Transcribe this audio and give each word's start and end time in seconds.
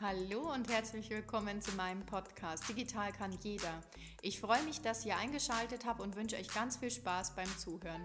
Hallo 0.00 0.52
und 0.54 0.72
herzlich 0.72 1.10
willkommen 1.10 1.60
zu 1.60 1.74
meinem 1.74 2.06
Podcast 2.06 2.68
Digital 2.68 3.10
kann 3.10 3.32
jeder. 3.42 3.82
Ich 4.22 4.38
freue 4.38 4.62
mich, 4.62 4.80
dass 4.80 5.04
ihr 5.04 5.16
eingeschaltet 5.16 5.86
habt 5.86 6.00
und 6.00 6.14
wünsche 6.14 6.36
euch 6.36 6.54
ganz 6.54 6.76
viel 6.76 6.92
Spaß 6.92 7.34
beim 7.34 7.48
Zuhören. 7.58 8.02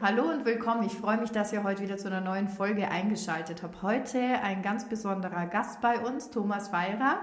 Hallo 0.00 0.30
und 0.30 0.44
willkommen. 0.44 0.84
Ich 0.84 0.92
freue 0.92 1.18
mich, 1.18 1.32
dass 1.32 1.52
ihr 1.52 1.64
heute 1.64 1.82
wieder 1.82 1.96
zu 1.96 2.06
einer 2.06 2.20
neuen 2.20 2.46
Folge 2.46 2.88
eingeschaltet 2.88 3.64
habt. 3.64 3.82
Heute 3.82 4.20
ein 4.20 4.62
ganz 4.62 4.88
besonderer 4.88 5.46
Gast 5.46 5.80
bei 5.80 5.98
uns, 5.98 6.30
Thomas 6.30 6.72
Weirer, 6.72 7.18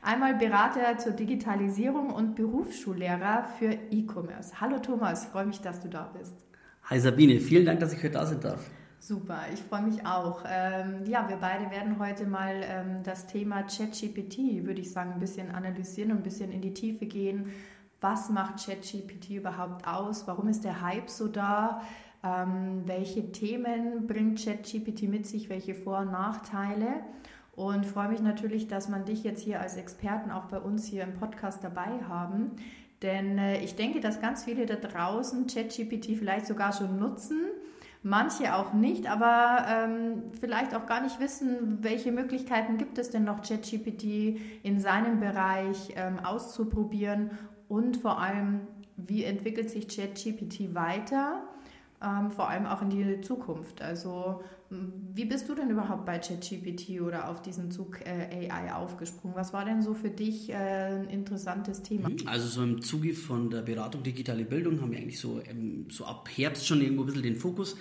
einmal 0.00 0.36
Berater 0.36 0.98
zur 0.98 1.14
Digitalisierung 1.14 2.10
und 2.10 2.36
Berufsschullehrer 2.36 3.42
für 3.58 3.72
E-Commerce. 3.90 4.60
Hallo 4.60 4.78
Thomas, 4.78 5.26
freue 5.26 5.46
mich, 5.46 5.62
dass 5.62 5.80
du 5.80 5.88
da 5.88 6.04
bist. 6.16 6.36
Hi 6.84 7.00
Sabine, 7.00 7.40
vielen 7.40 7.66
Dank, 7.66 7.80
dass 7.80 7.92
ich 7.92 7.98
heute 7.98 8.10
da 8.10 8.24
sein 8.24 8.40
darf. 8.40 8.70
Super, 9.02 9.44
ich 9.50 9.60
freue 9.60 9.80
mich 9.80 10.04
auch. 10.04 10.44
Ähm, 10.46 11.06
ja, 11.06 11.26
wir 11.26 11.36
beide 11.36 11.70
werden 11.70 11.98
heute 11.98 12.26
mal 12.26 12.60
ähm, 12.62 13.02
das 13.02 13.26
Thema 13.26 13.62
ChatGPT, 13.62 14.66
würde 14.66 14.82
ich 14.82 14.92
sagen, 14.92 15.12
ein 15.14 15.18
bisschen 15.18 15.50
analysieren 15.50 16.10
und 16.10 16.18
ein 16.18 16.22
bisschen 16.22 16.52
in 16.52 16.60
die 16.60 16.74
Tiefe 16.74 17.06
gehen. 17.06 17.50
Was 18.02 18.28
macht 18.28 18.62
ChatGPT 18.62 19.30
überhaupt 19.30 19.88
aus? 19.88 20.26
Warum 20.26 20.48
ist 20.48 20.64
der 20.64 20.82
Hype 20.82 21.08
so 21.08 21.28
da? 21.28 21.80
Ähm, 22.22 22.82
welche 22.84 23.32
Themen 23.32 24.06
bringt 24.06 24.44
ChatGPT 24.44 25.04
mit 25.04 25.26
sich? 25.26 25.48
Welche 25.48 25.74
Vor- 25.74 26.00
und 26.00 26.12
Nachteile? 26.12 26.96
Und 27.56 27.86
freue 27.86 28.10
mich 28.10 28.20
natürlich, 28.20 28.68
dass 28.68 28.90
man 28.90 29.06
dich 29.06 29.24
jetzt 29.24 29.40
hier 29.40 29.62
als 29.62 29.78
Experten 29.78 30.30
auch 30.30 30.44
bei 30.44 30.58
uns 30.58 30.84
hier 30.84 31.04
im 31.04 31.14
Podcast 31.14 31.64
dabei 31.64 32.02
haben. 32.06 32.50
Denn 33.00 33.38
äh, 33.38 33.62
ich 33.62 33.76
denke, 33.76 34.00
dass 34.00 34.20
ganz 34.20 34.44
viele 34.44 34.66
da 34.66 34.76
draußen 34.76 35.46
ChatGPT 35.46 36.18
vielleicht 36.18 36.46
sogar 36.46 36.74
schon 36.74 36.98
nutzen 36.98 37.46
manche 38.02 38.54
auch 38.54 38.72
nicht, 38.72 39.10
aber 39.10 39.64
ähm, 39.68 40.22
vielleicht 40.40 40.74
auch 40.74 40.86
gar 40.86 41.02
nicht 41.02 41.20
wissen, 41.20 41.78
welche 41.82 42.12
Möglichkeiten 42.12 42.78
gibt 42.78 42.98
es 42.98 43.10
denn 43.10 43.24
noch, 43.24 43.42
ChatGPT 43.42 44.40
in 44.62 44.80
seinem 44.80 45.20
Bereich 45.20 45.92
ähm, 45.96 46.18
auszuprobieren 46.20 47.30
und 47.68 47.98
vor 47.98 48.20
allem, 48.20 48.62
wie 48.96 49.24
entwickelt 49.24 49.70
sich 49.70 49.88
ChatGPT 49.88 50.74
weiter, 50.74 51.42
ähm, 52.02 52.30
vor 52.30 52.48
allem 52.48 52.66
auch 52.66 52.82
in 52.82 52.90
die 52.90 53.20
Zukunft. 53.20 53.82
Also 53.82 54.42
wie 54.72 55.24
bist 55.24 55.48
du 55.48 55.56
denn 55.56 55.68
überhaupt 55.68 56.06
bei 56.06 56.20
ChatGPT 56.20 57.00
oder 57.00 57.28
auf 57.28 57.42
diesen 57.42 57.72
Zug 57.72 58.00
äh, 58.06 58.48
AI 58.48 58.72
aufgesprungen? 58.72 59.36
Was 59.36 59.52
war 59.52 59.64
denn 59.64 59.82
so 59.82 59.94
für 59.94 60.10
dich 60.10 60.48
äh, 60.50 60.54
ein 60.54 61.08
interessantes 61.08 61.82
Thema? 61.82 62.08
Mhm. 62.08 62.18
Also 62.26 62.46
so 62.46 62.62
im 62.62 62.80
Zuge 62.80 63.14
von 63.14 63.50
der 63.50 63.62
Beratung 63.62 64.04
digitale 64.04 64.44
Bildung 64.44 64.80
haben 64.80 64.92
wir 64.92 64.98
eigentlich 64.98 65.18
so, 65.18 65.40
ähm, 65.44 65.88
so 65.90 66.04
ab 66.04 66.28
Herbst 66.32 66.68
schon 66.68 66.80
irgendwo 66.80 67.02
ein 67.02 67.06
bisschen 67.06 67.22
den 67.24 67.36
Fokus 67.36 67.76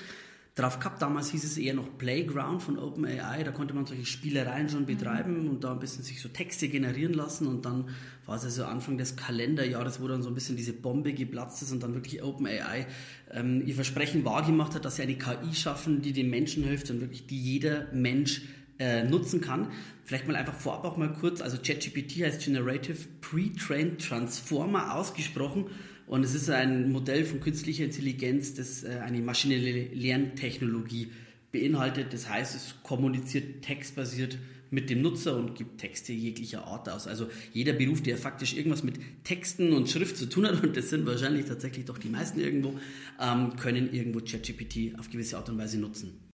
drauf 0.59 0.79
gehabt. 0.79 1.01
Damals 1.01 1.29
hieß 1.31 1.43
es 1.43 1.57
eher 1.57 1.73
noch 1.73 1.97
Playground 1.97 2.61
von 2.61 2.77
OpenAI. 2.77 3.43
Da 3.43 3.51
konnte 3.51 3.73
man 3.73 3.85
solche 3.85 4.05
Spielereien 4.05 4.69
schon 4.69 4.85
betreiben 4.85 5.43
mhm. 5.43 5.49
und 5.49 5.63
da 5.63 5.71
ein 5.71 5.79
bisschen 5.79 6.03
sich 6.03 6.21
so 6.21 6.29
Texte 6.29 6.67
generieren 6.67 7.13
lassen. 7.13 7.47
Und 7.47 7.65
dann 7.65 7.89
war 8.25 8.35
es 8.35 8.43
also 8.43 8.65
Anfang 8.65 8.97
des 8.97 9.15
Kalenderjahres, 9.15 10.01
wo 10.01 10.07
dann 10.07 10.21
so 10.21 10.29
ein 10.29 10.35
bisschen 10.35 10.57
diese 10.57 10.73
Bombe 10.73 11.13
geplatzt 11.13 11.61
ist 11.61 11.71
und 11.71 11.81
dann 11.81 11.93
wirklich 11.93 12.21
OpenAI 12.21 12.87
ähm, 13.31 13.63
ihr 13.65 13.75
Versprechen 13.75 14.25
wahrgemacht 14.25 14.75
hat, 14.75 14.85
dass 14.85 14.97
sie 14.97 15.03
eine 15.03 15.17
KI 15.17 15.53
schaffen, 15.53 16.01
die 16.01 16.13
den 16.13 16.29
Menschen 16.29 16.63
hilft 16.63 16.89
und 16.91 17.01
wirklich 17.01 17.25
die 17.27 17.41
jeder 17.41 17.87
Mensch 17.93 18.41
äh, 18.79 19.03
nutzen 19.03 19.41
kann. 19.41 19.71
Vielleicht 20.05 20.27
mal 20.27 20.35
einfach 20.35 20.55
vorab 20.55 20.85
auch 20.85 20.97
mal 20.97 21.13
kurz, 21.13 21.41
also 21.41 21.57
ChatGPT 21.57 22.23
heißt 22.23 22.43
Generative 22.43 22.97
Pre-Trained 23.21 24.01
Transformer 24.01 24.95
ausgesprochen 24.95 25.65
und 26.09 26.23
es 26.23 26.33
ist 26.33 26.49
ein 26.49 26.91
Modell 26.91 27.23
von 27.23 27.39
künstlicher 27.39 27.83
Intelligenz, 27.85 28.55
das 28.55 28.83
äh, 28.83 28.99
eine 29.05 29.19
maschinelle 29.19 29.93
Lerntechnologie 29.93 31.09
beinhaltet. 31.51 32.13
Das 32.13 32.27
heißt, 32.27 32.55
es 32.55 32.75
kommuniziert 32.81 33.61
textbasiert 33.61 34.39
mit 34.71 34.89
dem 34.89 35.03
Nutzer 35.03 35.37
und 35.37 35.53
gibt 35.53 35.79
Texte 35.79 36.11
jeglicher 36.11 36.65
Art 36.65 36.89
aus. 36.89 37.05
Also 37.05 37.27
jeder 37.53 37.73
Beruf, 37.73 38.01
der 38.01 38.17
faktisch 38.17 38.55
irgendwas 38.55 38.83
mit 38.83 38.99
Texten 39.23 39.71
und 39.71 39.87
Schrift 39.87 40.17
zu 40.17 40.27
tun 40.27 40.47
hat, 40.47 40.63
und 40.63 40.75
das 40.75 40.89
sind 40.89 41.05
wahrscheinlich 41.05 41.45
tatsächlich 41.45 41.85
doch 41.85 41.99
die 41.99 42.09
meisten 42.09 42.39
irgendwo, 42.39 42.79
ähm, 43.21 43.55
können 43.55 43.93
irgendwo 43.93 44.19
ChatGPT 44.19 44.97
auf 44.97 45.11
gewisse 45.11 45.37
Art 45.37 45.49
und 45.49 45.59
Weise 45.59 45.79
nutzen. 45.79 46.28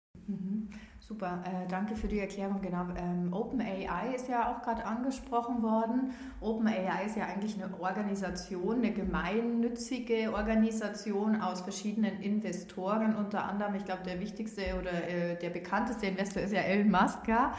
Super, 1.06 1.42
äh, 1.44 1.68
danke 1.68 1.96
für 1.96 2.08
die 2.08 2.18
Erklärung. 2.18 2.62
Genau, 2.62 2.86
ähm, 2.96 3.30
OpenAI 3.30 4.14
ist 4.14 4.26
ja 4.26 4.50
auch 4.50 4.62
gerade 4.62 4.86
angesprochen 4.86 5.62
worden. 5.62 6.14
OpenAI 6.40 7.04
ist 7.04 7.16
ja 7.18 7.26
eigentlich 7.26 7.62
eine 7.62 7.78
Organisation, 7.78 8.78
eine 8.78 8.90
gemeinnützige 8.90 10.32
Organisation 10.32 11.42
aus 11.42 11.60
verschiedenen 11.60 12.22
Investoren. 12.22 13.16
Unter 13.16 13.44
anderem, 13.44 13.74
ich 13.74 13.84
glaube, 13.84 14.02
der 14.02 14.18
wichtigste 14.18 14.62
oder 14.80 15.06
äh, 15.06 15.36
der 15.36 15.50
bekannteste 15.50 16.06
Investor 16.06 16.42
ist 16.42 16.54
ja 16.54 16.62
Elon 16.62 16.90
Musk. 16.90 17.28
Ja? 17.28 17.52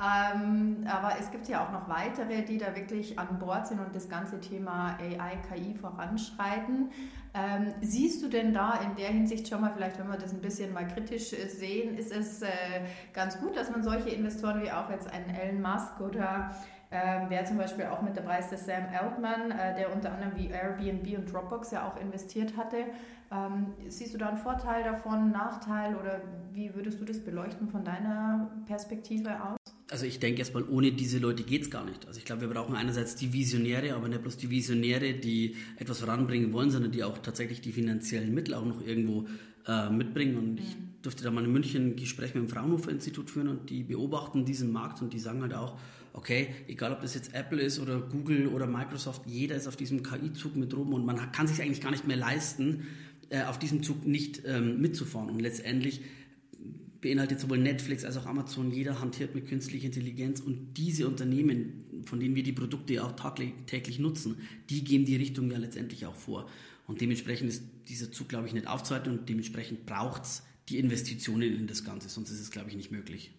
Ähm, 0.00 0.84
aber 0.88 1.12
es 1.20 1.30
gibt 1.30 1.46
ja 1.46 1.64
auch 1.64 1.70
noch 1.70 1.88
weitere, 1.88 2.42
die 2.42 2.58
da 2.58 2.74
wirklich 2.74 3.16
an 3.16 3.38
Bord 3.38 3.68
sind 3.68 3.78
und 3.78 3.94
das 3.94 4.08
ganze 4.08 4.40
Thema 4.40 4.98
AI, 4.98 5.36
KI 5.48 5.76
voranschreiten. 5.76 6.90
Ähm, 7.34 7.74
siehst 7.80 8.22
du 8.22 8.28
denn 8.28 8.52
da 8.52 8.80
in 8.82 8.96
der 8.96 9.08
Hinsicht 9.08 9.48
schon 9.48 9.60
mal, 9.60 9.70
vielleicht 9.70 9.98
wenn 9.98 10.08
wir 10.08 10.16
das 10.16 10.32
ein 10.32 10.40
bisschen 10.40 10.72
mal 10.72 10.86
kritisch 10.88 11.32
äh, 11.32 11.48
sehen, 11.48 11.96
ist 11.96 12.12
es 12.14 12.42
äh, 12.42 12.48
ganz 13.12 13.38
gut, 13.38 13.56
dass 13.56 13.70
man 13.70 13.82
solche 13.82 14.08
Investoren 14.10 14.62
wie 14.62 14.70
auch 14.70 14.90
jetzt 14.90 15.10
einen 15.12 15.30
Elon 15.30 15.60
Musk 15.60 16.00
oder 16.00 16.54
ähm, 16.90 17.26
wer 17.28 17.44
zum 17.44 17.58
Beispiel 17.58 17.84
auch 17.84 18.00
mit 18.00 18.16
dabei 18.16 18.38
ist, 18.38 18.48
der 18.48 18.58
Sam 18.58 18.84
Altman, 18.98 19.50
äh, 19.50 19.76
der 19.76 19.92
unter 19.92 20.12
anderem 20.12 20.34
wie 20.36 20.48
Airbnb 20.48 21.18
und 21.18 21.30
Dropbox 21.30 21.70
ja 21.70 21.86
auch 21.86 22.00
investiert 22.00 22.56
hatte. 22.56 22.78
Ähm, 23.30 23.74
siehst 23.88 24.14
du 24.14 24.18
da 24.18 24.28
einen 24.28 24.38
Vorteil 24.38 24.84
davon, 24.84 25.30
Nachteil 25.30 25.94
oder 25.96 26.22
wie 26.52 26.74
würdest 26.74 26.98
du 26.98 27.04
das 27.04 27.22
beleuchten 27.22 27.68
von 27.68 27.84
deiner 27.84 28.50
Perspektive 28.66 29.30
aus? 29.42 29.57
Also 29.90 30.04
ich 30.04 30.18
denke 30.18 30.40
erstmal, 30.40 30.64
ohne 30.64 30.92
diese 30.92 31.18
Leute 31.18 31.42
geht 31.42 31.62
es 31.62 31.70
gar 31.70 31.84
nicht. 31.84 32.06
Also 32.06 32.18
ich 32.18 32.24
glaube, 32.24 32.42
wir 32.42 32.48
brauchen 32.48 32.74
einerseits 32.74 33.16
die 33.16 33.32
Visionäre, 33.32 33.94
aber 33.94 34.08
nicht 34.08 34.20
bloß 34.20 34.36
die 34.36 34.50
Visionäre, 34.50 35.14
die 35.14 35.56
etwas 35.76 36.00
voranbringen 36.00 36.52
wollen, 36.52 36.70
sondern 36.70 36.92
die 36.92 37.02
auch 37.04 37.18
tatsächlich 37.18 37.60
die 37.60 37.72
finanziellen 37.72 38.34
Mittel 38.34 38.54
auch 38.54 38.66
noch 38.66 38.86
irgendwo 38.86 39.26
äh, 39.66 39.88
mitbringen. 39.90 40.36
Und 40.36 40.60
ich 40.60 40.76
mhm. 40.76 40.90
durfte 41.02 41.24
da 41.24 41.30
mal 41.30 41.44
in 41.44 41.52
München 41.52 41.88
ein 41.88 41.96
Gespräch 41.96 42.34
mit 42.34 42.44
dem 42.44 42.48
Fraunhofer 42.48 42.90
Institut 42.90 43.30
führen 43.30 43.48
und 43.48 43.70
die 43.70 43.82
beobachten 43.82 44.44
diesen 44.44 44.70
Markt 44.72 45.00
und 45.00 45.12
die 45.14 45.18
sagen 45.18 45.40
halt 45.40 45.54
auch, 45.54 45.78
okay, 46.12 46.48
egal 46.66 46.92
ob 46.92 47.00
das 47.00 47.14
jetzt 47.14 47.34
Apple 47.34 47.60
ist 47.62 47.78
oder 47.78 48.00
Google 48.00 48.48
oder 48.48 48.66
Microsoft, 48.66 49.22
jeder 49.26 49.56
ist 49.56 49.68
auf 49.68 49.76
diesem 49.76 50.02
KI-Zug 50.02 50.56
mit 50.56 50.74
oben 50.74 50.92
und 50.92 51.06
man 51.06 51.32
kann 51.32 51.46
sich 51.46 51.62
eigentlich 51.62 51.80
gar 51.80 51.92
nicht 51.92 52.06
mehr 52.06 52.16
leisten, 52.16 52.86
äh, 53.30 53.44
auf 53.44 53.58
diesem 53.58 53.82
Zug 53.82 54.06
nicht 54.06 54.42
ähm, 54.44 54.80
mitzufahren. 54.80 55.30
Und 55.30 55.40
letztendlich 55.40 56.00
beinhaltet 57.00 57.40
sowohl 57.40 57.58
Netflix 57.58 58.04
als 58.04 58.16
auch 58.16 58.26
Amazon, 58.26 58.70
jeder 58.70 59.00
hantiert 59.00 59.34
mit 59.34 59.46
künstlicher 59.48 59.86
Intelligenz 59.86 60.40
und 60.40 60.74
diese 60.74 61.06
Unternehmen, 61.06 61.84
von 62.04 62.18
denen 62.18 62.34
wir 62.34 62.42
die 62.42 62.52
Produkte 62.52 63.04
auch 63.04 63.14
täglich 63.66 63.98
nutzen, 63.98 64.36
die 64.70 64.82
geben 64.84 65.04
die 65.04 65.16
Richtung 65.16 65.50
ja 65.50 65.58
letztendlich 65.58 66.06
auch 66.06 66.14
vor. 66.14 66.48
Und 66.86 67.00
dementsprechend 67.00 67.50
ist 67.50 67.62
dieser 67.88 68.10
Zug, 68.10 68.28
glaube 68.28 68.46
ich, 68.46 68.54
nicht 68.54 68.66
aufzuhalten 68.66 69.12
und 69.12 69.28
dementsprechend 69.28 69.86
braucht 69.86 70.24
es 70.24 70.42
die 70.68 70.78
Investitionen 70.78 71.54
in 71.54 71.66
das 71.66 71.84
Ganze, 71.84 72.08
sonst 72.08 72.30
ist 72.30 72.40
es, 72.40 72.50
glaube 72.50 72.70
ich, 72.70 72.76
nicht 72.76 72.90
möglich. 72.90 73.30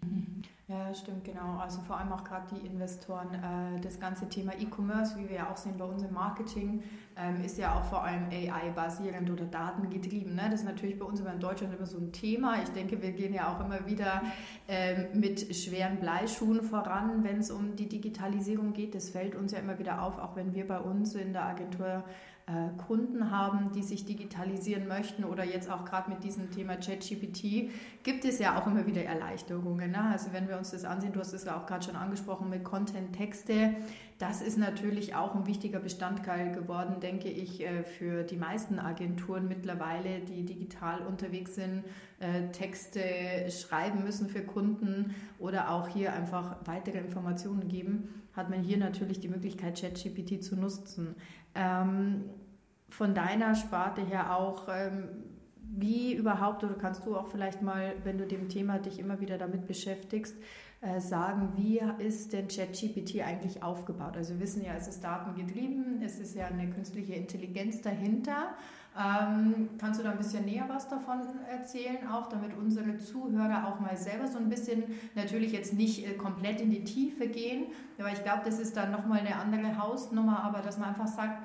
Ja, 0.69 0.93
stimmt, 0.93 1.23
genau. 1.23 1.57
Also 1.57 1.81
vor 1.81 1.97
allem 1.97 2.11
auch 2.11 2.23
gerade 2.23 2.45
die 2.53 2.67
Investoren. 2.67 3.33
Äh, 3.33 3.81
das 3.81 3.99
ganze 3.99 4.29
Thema 4.29 4.51
E-Commerce, 4.53 5.17
wie 5.17 5.27
wir 5.27 5.37
ja 5.37 5.49
auch 5.49 5.57
sehen 5.57 5.79
bei 5.79 5.85
uns 5.85 6.03
im 6.03 6.13
Marketing, 6.13 6.83
ähm, 7.17 7.43
ist 7.43 7.57
ja 7.57 7.73
auch 7.73 7.83
vor 7.85 8.03
allem 8.03 8.25
AI-basierend 8.29 9.31
oder 9.31 9.45
datengetrieben. 9.45 10.35
Ne? 10.35 10.43
Das 10.51 10.59
ist 10.59 10.67
natürlich 10.67 10.99
bei 10.99 11.05
uns 11.05 11.21
immer 11.21 11.33
in 11.33 11.39
Deutschland 11.39 11.73
immer 11.73 11.87
so 11.87 11.97
ein 11.97 12.11
Thema. 12.11 12.61
Ich 12.61 12.69
denke, 12.69 13.01
wir 13.01 13.13
gehen 13.13 13.33
ja 13.33 13.51
auch 13.51 13.65
immer 13.65 13.87
wieder 13.87 14.21
ähm, 14.67 15.07
mit 15.19 15.55
schweren 15.55 15.97
Bleischuhen 15.97 16.61
voran, 16.61 17.23
wenn 17.23 17.39
es 17.39 17.49
um 17.49 17.75
die 17.75 17.89
Digitalisierung 17.89 18.73
geht. 18.73 18.93
Das 18.93 19.09
fällt 19.09 19.33
uns 19.33 19.53
ja 19.53 19.57
immer 19.57 19.79
wieder 19.79 20.03
auf, 20.03 20.19
auch 20.19 20.35
wenn 20.35 20.53
wir 20.53 20.67
bei 20.67 20.79
uns 20.79 21.15
in 21.15 21.33
der 21.33 21.45
Agentur 21.45 22.03
Kunden 22.87 23.29
haben, 23.31 23.71
die 23.73 23.83
sich 23.83 24.05
digitalisieren 24.05 24.87
möchten 24.87 25.23
oder 25.23 25.43
jetzt 25.43 25.69
auch 25.69 25.85
gerade 25.85 26.09
mit 26.09 26.23
diesem 26.23 26.49
Thema 26.49 26.77
ChatGPT, 26.77 27.69
gibt 28.03 28.25
es 28.25 28.39
ja 28.39 28.59
auch 28.59 28.65
immer 28.65 28.85
wieder 28.87 29.03
Erleichterungen. 29.03 29.91
Ne? 29.91 30.01
Also 30.11 30.33
wenn 30.33 30.47
wir 30.47 30.57
uns 30.57 30.71
das 30.71 30.85
ansehen, 30.85 31.13
du 31.13 31.19
hast 31.19 31.33
es 31.33 31.45
ja 31.45 31.57
auch 31.57 31.65
gerade 31.65 31.85
schon 31.85 31.95
angesprochen 31.95 32.49
mit 32.49 32.63
Content, 32.63 33.13
Texte, 33.13 33.75
das 34.19 34.41
ist 34.41 34.57
natürlich 34.57 35.15
auch 35.15 35.33
ein 35.33 35.47
wichtiger 35.47 35.79
Bestandteil 35.79 36.51
geworden, 36.51 36.99
denke 36.99 37.29
ich, 37.29 37.61
äh, 37.61 37.83
für 37.83 38.23
die 38.23 38.35
meisten 38.35 38.77
Agenturen 38.77 39.47
mittlerweile, 39.47 40.19
die 40.19 40.43
digital 40.43 41.05
unterwegs 41.05 41.55
sind, 41.55 41.85
äh, 42.19 42.49
Texte 42.51 42.99
schreiben 43.49 44.03
müssen 44.03 44.27
für 44.27 44.41
Kunden 44.41 45.15
oder 45.39 45.71
auch 45.71 45.87
hier 45.87 46.11
einfach 46.11 46.57
weitere 46.65 46.97
Informationen 46.97 47.69
geben, 47.69 48.09
hat 48.33 48.49
man 48.49 48.61
hier 48.61 48.77
natürlich 48.77 49.21
die 49.21 49.29
Möglichkeit, 49.29 49.79
ChatGPT 49.79 50.43
zu 50.43 50.57
nutzen. 50.57 51.15
Ähm, 51.55 52.25
von 52.89 53.13
deiner 53.13 53.55
Sparte 53.55 54.01
her 54.01 54.35
auch, 54.35 54.67
ähm, 54.69 55.09
wie 55.61 56.13
überhaupt, 56.13 56.63
oder 56.63 56.73
kannst 56.73 57.05
du 57.05 57.15
auch 57.15 57.27
vielleicht 57.27 57.61
mal, 57.61 57.93
wenn 58.03 58.17
du 58.17 58.25
dem 58.25 58.49
Thema 58.49 58.79
dich 58.79 58.99
immer 58.99 59.19
wieder 59.19 59.37
damit 59.37 59.67
beschäftigst, 59.67 60.35
äh, 60.81 60.99
sagen, 60.99 61.53
wie 61.55 61.81
ist 61.99 62.33
denn 62.33 62.47
ChatGPT 62.47 63.21
eigentlich 63.21 63.61
aufgebaut? 63.61 64.15
Also 64.17 64.35
wir 64.35 64.39
wissen 64.39 64.63
ja, 64.63 64.73
es 64.75 64.87
ist 64.87 65.03
datengetrieben, 65.03 66.01
es 66.01 66.19
ist 66.19 66.35
ja 66.35 66.47
eine 66.47 66.69
künstliche 66.69 67.13
Intelligenz 67.13 67.81
dahinter. 67.81 68.55
Ähm, 68.97 69.69
kannst 69.77 69.99
du 69.99 70.03
da 70.03 70.11
ein 70.11 70.17
bisschen 70.17 70.45
näher 70.45 70.65
was 70.67 70.89
davon 70.89 71.21
erzählen, 71.49 72.07
auch 72.11 72.27
damit 72.27 72.57
unsere 72.57 72.97
Zuhörer 72.97 73.67
auch 73.67 73.79
mal 73.79 73.95
selber 73.95 74.27
so 74.27 74.39
ein 74.39 74.49
bisschen, 74.49 74.83
natürlich 75.15 75.51
jetzt 75.51 75.73
nicht 75.73 76.05
äh, 76.05 76.13
komplett 76.15 76.59
in 76.59 76.71
die 76.71 76.83
Tiefe 76.83 77.27
gehen, 77.27 77.67
aber 77.99 78.11
ich 78.11 78.23
glaube, 78.23 78.41
das 78.45 78.59
ist 78.59 78.75
dann 78.75 78.91
nochmal 78.91 79.19
eine 79.19 79.35
andere 79.35 79.77
Hausnummer, 79.77 80.43
aber 80.43 80.59
dass 80.59 80.77
man 80.79 80.89
einfach 80.89 81.07
sagt, 81.07 81.39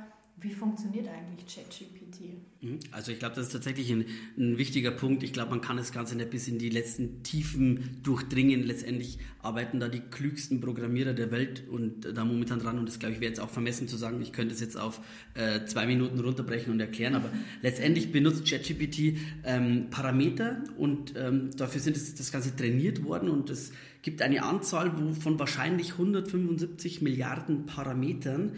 wie 0.45 0.53
funktioniert 0.53 1.09
eigentlich 1.09 1.47
ChatGPT? 1.47 2.21
Mhm. 2.61 2.79
Also 2.91 3.13
ich 3.13 3.19
glaube, 3.19 3.35
das 3.35 3.47
ist 3.47 3.53
tatsächlich 3.53 3.91
ein, 3.91 4.05
ein, 4.37 4.59
wichtiger 4.59 4.91
Punkt. 4.91 5.23
Ich 5.23 5.33
glaube, 5.33 5.51
man 5.51 5.63
kann 5.63 5.79
das 5.79 5.91
Ganze 5.91 6.17
nicht 6.17 6.31
bis 6.31 6.47
in 6.49 6.59
die 6.59 6.69
letzten 6.69 7.23
Tiefen 7.23 8.01
durchdringen. 8.03 8.63
Letztendlich 8.63 9.19
arbeiten 9.43 9.81
da 9.81 9.89
die 9.89 10.01
klügsten 10.01 10.61
Programmierer 10.61 11.15
der 11.15 11.31
Welt 11.31 11.65
und 11.69 12.03
da 12.15 12.25
momentan 12.25 12.59
dran. 12.59 12.79
Und 12.79 12.87
das 12.87 12.99
glaube 12.99 13.15
ich 13.15 13.21
wäre 13.21 13.31
jetzt 13.31 13.41
auch 13.41 13.51
vermessen 13.51 13.89
zu 13.89 13.97
sagen, 13.97 14.21
ich 14.21 14.33
könnte 14.33 14.55
es 14.55 14.61
jetzt 14.61 14.77
auf 14.79 15.01
äh, 15.35 15.65
zwei 15.65 15.87
Minuten 15.87 16.21
runterbrechen 16.21 16.73
und 16.73 16.81
erklären. 16.81 17.15
Aber 17.15 17.31
letztendlich 17.63 18.13
benutzt 18.13 18.47
ChatGPT 18.49 19.19
ähm, 19.45 19.89
Parameter 19.91 20.63
und 20.77 21.15
ähm, 21.17 21.51
dafür 21.57 21.81
sind 21.81 21.97
es, 21.97 22.15
das 22.15 22.31
Ganze 22.31 22.55
trainiert 22.55 23.03
worden 23.03 23.31
und 23.31 23.49
es 23.49 23.73
gibt 24.03 24.21
eine 24.21 24.43
Anzahl 24.43 24.93
von 25.19 25.39
wahrscheinlich 25.39 25.93
175 25.93 27.01
Milliarden 27.01 27.65
Parametern, 27.65 28.53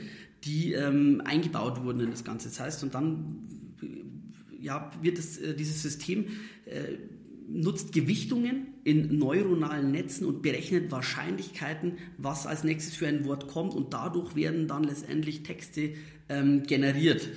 die 0.45 0.73
ähm, 0.73 1.23
eingebaut 1.25 1.83
wurden 1.85 2.01
in 2.01 2.11
das 2.11 2.25
Ganze. 2.25 2.49
Das 2.49 2.61
heißt, 2.61 2.83
und 2.83 2.95
dann 2.95 3.47
ja, 4.61 4.91
wird 5.01 5.19
es, 5.19 5.39
äh, 5.39 5.55
dieses 5.55 5.83
System 5.83 6.27
äh, 6.67 6.99
nutzt 7.49 7.93
Gewichtungen 7.93 8.67
in 8.85 9.19
neuronalen 9.19 9.93
Netzen 9.93 10.27
und 10.27 10.43
berechnet 10.43 10.91
Wahrscheinlichkeiten, 10.91 11.99
was 12.19 12.47
als 12.47 12.65
nächstes 12.65 12.97
für 12.97 13.07
ein 13.07 13.25
Wort 13.25 13.49
kommt 13.49 13.75
und 13.75 13.95
dadurch 13.95 14.35
werden 14.35 14.67
dann 14.67 14.85
letztendlich 14.85 15.43
Texte 15.43 15.95
ähm, 16.29 16.65
generiert. 16.65 17.29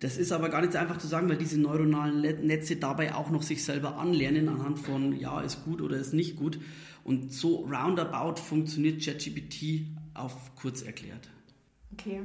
Das 0.00 0.18
ist 0.18 0.30
aber 0.30 0.50
gar 0.50 0.60
nicht 0.60 0.72
so 0.72 0.78
einfach 0.78 0.98
zu 0.98 1.06
sagen, 1.06 1.28
weil 1.28 1.38
diese 1.38 1.58
neuronalen 1.58 2.20
Netze 2.46 2.76
dabei 2.76 3.14
auch 3.14 3.30
noch 3.30 3.42
sich 3.42 3.64
selber 3.64 3.96
anlernen 3.98 4.48
anhand 4.48 4.78
von, 4.78 5.18
ja, 5.18 5.40
ist 5.40 5.64
gut 5.64 5.80
oder 5.80 5.96
ist 5.96 6.12
nicht 6.12 6.36
gut. 6.36 6.58
Und 7.02 7.32
so 7.32 7.64
roundabout 7.64 8.40
funktioniert 8.40 9.02
ChatGPT 9.02 9.86
auf 10.12 10.54
kurz 10.54 10.82
erklärt. 10.82 11.30
Okay, 11.98 12.20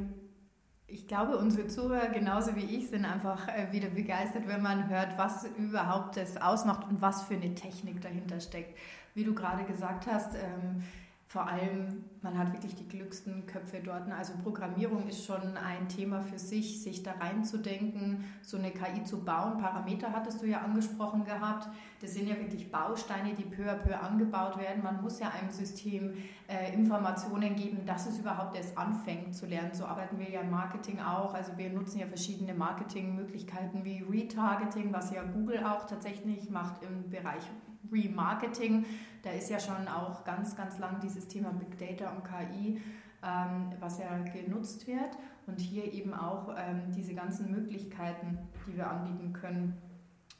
ich 0.86 1.08
glaube, 1.08 1.38
unsere 1.38 1.68
Zuhörer 1.68 2.10
genauso 2.10 2.58
wie 2.58 2.66
ich 2.66 2.90
sind 2.90 3.06
einfach 3.06 3.48
äh, 3.48 3.72
wieder 3.72 3.88
begeistert, 3.88 4.46
wenn 4.48 4.62
man 4.62 4.90
hört, 4.90 5.18
was 5.18 5.46
überhaupt 5.58 6.18
das 6.18 6.36
ausmacht 6.36 6.90
und 6.90 7.02
was 7.02 7.24
für 7.24 7.36
eine 7.36 7.56
Technik 7.56 8.02
dahinter 8.02 8.42
steckt. 8.42 8.78
Wie 9.14 9.24
du 9.24 9.34
gerade 9.34 9.64
gesagt 9.64 10.08
hast, 10.08 10.36
ähm, 10.36 10.84
vor 11.32 11.48
allem, 11.48 12.04
man 12.22 12.38
hat 12.38 12.52
wirklich 12.52 12.76
die 12.76 12.90
glücksten 12.90 13.46
Köpfe 13.46 13.80
dort. 13.82 14.12
Also 14.12 14.34
Programmierung 14.44 15.08
ist 15.08 15.24
schon 15.24 15.56
ein 15.56 15.88
Thema 15.88 16.22
für 16.22 16.38
sich, 16.38 16.84
sich 16.84 17.04
da 17.04 17.14
reinzudenken, 17.14 18.26
so 18.42 18.58
eine 18.58 18.72
KI 18.72 19.06
zu 19.06 19.24
bauen. 19.24 19.58
Parameter 19.58 20.12
hattest 20.12 20.42
du 20.42 20.48
ja 20.48 20.60
angesprochen 20.60 21.24
gehabt. 21.24 21.70
Das 22.02 22.16
sind 22.16 22.28
ja 22.28 22.36
wirklich 22.36 22.70
Bausteine, 22.70 23.34
die 23.34 23.46
peu 23.46 23.64
à 23.72 23.76
peu 23.76 23.98
angebaut 23.98 24.58
werden. 24.58 24.84
Man 24.84 25.02
muss 25.02 25.22
ja 25.22 25.30
einem 25.30 25.52
System 25.52 26.16
äh, 26.50 26.74
Informationen 26.74 27.56
geben, 27.56 27.86
dass 27.86 28.08
es 28.08 28.20
überhaupt 28.20 28.58
erst 28.58 28.78
anfängt 28.78 29.34
zu 29.34 29.46
lernen. 29.46 29.74
So 29.74 29.86
arbeiten 29.86 30.20
wir 30.20 30.30
ja 30.30 30.42
im 30.42 30.52
Marketing 30.52 31.00
auch. 31.00 31.34
Also 31.34 31.58
wir 31.58 31.70
nutzen 31.70 32.00
ja 32.00 32.08
verschiedene 32.08 32.54
Marketingmöglichkeiten 32.54 33.86
wie 33.86 34.04
Retargeting, 34.04 34.92
was 34.92 35.14
ja 35.14 35.24
Google 35.24 35.64
auch 35.64 35.86
tatsächlich 35.86 36.50
macht 36.50 36.84
im 36.84 37.10
Bereich 37.10 37.50
Remarketing. 37.92 38.86
Da 39.24 39.32
ist 39.32 39.50
ja 39.50 39.60
schon 39.60 39.88
auch 39.88 40.24
ganz, 40.24 40.56
ganz 40.56 40.80
lang 40.80 41.00
dieses 41.02 41.28
Thema 41.28 41.52
Big 41.52 41.78
Data 41.78 42.12
und 42.12 42.24
KI, 42.24 42.82
ähm, 43.24 43.72
was 43.80 44.00
ja 44.00 44.18
genutzt 44.20 44.88
wird. 44.88 45.18
Und 45.48 45.60
hier 45.60 45.92
eben 45.92 46.14
auch 46.14 46.56
ähm, 46.58 46.92
diese 46.96 47.14
ganzen 47.14 47.52
Möglichkeiten, 47.52 48.38
die 48.68 48.78
wir 48.78 48.90
anbieten 48.90 49.34
können. 49.34 49.78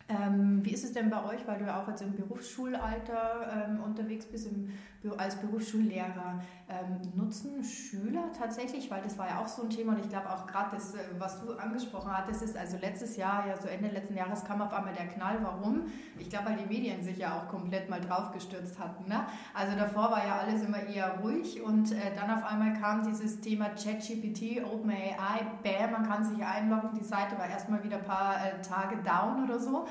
Ähm, 0.10 0.64
wie 0.64 0.72
ist 0.72 0.84
es 0.84 0.94
denn 0.94 1.10
bei 1.10 1.24
euch, 1.24 1.48
weil 1.48 1.60
du 1.60 1.66
ja 1.66 1.82
auch 1.82 1.88
jetzt 1.88 2.02
im 2.02 2.16
Berufsschulalter 2.16 3.70
ähm, 3.70 3.82
unterwegs 3.82 4.26
bist, 4.26 4.48
im 4.48 4.70
als 5.18 5.36
Berufsschullehrer 5.36 6.42
ähm, 6.70 7.02
nutzen 7.16 7.64
Schüler 7.64 8.32
tatsächlich, 8.38 8.90
weil 8.92 9.02
das 9.02 9.18
war 9.18 9.28
ja 9.28 9.40
auch 9.40 9.48
so 9.48 9.64
ein 9.64 9.70
Thema 9.70 9.94
und 9.94 10.00
ich 10.00 10.10
glaube 10.10 10.30
auch 10.30 10.46
gerade 10.46 10.76
das, 10.76 10.94
äh, 10.94 11.00
was 11.18 11.42
du 11.42 11.54
angesprochen 11.54 12.16
hattest, 12.16 12.44
ist 12.44 12.56
also 12.56 12.78
letztes 12.78 13.18
Jahr, 13.18 13.48
ja 13.48 13.60
so 13.60 13.68
Ende 13.68 13.90
letzten 13.90 14.16
Jahres 14.16 14.46
kam 14.46 14.62
auf 14.62 14.72
einmal 14.72 14.94
der 14.94 15.08
Knall. 15.08 15.40
Warum? 15.42 15.88
Ich 16.20 16.30
glaube, 16.30 16.50
weil 16.50 16.58
die 16.58 16.66
Medien 16.66 17.04
sich 17.04 17.18
ja 17.18 17.36
auch 17.36 17.48
komplett 17.50 17.90
mal 17.90 18.00
draufgestürzt 18.00 18.80
hatten. 18.80 19.10
Ne? 19.10 19.26
Also 19.54 19.76
davor 19.76 20.12
war 20.12 20.26
ja 20.26 20.38
alles 20.38 20.64
immer 20.64 20.84
eher 20.84 21.20
ruhig 21.20 21.62
und 21.62 21.92
äh, 21.92 22.16
dann 22.16 22.30
auf 22.30 22.44
einmal 22.44 22.74
kam 22.74 23.04
dieses 23.04 23.42
Thema 23.42 23.70
ChatGPT, 23.70 24.64
OpenAI, 24.64 25.46
bam, 25.64 25.92
man 25.92 26.08
kann 26.08 26.24
sich 26.24 26.44
einloggen, 26.46 26.92
die 26.98 27.04
Seite 27.04 27.38
war 27.38 27.50
erstmal 27.50 27.84
wieder 27.84 27.98
ein 27.98 28.06
paar 28.06 28.36
äh, 28.36 28.62
Tage 28.62 28.98
down 28.98 29.46
oder 29.46 29.60
so. 29.60 29.88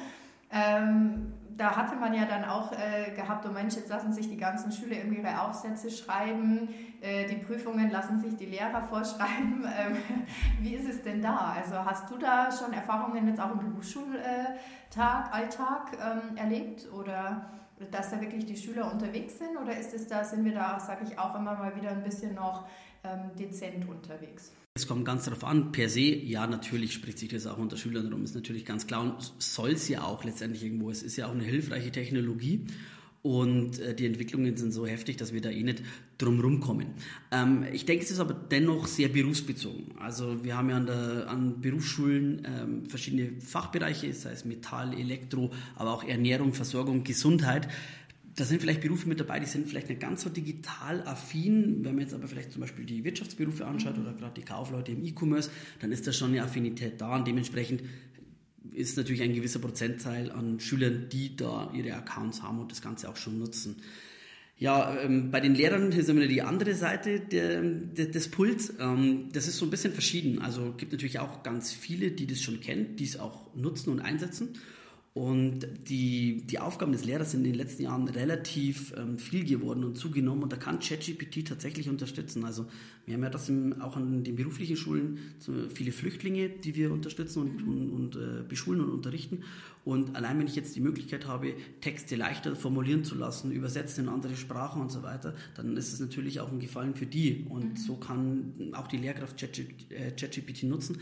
Ähm, 0.53 1.33
da 1.61 1.77
hatte 1.77 1.95
man 1.95 2.15
ja 2.15 2.25
dann 2.25 2.47
auch 2.47 2.73
äh, 2.73 3.11
gehabt, 3.11 3.45
oh 3.47 3.53
Mensch, 3.53 3.77
jetzt 3.77 3.91
lassen 3.91 4.15
sich 4.15 4.31
die 4.31 4.39
ganzen 4.39 4.73
Schüler 4.73 4.97
irgendwie 4.97 5.21
ihre 5.21 5.43
Aufsätze 5.43 5.91
schreiben, 5.91 6.71
äh, 7.03 7.27
die 7.27 7.37
Prüfungen 7.37 7.91
lassen 7.91 8.19
sich 8.19 8.35
die 8.37 8.47
Lehrer 8.47 8.81
vorschreiben. 8.89 9.67
Ähm, 9.67 9.97
wie 10.61 10.75
ist 10.75 10.89
es 10.89 11.03
denn 11.03 11.21
da? 11.21 11.55
Also 11.55 11.85
hast 11.85 12.11
du 12.11 12.17
da 12.17 12.51
schon 12.51 12.73
Erfahrungen 12.73 13.29
jetzt 13.29 13.39
auch 13.39 13.53
im 13.53 13.59
Berufsschultag, 13.59 15.35
Alltag 15.35 15.99
ähm, 16.03 16.37
erlebt 16.39 16.91
oder 16.95 17.51
dass 17.91 18.11
da 18.11 18.21
wirklich 18.23 18.47
die 18.47 18.57
Schüler 18.57 18.91
unterwegs 18.91 19.39
sind 19.39 19.59
oder 19.59 19.77
ist 19.77 19.93
es 19.93 20.07
da, 20.07 20.25
sind 20.25 20.45
wir 20.45 20.55
da, 20.55 20.81
sage 20.81 21.05
ich 21.05 21.19
auch 21.19 21.35
immer 21.35 21.55
mal 21.55 21.77
wieder 21.77 21.91
ein 21.91 22.03
bisschen 22.03 22.35
noch 22.35 22.65
ähm, 23.05 23.31
dezent 23.39 23.89
unterwegs? 23.89 24.53
Es 24.75 24.87
kommt 24.87 25.05
ganz 25.05 25.25
darauf 25.25 25.45
an, 25.45 25.73
per 25.73 25.89
se, 25.89 26.01
ja, 26.01 26.47
natürlich 26.47 26.93
spricht 26.93 27.19
sich 27.19 27.29
das 27.29 27.47
auch 27.47 27.59
unter 27.59 27.77
Schülern 27.77 28.05
darum, 28.05 28.23
ist 28.23 28.35
natürlich 28.35 28.65
ganz 28.65 28.87
klar 28.87 29.03
und 29.03 29.33
soll 29.39 29.73
es 29.73 29.89
ja 29.89 30.03
auch 30.03 30.23
letztendlich 30.25 30.63
irgendwo. 30.63 30.91
Es 30.91 31.03
ist 31.03 31.17
ja 31.17 31.27
auch 31.27 31.33
eine 31.33 31.43
hilfreiche 31.43 31.91
Technologie 31.91 32.67
und 33.23 33.79
äh, 33.81 33.95
die 33.95 34.07
Entwicklungen 34.07 34.57
sind 34.57 34.73
so 34.73 34.87
heftig, 34.87 35.19
dass 35.19 35.35
wir 35.35 35.43
da 35.43 35.51
eh 35.51 35.63
nicht 35.63 35.83
drumherum 36.17 36.61
kommen. 36.61 36.95
Ähm, 37.31 37.67
ich 37.73 37.85
denke, 37.85 38.05
es 38.05 38.11
ist 38.11 38.21
aber 38.21 38.33
dennoch 38.33 38.87
sehr 38.87 39.09
berufsbezogen. 39.09 39.95
Also 39.99 40.43
wir 40.43 40.57
haben 40.57 40.71
ja 40.71 40.77
an, 40.77 40.87
der, 40.87 41.29
an 41.29 41.61
Berufsschulen 41.61 42.47
ähm, 42.47 42.87
verschiedene 42.87 43.41
Fachbereiche, 43.41 44.13
sei 44.15 44.31
es 44.33 44.45
Metall, 44.47 44.95
Elektro, 44.99 45.51
aber 45.77 45.93
auch 45.93 46.05
Ernährung, 46.05 46.55
Versorgung, 46.55 47.05
Gesundheit 47.05 47.69
da 48.41 48.47
sind 48.47 48.63
vielleicht 48.63 48.81
Berufe 48.81 49.07
mit 49.07 49.21
dabei, 49.21 49.39
die 49.39 49.47
sind 49.47 49.69
vielleicht 49.69 49.91
nicht 49.91 50.01
ganz 50.01 50.23
so 50.23 50.31
digital 50.31 51.03
affin. 51.07 51.85
Wenn 51.85 51.95
man 51.95 52.01
jetzt 52.01 52.15
aber 52.15 52.27
vielleicht 52.27 52.53
zum 52.53 52.63
Beispiel 52.63 52.87
die 52.87 53.05
Wirtschaftsberufe 53.05 53.67
anschaut 53.67 53.99
oder 53.99 54.15
gerade 54.15 54.41
die 54.41 54.47
Kaufleute 54.47 54.93
im 54.93 55.05
E-Commerce, 55.05 55.51
dann 55.81 55.93
ist 55.93 56.07
da 56.07 56.13
schon 56.13 56.31
eine 56.31 56.43
Affinität 56.43 57.01
da 57.01 57.17
und 57.17 57.29
dementsprechend 57.29 57.83
ist 58.73 58.97
natürlich 58.97 59.21
ein 59.23 59.35
gewisser 59.35 59.59
Prozentteil 59.59 60.31
an 60.31 60.59
Schülern, 60.59 61.09
die 61.13 61.37
da 61.37 61.71
ihre 61.75 61.95
Accounts 61.95 62.43
haben 62.43 62.61
und 62.61 62.71
das 62.71 62.81
Ganze 62.81 63.11
auch 63.11 63.17
schon 63.17 63.39
nutzen. 63.39 63.77
Ja, 64.57 64.99
ähm, 65.01 65.31
bei 65.31 65.41
den 65.41 65.55
Lehrern 65.55 65.93
ist 65.93 66.09
immer 66.09 66.27
die 66.27 66.43
andere 66.43 66.75
Seite 66.75 67.21
der, 67.21 67.63
der, 67.63 68.07
des 68.07 68.31
Puls. 68.31 68.73
Ähm, 68.79 69.29
das 69.33 69.49
ist 69.49 69.59
so 69.59 69.67
ein 69.67 69.71
bisschen 69.71 69.93
verschieden. 69.93 70.39
Also 70.39 70.75
gibt 70.77 70.93
natürlich 70.93 71.19
auch 71.19 71.43
ganz 71.43 71.73
viele, 71.73 72.11
die 72.11 72.27
das 72.27 72.41
schon 72.41 72.61
kennen, 72.61 72.97
die 72.97 73.05
es 73.05 73.19
auch 73.19 73.55
nutzen 73.55 73.91
und 73.91 74.01
einsetzen. 74.01 74.51
Und 75.13 75.67
die, 75.89 76.47
die 76.47 76.61
Aufgaben 76.61 76.93
des 76.93 77.05
Lehrers 77.05 77.33
sind 77.33 77.41
in 77.41 77.53
den 77.53 77.57
letzten 77.57 77.83
Jahren 77.83 78.07
relativ 78.07 78.95
ähm, 78.97 79.19
viel 79.19 79.45
geworden 79.45 79.83
und 79.83 79.99
zugenommen 79.99 80.45
und 80.45 80.53
da 80.53 80.57
kann 80.57 80.79
ChatGPT 80.79 81.49
tatsächlich 81.49 81.89
unterstützen. 81.89 82.45
Also 82.45 82.67
wir 83.07 83.15
haben 83.15 83.25
ja 83.25 83.31
das 83.31 83.49
im, 83.49 83.81
auch 83.83 83.97
an 83.97 84.23
den 84.23 84.37
beruflichen 84.37 84.77
Schulen 84.77 85.19
so 85.41 85.53
viele 85.75 85.91
Flüchtlinge, 85.91 86.49
die 86.49 86.77
wir 86.77 86.93
unterstützen 86.93 87.41
und, 87.41 87.63
und, 87.63 87.91
und 87.91 88.17
äh, 88.17 88.45
beschulen 88.49 88.81
und 88.83 88.91
unterrichten. 88.91 89.43
Und 89.85 90.15
allein 90.15 90.39
wenn 90.39 90.47
ich 90.47 90.55
jetzt 90.55 90.77
die 90.77 90.81
Möglichkeit 90.81 91.27
habe, 91.27 91.55
Texte 91.81 92.15
leichter 92.15 92.55
formulieren 92.55 93.03
zu 93.03 93.17
lassen, 93.17 93.51
übersetzen 93.51 94.05
in 94.05 94.11
andere 94.11 94.37
Sprachen 94.37 94.81
und 94.81 94.93
so 94.93 95.03
weiter, 95.03 95.35
dann 95.57 95.77
ist 95.77 95.93
es 95.93 95.99
natürlich 95.99 96.39
auch 96.39 96.53
ein 96.53 96.61
Gefallen 96.61 96.95
für 96.95 97.07
die. 97.07 97.47
Und 97.49 97.71
mhm. 97.71 97.77
so 97.77 97.97
kann 97.97 98.71
auch 98.75 98.87
die 98.87 98.99
Lehrkraft 98.99 99.37
ChatGPT 99.37 100.65
nutzen. 100.65 100.99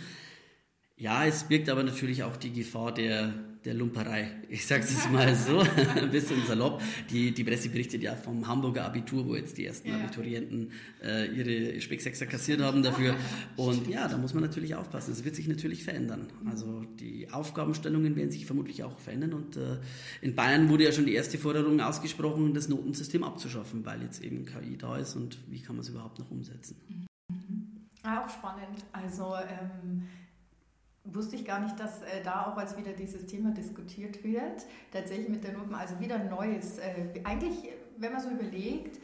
Ja, 0.98 1.24
es 1.24 1.44
birgt 1.44 1.68
aber 1.68 1.84
natürlich 1.84 2.24
auch 2.24 2.36
die 2.36 2.52
Gefahr 2.52 2.92
der, 2.92 3.32
der 3.64 3.74
Lumperei. 3.74 4.32
Ich 4.48 4.66
sage 4.66 4.82
es 4.82 4.90
jetzt 4.90 5.08
mal 5.12 5.32
so, 5.32 5.60
ein 5.96 6.10
bisschen 6.10 6.44
salopp. 6.44 6.82
Die, 7.08 7.32
die 7.32 7.44
Presse 7.44 7.68
berichtet 7.68 8.02
ja 8.02 8.16
vom 8.16 8.48
Hamburger 8.48 8.84
Abitur, 8.84 9.24
wo 9.24 9.36
jetzt 9.36 9.56
die 9.58 9.66
ersten 9.66 9.90
ja. 9.90 9.94
Abiturienten 9.94 10.72
äh, 11.00 11.26
ihre 11.26 11.80
Specksechser 11.80 12.26
kassiert 12.26 12.60
haben 12.60 12.82
dafür. 12.82 13.14
Und 13.56 13.86
ja, 13.86 14.08
da 14.08 14.18
muss 14.18 14.34
man 14.34 14.42
natürlich 14.42 14.74
aufpassen. 14.74 15.12
Es 15.12 15.24
wird 15.24 15.36
sich 15.36 15.46
natürlich 15.46 15.84
verändern. 15.84 16.26
Also 16.50 16.82
die 16.98 17.30
Aufgabenstellungen 17.30 18.16
werden 18.16 18.32
sich 18.32 18.44
vermutlich 18.44 18.82
auch 18.82 18.98
verändern. 18.98 19.34
Und 19.34 19.56
äh, 19.56 19.78
in 20.20 20.34
Bayern 20.34 20.68
wurde 20.68 20.82
ja 20.82 20.90
schon 20.90 21.06
die 21.06 21.14
erste 21.14 21.38
Forderung 21.38 21.80
ausgesprochen, 21.80 22.54
das 22.54 22.68
Notensystem 22.68 23.22
abzuschaffen, 23.22 23.86
weil 23.86 24.02
jetzt 24.02 24.24
eben 24.24 24.46
KI 24.46 24.76
da 24.76 24.96
ist 24.96 25.14
und 25.14 25.38
wie 25.46 25.62
kann 25.62 25.76
man 25.76 25.84
es 25.84 25.90
überhaupt 25.90 26.18
noch 26.18 26.32
umsetzen. 26.32 26.76
Mhm. 26.88 27.06
Auch 28.02 28.28
spannend. 28.28 28.84
Also 28.92 29.36
ähm 29.36 30.02
wusste 31.12 31.36
ich 31.36 31.44
gar 31.44 31.60
nicht, 31.60 31.78
dass 31.78 32.02
äh, 32.02 32.22
da 32.24 32.46
auch 32.46 32.56
als 32.56 32.76
wieder 32.76 32.92
dieses 32.92 33.26
Thema 33.26 33.50
diskutiert 33.50 34.22
wird. 34.24 34.66
Tatsächlich 34.92 35.28
mit 35.28 35.44
der 35.44 35.52
Noten, 35.52 35.74
also 35.74 35.98
wieder 36.00 36.18
Neues. 36.18 36.78
Äh, 36.78 37.20
eigentlich, 37.24 37.70
wenn 37.96 38.12
man 38.12 38.20
so 38.20 38.30
überlegt, 38.30 39.00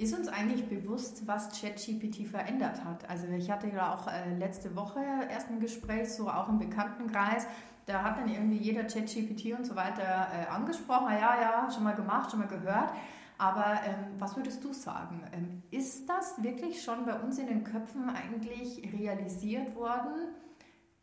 Ist 0.00 0.16
uns 0.16 0.28
eigentlich 0.28 0.68
bewusst, 0.68 1.26
was 1.26 1.60
ChatGPT 1.60 2.24
verändert 2.28 2.84
hat? 2.84 3.10
Also 3.10 3.26
ich 3.36 3.50
hatte 3.50 3.66
ja 3.66 3.92
auch 3.92 4.06
äh, 4.06 4.32
letzte 4.38 4.76
Woche 4.76 5.00
erst 5.28 5.50
ein 5.50 5.58
Gespräch, 5.58 6.12
so 6.12 6.28
auch 6.30 6.48
im 6.48 6.60
Bekanntenkreis. 6.60 7.48
Da 7.86 8.04
hat 8.04 8.16
dann 8.16 8.28
irgendwie 8.28 8.58
jeder 8.58 8.84
ChatGPT 8.84 9.58
und 9.58 9.66
so 9.66 9.74
weiter 9.74 10.28
äh, 10.32 10.46
angesprochen. 10.50 11.08
Ja, 11.10 11.40
ja, 11.40 11.68
schon 11.72 11.82
mal 11.82 11.96
gemacht, 11.96 12.30
schon 12.30 12.38
mal 12.38 12.46
gehört. 12.46 12.92
Aber 13.38 13.80
ähm, 13.84 14.14
was 14.20 14.36
würdest 14.36 14.62
du 14.62 14.72
sagen? 14.72 15.20
Ähm, 15.32 15.62
ist 15.72 16.08
das 16.08 16.40
wirklich 16.44 16.80
schon 16.80 17.04
bei 17.04 17.14
uns 17.18 17.38
in 17.38 17.48
den 17.48 17.64
Köpfen 17.64 18.08
eigentlich 18.08 18.88
realisiert 18.96 19.74
worden, 19.74 20.28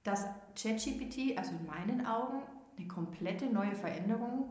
dass 0.06 0.26
ChatGPT, 0.56 1.38
also 1.38 1.52
in 1.52 1.66
meinen 1.66 2.06
Augen, 2.06 2.42
eine 2.78 2.88
komplette 2.88 3.48
neue 3.48 3.76
Veränderung 3.76 4.50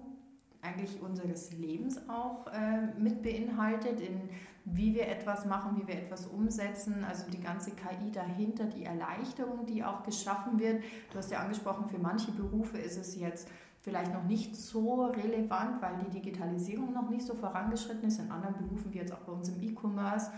eigentlich 0.60 1.00
unseres 1.00 1.52
Lebens 1.52 2.08
auch 2.08 2.46
äh, 2.48 2.86
mit 2.98 3.22
beinhaltet, 3.22 4.00
in 4.00 4.28
wie 4.64 4.94
wir 4.94 5.08
etwas 5.08 5.44
machen, 5.44 5.76
wie 5.78 5.86
wir 5.86 5.94
etwas 5.94 6.26
umsetzen, 6.26 7.04
also 7.04 7.30
die 7.30 7.40
ganze 7.40 7.72
KI 7.72 8.10
dahinter, 8.10 8.64
die 8.64 8.84
Erleichterung, 8.84 9.66
die 9.66 9.84
auch 9.84 10.02
geschaffen 10.02 10.58
wird. 10.58 10.82
Du 11.10 11.18
hast 11.18 11.30
ja 11.30 11.40
angesprochen, 11.40 11.88
für 11.88 11.98
manche 11.98 12.32
Berufe 12.32 12.78
ist 12.78 12.96
es 12.96 13.16
jetzt 13.16 13.48
vielleicht 13.82 14.14
noch 14.14 14.24
nicht 14.24 14.56
so 14.56 15.04
relevant, 15.04 15.82
weil 15.82 15.96
die 16.06 16.18
Digitalisierung 16.18 16.94
noch 16.94 17.10
nicht 17.10 17.26
so 17.26 17.34
vorangeschritten 17.34 18.08
ist. 18.08 18.18
In 18.20 18.30
anderen 18.30 18.56
Berufen, 18.56 18.94
wie 18.94 18.98
jetzt 18.98 19.12
auch 19.12 19.18
bei 19.18 19.32
uns 19.32 19.50
im 19.50 19.62
E-Commerce, 19.62 20.30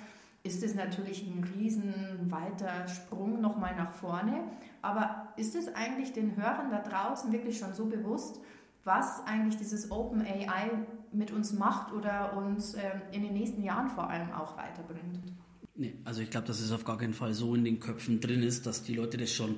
ist 0.42 0.62
es 0.64 0.74
natürlich 0.74 1.24
ein 1.24 1.44
riesen 1.56 2.28
weiter 2.28 2.88
Sprung 2.88 3.40
nochmal 3.40 3.76
nach 3.76 3.92
vorne. 3.92 4.42
Aber 4.86 5.32
ist 5.36 5.56
es 5.56 5.74
eigentlich 5.74 6.12
den 6.12 6.36
Hörern 6.36 6.70
da 6.70 6.78
draußen 6.80 7.32
wirklich 7.32 7.58
schon 7.58 7.74
so 7.74 7.86
bewusst, 7.86 8.40
was 8.84 9.26
eigentlich 9.26 9.56
dieses 9.56 9.90
Open 9.90 10.22
AI 10.22 10.70
mit 11.10 11.32
uns 11.32 11.52
macht 11.52 11.92
oder 11.92 12.36
uns 12.36 12.74
ähm, 12.74 13.02
in 13.10 13.22
den 13.22 13.34
nächsten 13.34 13.64
Jahren 13.64 13.88
vor 13.88 14.08
allem 14.08 14.30
auch 14.30 14.56
weiterbringt. 14.56 15.18
Nee, 15.74 15.98
also 16.04 16.22
ich 16.22 16.30
glaube, 16.30 16.46
dass 16.46 16.60
es 16.60 16.70
auf 16.70 16.84
gar 16.84 16.98
keinen 16.98 17.14
Fall 17.14 17.34
so 17.34 17.56
in 17.56 17.64
den 17.64 17.80
Köpfen 17.80 18.20
drin 18.20 18.44
ist, 18.44 18.64
dass 18.64 18.84
die 18.84 18.94
Leute 18.94 19.16
das 19.16 19.32
schon 19.32 19.56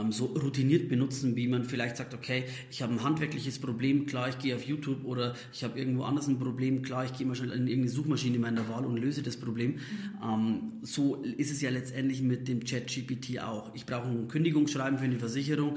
ähm, 0.00 0.12
so 0.12 0.26
routiniert 0.26 0.88
benutzen, 0.88 1.36
wie 1.36 1.48
man 1.48 1.64
vielleicht 1.64 1.96
sagt, 1.96 2.14
okay, 2.14 2.44
ich 2.70 2.82
habe 2.82 2.92
ein 2.92 3.02
handwerkliches 3.02 3.58
Problem, 3.58 4.06
klar, 4.06 4.28
ich 4.28 4.38
gehe 4.38 4.54
auf 4.54 4.64
YouTube 4.64 5.04
oder 5.04 5.34
ich 5.52 5.64
habe 5.64 5.78
irgendwo 5.78 6.04
anders 6.04 6.28
ein 6.28 6.38
Problem, 6.38 6.82
klar, 6.82 7.04
ich 7.04 7.12
gehe 7.12 7.26
mal 7.26 7.34
schnell 7.34 7.52
in 7.52 7.66
irgendeine 7.66 7.90
Suchmaschine 7.90 8.38
meiner 8.38 8.68
Wahl 8.68 8.84
und 8.84 8.96
löse 8.96 9.22
das 9.22 9.36
Problem. 9.36 9.72
Mhm. 9.72 9.78
Ähm, 10.22 10.72
so 10.82 11.16
ist 11.16 11.50
es 11.50 11.60
ja 11.60 11.70
letztendlich 11.70 12.22
mit 12.22 12.48
dem 12.48 12.64
Chat-GPT 12.64 13.40
auch. 13.40 13.74
Ich 13.74 13.86
brauche 13.86 14.08
ein 14.08 14.28
Kündigungsschreiben 14.28 14.98
für 14.98 15.04
eine 15.04 15.18
Versicherung. 15.18 15.76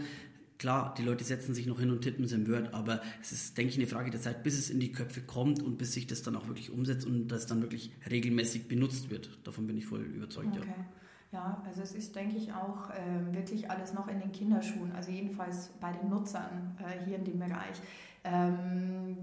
Klar, 0.58 0.94
die 0.98 1.03
Leute 1.03 1.24
setzen 1.25 1.53
sich 1.53 1.65
noch 1.65 1.80
hin 1.80 1.92
und 1.92 2.01
tippen 2.01 2.24
es 2.24 2.32
im 2.32 2.48
Word, 2.48 2.74
aber 2.74 3.01
es 3.22 3.34
ist, 3.34 3.58
denke 3.58 3.72
ich, 3.72 3.77
eine 3.77 3.88
Frage 3.88 4.12
der 4.12 4.22
Zeit, 4.22 4.44
bis 4.44 4.58
es 4.58 4.70
in 4.70 4.80
die 4.80 4.94
Köpfe 4.94 5.20
kommt 5.22 5.62
und 5.62 5.77
bis 5.77 5.94
sich 5.94 6.08
das 6.08 6.22
dann 6.22 6.38
auch 6.38 6.48
wirklich 6.48 6.72
umsetzt 6.72 7.06
und 7.06 7.27
das 7.27 7.48
dann 7.48 7.62
wirklich 7.62 7.92
regelmäßig 8.10 8.68
benutzt 8.68 9.10
wird. 9.10 9.30
Davon 9.44 9.68
bin 9.68 9.77
ich 9.77 9.86
voll 9.86 10.01
überzeugt, 10.01 10.56
okay. 10.56 10.65
ja. 10.65 10.86
Ja, 11.34 11.58
also 11.66 11.82
es 11.82 11.96
ist, 11.96 12.16
denke 12.16 12.38
ich, 12.38 12.54
auch 12.54 12.92
äh, 12.92 13.34
wirklich 13.34 13.70
alles 13.72 13.94
noch 13.94 14.08
in 14.08 14.20
den 14.20 14.32
Kinderschuhen, 14.32 14.92
also 14.96 15.12
jedenfalls 15.12 15.70
bei 15.82 15.92
den 15.92 16.08
Nutzern 16.08 16.78
äh, 16.80 17.04
hier 17.06 17.18
in 17.18 17.25
dem 17.25 17.40
Bereich. 17.40 17.82
Ähm, 18.24 19.18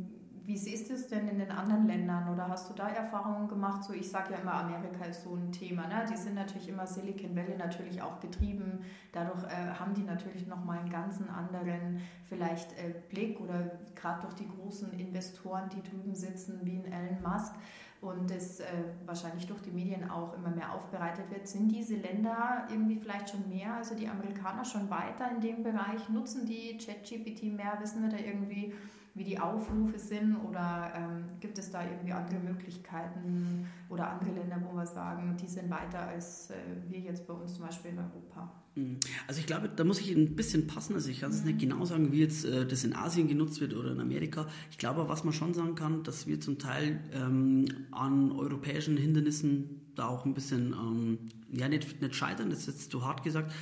wie 0.44 0.58
siehst 0.58 0.90
du 0.90 0.94
es 0.94 1.06
denn 1.06 1.28
in 1.28 1.38
den 1.38 1.52
anderen 1.52 1.86
Ländern 1.86 2.28
oder 2.28 2.48
hast 2.48 2.68
du 2.68 2.74
da 2.74 2.88
Erfahrungen 2.88 3.46
gemacht? 3.46 3.84
So, 3.84 3.92
ich 3.92 4.10
sage 4.10 4.32
ja 4.32 4.40
immer, 4.40 4.54
Amerika 4.54 5.04
ist 5.04 5.22
so 5.22 5.36
ein 5.36 5.52
Thema. 5.52 5.86
Ne? 5.86 6.04
Die 6.10 6.16
sind 6.16 6.34
natürlich 6.34 6.68
immer 6.68 6.84
Silicon 6.84 7.36
Valley 7.36 7.56
natürlich 7.56 8.02
auch 8.02 8.18
getrieben. 8.18 8.80
Dadurch 9.12 9.44
äh, 9.44 9.78
haben 9.78 9.94
die 9.94 10.02
natürlich 10.02 10.48
nochmal 10.48 10.80
einen 10.80 10.90
ganz 10.90 11.20
anderen 11.32 12.00
vielleicht 12.28 12.72
äh, 12.72 12.92
Blick 13.08 13.40
oder 13.40 13.70
gerade 13.94 14.22
durch 14.22 14.34
die 14.34 14.48
großen 14.48 14.92
Investoren, 14.94 15.68
die 15.68 15.88
drüben 15.88 16.16
sitzen, 16.16 16.58
wie 16.64 16.78
ein 16.78 16.86
Elon 16.86 17.22
Musk 17.22 17.54
und 18.00 18.30
das 18.30 18.60
äh, 18.60 18.66
wahrscheinlich 19.04 19.46
durch 19.46 19.60
die 19.60 19.70
Medien 19.70 20.10
auch 20.10 20.34
immer 20.34 20.50
mehr 20.50 20.74
aufbereitet 20.74 21.30
wird. 21.30 21.46
Sind 21.46 21.68
diese 21.68 21.96
Länder 21.96 22.66
irgendwie 22.70 22.96
vielleicht 22.96 23.30
schon 23.30 23.48
mehr, 23.48 23.74
also 23.74 23.94
die 23.94 24.08
Amerikaner 24.08 24.64
schon 24.64 24.88
weiter 24.88 25.30
in 25.30 25.40
dem 25.40 25.62
Bereich? 25.62 26.08
Nutzen 26.08 26.46
die 26.46 26.78
ChatGPT 26.78 27.44
mehr? 27.44 27.76
Wissen 27.80 28.02
wir 28.02 28.10
da 28.10 28.16
irgendwie? 28.16 28.72
Wie 29.14 29.24
die 29.24 29.38
Aufrufe 29.38 29.98
sind 29.98 30.36
oder 30.36 30.92
ähm, 30.94 31.24
gibt 31.40 31.58
es 31.58 31.70
da 31.70 31.84
irgendwie 31.84 32.12
andere 32.12 32.38
Möglichkeiten 32.38 33.66
oder 33.88 34.08
andere 34.08 34.30
Länder, 34.30 34.62
wo 34.64 34.76
wir 34.76 34.86
sagen, 34.86 35.36
die 35.40 35.48
sind 35.48 35.68
weiter 35.68 36.00
als 36.08 36.50
äh, 36.50 36.54
wir 36.88 37.00
jetzt 37.00 37.26
bei 37.26 37.34
uns 37.34 37.54
zum 37.54 37.66
Beispiel 37.66 37.90
in 37.90 37.98
Europa? 37.98 38.52
Mhm. 38.76 38.98
Also 39.26 39.40
ich 39.40 39.46
glaube, 39.46 39.68
da 39.68 39.84
muss 39.84 40.00
ich 40.00 40.12
ein 40.12 40.36
bisschen 40.36 40.66
passen. 40.66 40.94
Also 40.94 41.10
ich 41.10 41.20
kann 41.20 41.30
es 41.30 41.40
mhm. 41.40 41.48
nicht 41.48 41.60
genau 41.60 41.84
sagen, 41.84 42.12
wie 42.12 42.20
jetzt 42.20 42.44
äh, 42.44 42.66
das 42.66 42.84
in 42.84 42.94
Asien 42.94 43.26
genutzt 43.26 43.60
wird 43.60 43.74
oder 43.74 43.90
in 43.92 44.00
Amerika. 44.00 44.46
Ich 44.70 44.78
glaube, 44.78 45.08
was 45.08 45.24
man 45.24 45.32
schon 45.32 45.54
sagen 45.54 45.74
kann, 45.74 46.04
dass 46.04 46.26
wir 46.26 46.40
zum 46.40 46.58
Teil 46.58 47.00
ähm, 47.12 47.64
an 47.90 48.30
europäischen 48.32 48.96
Hindernissen 48.96 49.92
da 49.96 50.06
auch 50.06 50.24
ein 50.24 50.34
bisschen, 50.34 50.72
ähm, 50.72 51.18
ja 51.50 51.68
nicht, 51.68 52.00
nicht 52.00 52.14
scheitern, 52.14 52.50
das 52.50 52.60
ist 52.60 52.66
jetzt 52.68 52.90
zu 52.92 53.04
hart 53.04 53.24
gesagt, 53.24 53.52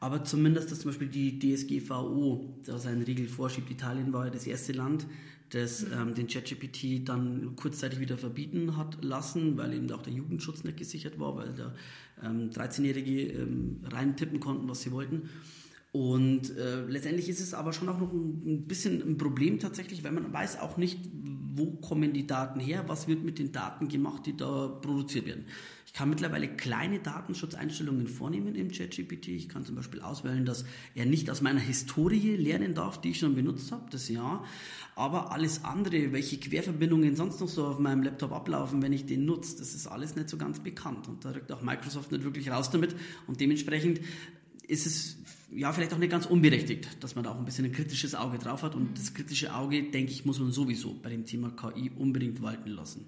aber 0.00 0.24
zumindest, 0.24 0.70
dass 0.70 0.80
zum 0.80 0.90
Beispiel 0.90 1.08
die 1.08 1.38
DSGVO 1.38 2.60
da 2.64 2.78
seinen 2.78 3.02
Riegel 3.02 3.28
vorschiebt. 3.28 3.70
Italien 3.70 4.12
war 4.12 4.26
ja 4.26 4.30
das 4.30 4.46
erste 4.46 4.72
Land, 4.72 5.06
das 5.50 5.86
mhm. 5.86 5.92
ähm, 5.92 6.14
den 6.14 6.26
ChatGPT 6.26 7.08
dann 7.08 7.56
kurzzeitig 7.56 8.00
wieder 8.00 8.18
verbieten 8.18 8.76
hat 8.76 9.02
lassen, 9.02 9.56
weil 9.56 9.74
eben 9.74 9.90
auch 9.92 10.02
der 10.02 10.12
Jugendschutz 10.12 10.64
nicht 10.64 10.76
gesichert 10.76 11.18
war, 11.18 11.36
weil 11.36 11.54
da 11.54 11.74
ähm, 12.22 12.50
13-Jährige 12.50 13.32
ähm, 13.32 13.80
reintippen 13.84 14.40
konnten, 14.40 14.68
was 14.68 14.82
sie 14.82 14.92
wollten. 14.92 15.30
Und 15.92 16.54
äh, 16.58 16.84
letztendlich 16.86 17.28
ist 17.30 17.40
es 17.40 17.54
aber 17.54 17.72
schon 17.72 17.88
auch 17.88 17.98
noch 17.98 18.12
ein, 18.12 18.42
ein, 18.44 18.66
bisschen 18.66 19.00
ein 19.00 19.16
Problem 19.16 19.58
tatsächlich, 19.58 20.04
weil 20.04 20.12
man 20.12 20.30
weiß 20.30 20.60
auch 20.60 20.76
nicht, 20.76 21.00
wo 21.54 21.70
kommen 21.76 22.12
die 22.12 22.26
Daten 22.26 22.60
her, 22.60 22.84
was 22.86 23.08
wird 23.08 23.24
mit 23.24 23.38
den 23.38 23.50
Daten 23.50 23.88
gemacht, 23.88 24.26
die 24.26 24.36
da 24.36 24.66
produziert 24.68 25.24
werden 25.24 25.46
kann 25.96 26.10
mittlerweile 26.10 26.46
kleine 26.46 26.98
Datenschutzeinstellungen 26.98 28.06
vornehmen 28.06 28.54
im 28.54 28.70
ChatGPT. 28.70 29.28
Ich 29.28 29.48
kann 29.48 29.64
zum 29.64 29.76
Beispiel 29.76 30.02
auswählen, 30.02 30.44
dass 30.44 30.66
er 30.94 31.06
nicht 31.06 31.30
aus 31.30 31.40
meiner 31.40 31.58
Historie 31.58 32.36
lernen 32.36 32.74
darf, 32.74 33.00
die 33.00 33.12
ich 33.12 33.18
schon 33.18 33.34
benutzt 33.34 33.72
habe, 33.72 33.86
das 33.90 34.10
ja. 34.10 34.44
Aber 34.94 35.32
alles 35.32 35.64
andere, 35.64 36.12
welche 36.12 36.36
Querverbindungen 36.36 37.16
sonst 37.16 37.40
noch 37.40 37.48
so 37.48 37.64
auf 37.64 37.78
meinem 37.78 38.02
Laptop 38.02 38.32
ablaufen, 38.32 38.82
wenn 38.82 38.92
ich 38.92 39.06
den 39.06 39.24
nutze, 39.24 39.56
das 39.56 39.74
ist 39.74 39.86
alles 39.86 40.16
nicht 40.16 40.28
so 40.28 40.36
ganz 40.36 40.60
bekannt. 40.60 41.08
Und 41.08 41.24
da 41.24 41.30
rückt 41.30 41.50
auch 41.50 41.62
Microsoft 41.62 42.12
nicht 42.12 42.24
wirklich 42.24 42.50
raus 42.50 42.68
damit. 42.68 42.94
Und 43.26 43.40
dementsprechend 43.40 44.02
ist 44.68 44.84
es 44.84 45.16
ja 45.50 45.72
vielleicht 45.72 45.94
auch 45.94 45.98
nicht 45.98 46.10
ganz 46.10 46.26
unberechtigt, 46.26 47.02
dass 47.02 47.14
man 47.14 47.24
da 47.24 47.30
auch 47.30 47.38
ein 47.38 47.46
bisschen 47.46 47.64
ein 47.64 47.72
kritisches 47.72 48.14
Auge 48.14 48.36
drauf 48.36 48.62
hat. 48.62 48.74
Und 48.74 48.98
das 48.98 49.14
kritische 49.14 49.54
Auge, 49.54 49.82
denke 49.84 50.12
ich, 50.12 50.26
muss 50.26 50.40
man 50.40 50.52
sowieso 50.52 50.92
bei 50.92 51.08
dem 51.08 51.24
Thema 51.24 51.52
KI 51.52 51.90
unbedingt 51.96 52.42
walten 52.42 52.68
lassen 52.68 53.06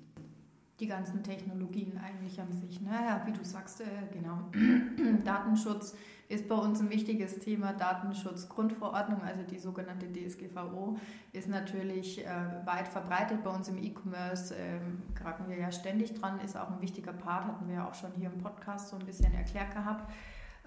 die 0.80 0.87
ganzen 0.87 1.23
Technologien 1.23 1.99
eigentlich 1.99 2.40
an 2.40 2.52
sich. 2.52 2.80
Naja, 2.80 3.23
wie 3.26 3.32
du 3.32 3.44
sagst, 3.44 3.80
äh, 3.80 3.85
genau. 4.12 4.38
Datenschutz 5.25 5.97
ist 6.28 6.49
bei 6.49 6.54
uns 6.54 6.80
ein 6.80 6.90
wichtiges 6.90 7.38
Thema. 7.40 7.73
Datenschutzgrundverordnung, 7.73 9.23
also 9.23 9.42
die 9.42 9.58
sogenannte 9.58 10.06
DSGVO, 10.06 10.99
ist 11.32 11.49
natürlich 11.49 12.25
äh, 12.25 12.28
weit 12.64 12.87
verbreitet 12.87 13.42
bei 13.42 13.50
uns 13.50 13.68
im 13.68 13.82
E-Commerce. 13.82 14.54
Ähm, 14.54 15.02
kraken 15.14 15.49
wir 15.49 15.58
ja 15.58 15.73
ständig 15.73 16.14
dran, 16.14 16.38
ist 16.40 16.56
auch 16.56 16.70
ein 16.70 16.80
wichtiger 16.80 17.12
Part, 17.12 17.47
hatten 17.47 17.66
wir 17.66 17.76
ja 17.76 17.88
auch 17.88 17.94
schon 17.94 18.12
hier 18.12 18.30
im 18.30 18.38
Podcast 18.38 18.90
so 18.90 18.97
ein 18.97 19.06
bisschen 19.06 19.32
erklärt 19.35 19.75
gehabt 19.75 20.08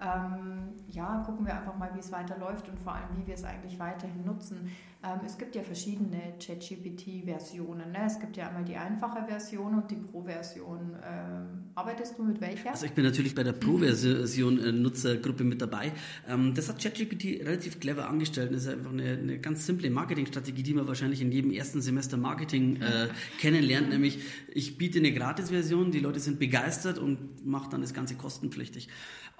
ähm, 0.02 0.72
ja, 0.88 1.22
gucken 1.24 1.46
wir 1.46 1.56
einfach 1.56 1.76
mal, 1.78 1.90
wie 1.94 2.00
es 2.00 2.12
weiterläuft 2.12 2.68
und 2.68 2.78
vor 2.80 2.94
allem, 2.94 3.16
wie 3.16 3.26
wir 3.26 3.34
es 3.34 3.44
eigentlich 3.44 3.78
weiterhin 3.78 4.24
nutzen. 4.24 4.70
Ähm, 5.04 5.20
es 5.26 5.36
gibt 5.36 5.56
ja 5.56 5.62
verschiedene 5.62 6.34
ChatGPT-Versionen. 6.38 7.90
Ne? 7.90 8.04
Es 8.06 8.20
gibt 8.20 8.36
ja 8.36 8.48
einmal 8.48 8.64
die 8.64 8.76
einfache 8.76 9.24
Version 9.26 9.74
und 9.74 9.90
die 9.90 9.96
Pro-Version. 9.96 10.96
Ähm, 11.04 11.70
arbeitest 11.74 12.18
du 12.18 12.24
mit 12.24 12.40
welcher? 12.40 12.70
Also 12.70 12.86
ich 12.86 12.92
bin 12.92 13.04
natürlich 13.04 13.34
bei 13.34 13.42
der 13.42 13.52
Pro-Version 13.52 14.60
äh, 14.60 14.70
Nutzergruppe 14.70 15.42
mit 15.42 15.60
dabei. 15.60 15.92
Ähm, 16.28 16.54
das 16.54 16.68
hat 16.68 16.80
ChatGPT 16.80 17.44
relativ 17.44 17.80
clever 17.80 18.08
angestellt. 18.08 18.52
Das 18.52 18.62
ist 18.62 18.68
einfach 18.68 18.92
eine, 18.92 19.18
eine 19.18 19.38
ganz 19.38 19.66
simple 19.66 19.90
Marketingstrategie, 19.90 20.62
die 20.62 20.74
man 20.74 20.86
wahrscheinlich 20.86 21.20
in 21.20 21.32
jedem 21.32 21.50
ersten 21.50 21.80
Semester 21.80 22.16
Marketing 22.16 22.80
äh, 22.80 23.08
kennenlernt. 23.40 23.88
Nämlich, 23.88 24.20
ich 24.52 24.78
biete 24.78 25.00
eine 25.00 25.12
Gratis-Version, 25.12 25.90
die 25.90 26.00
Leute 26.00 26.20
sind 26.20 26.38
begeistert 26.38 26.98
und 26.98 27.44
mache 27.44 27.70
dann 27.70 27.80
das 27.80 27.92
Ganze 27.92 28.14
kostenpflichtig. 28.14 28.88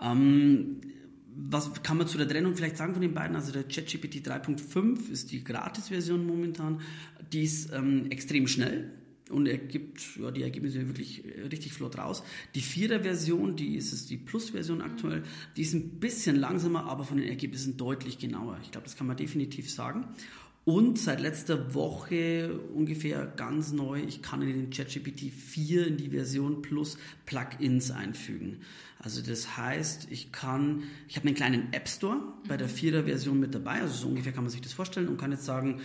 Ähm, 0.01 0.81
was 1.35 1.83
kann 1.83 1.97
man 1.97 2.07
zu 2.07 2.19
der 2.19 2.29
Trennung 2.29 2.55
vielleicht 2.55 2.77
sagen 2.77 2.93
von 2.93 3.03
den 3.03 3.15
beiden? 3.15 3.37
Also 3.37 3.53
der 3.53 3.65
ChatGPT 3.65 4.27
3.5 4.27 5.11
ist 5.11 5.33
die 5.33 5.43
Gratis-Version 5.43 6.27
momentan. 6.27 6.81
Die 7.33 7.43
ist 7.43 7.73
ähm, 7.73 8.11
extrem 8.11 8.47
schnell 8.47 8.91
und 9.33 9.47
er 9.47 9.57
gibt 9.57 10.19
ja, 10.21 10.31
die 10.31 10.43
Ergebnisse 10.43 10.87
wirklich 10.87 11.25
äh, 11.25 11.47
richtig 11.47 11.73
flott 11.73 11.97
raus. 11.99 12.23
Die 12.55 12.61
Vierer-Version, 12.61 13.57
die 13.57 13.77
ist 13.77 13.93
es 13.93 14.07
die 14.07 14.19
Plus-Version 14.19 14.83
aktuell, 14.83 15.23
die 15.57 15.63
ist 15.63 15.73
ein 15.73 16.01
bisschen 16.01 16.37
langsamer, 16.37 16.85
aber 16.85 17.05
von 17.05 17.17
den 17.17 17.29
Ergebnissen 17.29 17.77
deutlich 17.77 18.19
genauer. 18.19 18.59
Ich 18.63 18.71
glaube, 18.71 18.85
das 18.85 18.97
kann 18.97 19.07
man 19.07 19.17
definitiv 19.17 19.71
sagen. 19.71 20.07
Und 20.65 20.97
seit 20.97 21.21
letzter 21.21 21.75
Woche 21.75 22.61
ungefähr 22.73 23.27
ganz 23.27 23.73
neu, 23.73 24.01
ich 24.01 24.23
kann 24.23 24.43
in 24.43 24.49
den 24.49 24.71
ChatGPT 24.71 25.33
4 25.33 25.89
in 25.89 25.97
die 25.97 26.11
Version 26.11 26.63
Plus 26.63 26.99
Plugins 27.27 27.91
einfügen. 27.91 28.61
Also 29.01 29.23
das 29.23 29.57
heißt, 29.57 30.07
ich 30.11 30.31
kann, 30.31 30.85
ich 31.09 31.17
habe 31.17 31.27
einen 31.27 31.35
kleinen 31.35 31.73
App 31.73 31.89
Store 31.89 32.21
bei 32.47 32.57
der 32.57 32.69
4er 32.69 33.03
Version 33.03 33.41
mit 33.41 33.53
dabei, 33.53 33.81
also 33.81 33.95
so 33.95 34.09
ungefähr 34.09 34.31
kann 34.31 34.45
man 34.45 34.53
sich 34.53 34.61
das 34.61 34.73
vorstellen 34.73 35.09
und 35.09 35.17
kann 35.17 35.33
jetzt 35.33 35.45
sagen, 35.45 35.81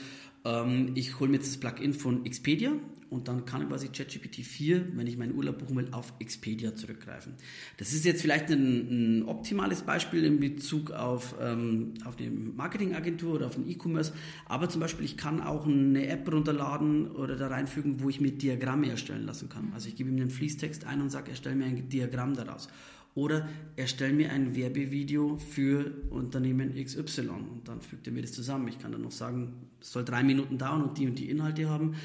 Ähm, 0.48 0.92
ich 0.96 1.20
hole 1.20 1.30
mir 1.30 1.38
jetzt 1.38 1.50
das 1.50 1.58
Plugin 1.58 1.94
von 1.94 2.26
Expedia 2.26 2.72
und 3.10 3.28
dann 3.28 3.46
kann 3.46 3.68
quasi 3.68 3.88
ChatGPT 3.88 4.46
4, 4.46 4.98
wenn 4.98 5.08
ich 5.08 5.18
meinen 5.18 5.36
Urlaub 5.36 5.60
buchen 5.60 5.78
will, 5.78 5.88
auf 5.92 6.14
Expedia 6.20 6.76
zurückgreifen. 6.76 7.34
Das 7.78 7.94
ist 7.94 8.06
jetzt 8.06 8.22
vielleicht 8.22 8.50
ein, 8.50 9.20
ein 9.20 9.24
optimales 9.28 9.82
Beispiel 9.82 10.24
in 10.24 10.40
Bezug 10.40 10.92
auf, 10.92 11.36
ähm, 11.42 11.94
auf 12.06 12.18
eine 12.18 12.30
Marketingagentur 12.30 13.36
oder 13.36 13.48
auf 13.48 13.56
einen 13.56 13.70
E-Commerce, 13.70 14.14
aber 14.46 14.70
zum 14.70 14.82
Beispiel 14.82 15.06
ich 15.06 15.18
kann 15.18 15.42
auch 15.42 15.66
eine 15.68 16.08
App 16.08 16.32
runterladen 16.32 17.12
oder 17.12 17.36
da 17.36 17.48
reinfügen, 17.48 18.02
wo 18.02 18.10
ich 18.10 18.22
mir 18.22 18.32
Diagramme 18.32 18.90
erstellen 18.90 19.26
lassen 19.26 19.50
kann. 19.50 19.72
Also 19.74 19.90
ich 19.90 19.96
gebe 19.96 20.10
ihm 20.10 20.18
einen 20.18 20.30
Fließtext 20.30 20.86
ein 20.86 21.02
und 21.02 21.10
sage, 21.10 21.32
erstelle 21.32 21.56
mir 21.56 21.66
ein 21.66 21.90
Diagramm 21.90 22.36
daraus. 22.36 22.68
Oder 23.18 23.50
erstelle 23.78 24.14
mir 24.14 24.32
ein 24.32 24.56
Werbevideo 24.56 25.38
für 25.38 25.92
Unternehmen 26.12 26.76
XY 26.76 27.30
und 27.30 27.62
dann 27.68 27.82
fügt 27.82 28.06
er 28.06 28.14
mir 28.14 28.22
das 28.22 28.32
zusammen. 28.32 28.68
Ich 28.68 28.78
kann 28.78 28.92
dann 28.92 29.02
noch 29.02 29.12
sagen, 29.12 29.54
es 29.82 29.92
soll 29.92 30.06
drei 30.06 30.22
Minuten 30.22 30.60
dauern 30.60 30.84
und 30.84 31.00
die 31.00 31.08
und 31.08 31.18
die 31.18 31.28
Inhalte 31.28 31.68
haben. 31.68 31.96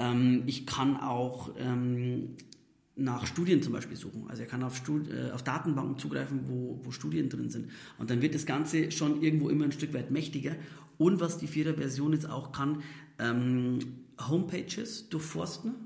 Ähm, 0.00 0.42
ich 0.46 0.66
kann 0.66 0.96
auch 0.96 1.54
ähm, 1.56 2.30
nach 2.96 3.28
Studien 3.28 3.62
zum 3.62 3.74
Beispiel 3.74 3.96
suchen. 3.96 4.24
Also 4.26 4.42
er 4.42 4.48
kann 4.48 4.64
auf, 4.64 4.74
Stud 4.74 5.08
äh, 5.08 5.30
auf 5.30 5.44
Datenbanken 5.44 5.98
zugreifen, 5.98 6.48
wo, 6.48 6.80
wo 6.82 6.90
Studien 6.90 7.28
drin 7.28 7.48
sind. 7.48 7.70
Und 7.98 8.10
dann 8.10 8.20
wird 8.20 8.34
das 8.34 8.44
Ganze 8.44 8.90
schon 8.90 9.22
irgendwo 9.22 9.50
immer 9.50 9.66
ein 9.66 9.72
Stück 9.72 9.94
weit 9.94 10.10
mächtiger. 10.10 10.56
Und 10.98 11.20
was 11.20 11.38
die 11.38 11.46
Vierer-Version 11.46 12.12
jetzt 12.12 12.28
auch 12.28 12.50
kann, 12.50 12.82
ähm, 13.20 13.78
Homepages 14.28 15.10
durchforsten 15.10 15.76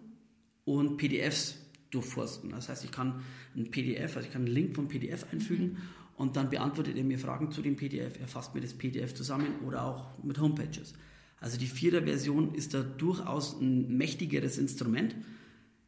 und 0.65 0.97
PDFs 0.97 1.59
durchforsten. 1.91 2.51
Das 2.51 2.69
heißt, 2.69 2.85
ich 2.85 2.91
kann 2.91 3.23
ein 3.57 3.71
PDF, 3.71 4.17
also 4.17 4.27
ich 4.27 4.33
kann 4.33 4.43
einen 4.45 4.55
Link 4.55 4.75
vom 4.75 4.89
PDF 4.89 5.27
einfügen 5.33 5.65
mhm. 5.65 5.77
und 6.17 6.37
dann 6.37 6.51
beantwortet 6.51 6.97
er 6.97 7.05
mir 7.05 7.19
Fragen 7.19 7.51
zu 7.51 7.63
dem 7.63 7.77
PDF, 7.77 8.19
er 8.21 8.29
fasst 8.29 8.55
mir 8.55 8.61
das 8.61 8.75
PDF 8.75 9.15
zusammen 9.15 9.49
oder 9.67 9.85
auch 9.85 10.07
mit 10.23 10.41
Homepages. 10.41 10.95
Also 11.41 11.59
die 11.59 11.67
Vierer-Version 11.67 12.55
ist 12.55 12.75
da 12.75 12.83
durchaus 12.83 13.61
ein 13.61 13.97
mächtigeres 13.97 14.59
Instrument. 14.59 15.17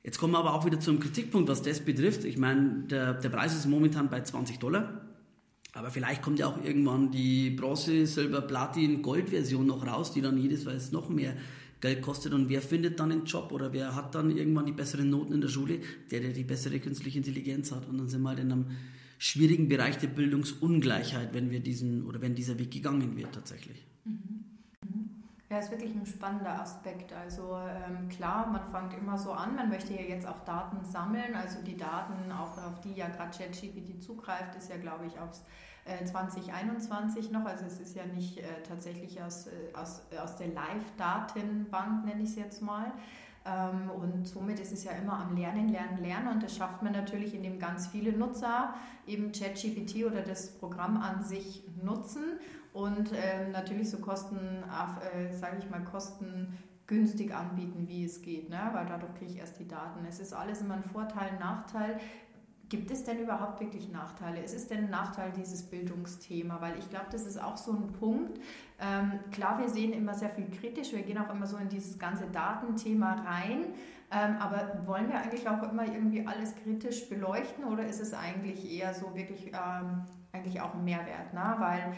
Jetzt 0.02 0.18
kommen 0.18 0.32
wir 0.32 0.38
aber 0.38 0.54
auch 0.54 0.64
wieder 0.64 0.80
zum 0.80 0.98
Kritikpunkt, 0.98 1.48
was 1.48 1.62
das 1.62 1.80
betrifft. 1.80 2.24
Ich 2.24 2.38
meine, 2.38 2.84
der, 2.90 3.14
der 3.14 3.28
Preis 3.28 3.54
ist 3.54 3.66
momentan 3.66 4.08
bei 4.08 4.22
20 4.22 4.58
Dollar. 4.58 5.02
Aber 5.74 5.90
vielleicht 5.90 6.22
kommt 6.22 6.38
ja 6.38 6.48
auch 6.48 6.62
irgendwann 6.64 7.10
die 7.10 7.50
Bronze, 7.50 8.06
Silber, 8.06 8.42
Platin, 8.42 9.02
Gold-Version 9.02 9.66
noch 9.66 9.86
raus, 9.86 10.12
die 10.12 10.20
dann 10.20 10.38
jedes 10.38 10.64
Mal 10.64 10.78
noch 10.90 11.08
mehr 11.08 11.34
Geld 11.82 12.00
kostet 12.00 12.32
und 12.32 12.48
wer 12.48 12.62
findet 12.62 13.00
dann 13.00 13.10
einen 13.10 13.24
Job 13.24 13.50
oder 13.52 13.72
wer 13.72 13.94
hat 13.94 14.14
dann 14.14 14.30
irgendwann 14.30 14.66
die 14.66 14.72
besseren 14.72 15.10
Noten 15.10 15.32
in 15.34 15.40
der 15.40 15.48
Schule? 15.48 15.80
Der, 16.10 16.20
der 16.20 16.32
die 16.32 16.44
bessere 16.44 16.78
künstliche 16.78 17.18
Intelligenz 17.18 17.72
hat. 17.72 17.88
Und 17.88 17.98
dann 17.98 18.08
sind 18.08 18.22
wir 18.22 18.30
halt 18.30 18.38
in 18.38 18.52
einem 18.52 18.66
schwierigen 19.18 19.68
Bereich 19.68 19.98
der 19.98 20.06
Bildungsungleichheit, 20.06 21.34
wenn 21.34 21.50
wir 21.50 21.60
diesen 21.60 22.06
oder 22.06 22.22
wenn 22.22 22.34
dieser 22.34 22.58
Weg 22.58 22.70
gegangen 22.70 23.16
wird 23.16 23.34
tatsächlich. 23.34 23.84
Mhm. 24.04 24.42
Ja, 25.50 25.58
ist 25.58 25.70
wirklich 25.70 25.94
ein 25.94 26.06
spannender 26.06 26.62
Aspekt. 26.62 27.12
Also 27.12 27.58
ähm, 27.58 28.08
klar, 28.08 28.46
man 28.46 28.66
fängt 28.68 28.98
immer 28.98 29.18
so 29.18 29.32
an, 29.32 29.54
man 29.54 29.68
möchte 29.68 29.92
ja 29.92 30.00
jetzt 30.00 30.26
auch 30.26 30.42
Daten 30.46 30.82
sammeln. 30.82 31.34
Also 31.34 31.58
die 31.62 31.76
Daten, 31.76 32.32
auch 32.32 32.56
auf 32.56 32.80
die 32.80 32.94
ja 32.94 33.08
gerade 33.08 33.36
ChatGPT 33.36 34.02
zugreift, 34.02 34.54
ist 34.56 34.70
ja, 34.70 34.78
glaube 34.78 35.04
ich, 35.06 35.18
aufs 35.18 35.44
2021 36.04 37.30
äh, 37.30 37.32
noch. 37.32 37.44
Also 37.44 37.64
es 37.66 37.80
ist 37.80 37.96
ja 37.96 38.06
nicht 38.06 38.38
äh, 38.38 38.44
tatsächlich 38.66 39.22
aus, 39.22 39.46
äh, 39.46 39.50
aus, 39.74 40.02
aus 40.22 40.36
der 40.36 40.48
Live-Datenbank, 40.48 42.04
nenne 42.04 42.22
ich 42.22 42.30
es 42.30 42.36
jetzt 42.36 42.62
mal. 42.62 42.92
Ähm, 43.44 43.90
und 43.90 44.26
somit 44.26 44.60
ist 44.60 44.72
es 44.72 44.84
ja 44.84 44.92
immer 44.92 45.18
am 45.18 45.36
Lernen, 45.36 45.68
Lernen, 45.68 46.02
Lernen. 46.02 46.28
Und 46.28 46.42
das 46.42 46.56
schafft 46.56 46.82
man 46.82 46.92
natürlich, 46.92 47.34
indem 47.34 47.58
ganz 47.58 47.88
viele 47.88 48.12
Nutzer 48.12 48.74
eben 49.06 49.32
ChatGPT 49.32 50.04
oder 50.04 50.22
das 50.22 50.50
Programm 50.58 50.96
an 50.96 51.24
sich 51.24 51.64
nutzen 51.82 52.38
und 52.72 53.10
ähm, 53.12 53.52
natürlich 53.52 53.90
so 53.90 53.98
Kosten, 53.98 54.38
äh, 54.38 55.32
sage 55.32 55.58
ich 55.58 55.68
mal, 55.68 55.84
Kosten 55.84 56.56
günstig 56.86 57.34
anbieten, 57.34 57.86
wie 57.88 58.04
es 58.04 58.22
geht, 58.22 58.50
ne? 58.50 58.70
weil 58.72 58.86
dadurch 58.86 59.14
kriege 59.14 59.32
ich 59.32 59.38
erst 59.38 59.58
die 59.58 59.68
Daten. 59.68 60.04
Es 60.06 60.20
ist 60.20 60.32
alles 60.32 60.60
immer 60.60 60.74
ein 60.74 60.82
Vorteil, 60.82 61.38
Nachteil. 61.38 61.98
Gibt 62.72 62.90
es 62.90 63.04
denn 63.04 63.18
überhaupt 63.18 63.60
wirklich 63.60 63.90
Nachteile? 63.90 64.40
Ist 64.40 64.54
es 64.54 64.66
denn 64.66 64.84
ein 64.84 64.90
Nachteil 64.90 65.30
dieses 65.36 65.62
Bildungsthema? 65.62 66.58
Weil 66.62 66.78
ich 66.78 66.88
glaube, 66.88 67.04
das 67.12 67.26
ist 67.26 67.36
auch 67.36 67.58
so 67.58 67.72
ein 67.72 67.92
Punkt. 67.92 68.40
Ähm, 68.80 69.20
klar, 69.30 69.58
wir 69.58 69.68
sehen 69.68 69.92
immer 69.92 70.14
sehr 70.14 70.30
viel 70.30 70.48
kritisch, 70.48 70.90
wir 70.92 71.02
gehen 71.02 71.18
auch 71.18 71.28
immer 71.28 71.46
so 71.46 71.58
in 71.58 71.68
dieses 71.68 71.98
ganze 71.98 72.24
Datenthema 72.28 73.12
rein. 73.26 73.74
Ähm, 74.10 74.36
aber 74.40 74.86
wollen 74.86 75.06
wir 75.10 75.20
eigentlich 75.20 75.46
auch 75.46 75.62
immer 75.70 75.84
irgendwie 75.84 76.26
alles 76.26 76.54
kritisch 76.56 77.10
beleuchten 77.10 77.64
oder 77.66 77.84
ist 77.84 78.00
es 78.00 78.14
eigentlich 78.14 78.72
eher 78.72 78.94
so 78.94 79.14
wirklich 79.14 79.48
ähm, 79.48 80.06
eigentlich 80.32 80.58
auch 80.62 80.74
ein 80.74 80.82
Mehrwert? 80.82 81.34
Ne? 81.34 81.54
Weil 81.58 81.92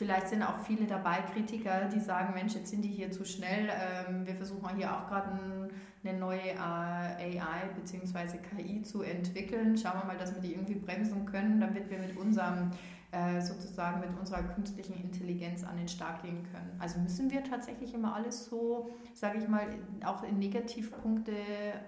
Vielleicht 0.00 0.28
sind 0.28 0.42
auch 0.42 0.58
viele 0.60 0.86
dabei, 0.86 1.18
Kritiker, 1.34 1.84
die 1.84 2.00
sagen, 2.00 2.32
Mensch, 2.32 2.54
jetzt 2.54 2.70
sind 2.70 2.80
die 2.80 2.88
hier 2.88 3.10
zu 3.10 3.26
schnell. 3.26 3.68
Ähm, 3.68 4.26
wir 4.26 4.34
versuchen 4.34 4.74
hier 4.74 4.90
auch 4.90 5.06
gerade 5.06 5.68
eine 6.02 6.18
neue 6.18 6.58
AI 6.58 7.68
bzw. 7.76 8.38
KI 8.38 8.82
zu 8.82 9.02
entwickeln. 9.02 9.76
Schauen 9.76 10.00
wir 10.00 10.06
mal, 10.06 10.16
dass 10.16 10.34
wir 10.34 10.40
die 10.40 10.52
irgendwie 10.52 10.76
bremsen 10.76 11.26
können, 11.26 11.60
damit 11.60 11.90
wir 11.90 11.98
mit 11.98 12.16
unserem 12.16 12.70
äh, 13.12 13.40
sozusagen 13.40 14.00
mit 14.00 14.16
unserer 14.18 14.42
künstlichen 14.44 14.94
Intelligenz 14.94 15.64
an 15.64 15.76
den 15.76 15.88
Start 15.88 16.22
gehen 16.22 16.44
können. 16.52 16.70
Also 16.78 17.00
müssen 17.00 17.30
wir 17.30 17.42
tatsächlich 17.42 17.92
immer 17.92 18.14
alles 18.14 18.46
so, 18.46 18.88
sage 19.14 19.38
ich 19.38 19.48
mal, 19.48 19.66
auch 20.04 20.22
in 20.22 20.38
Negativpunkte 20.38 21.32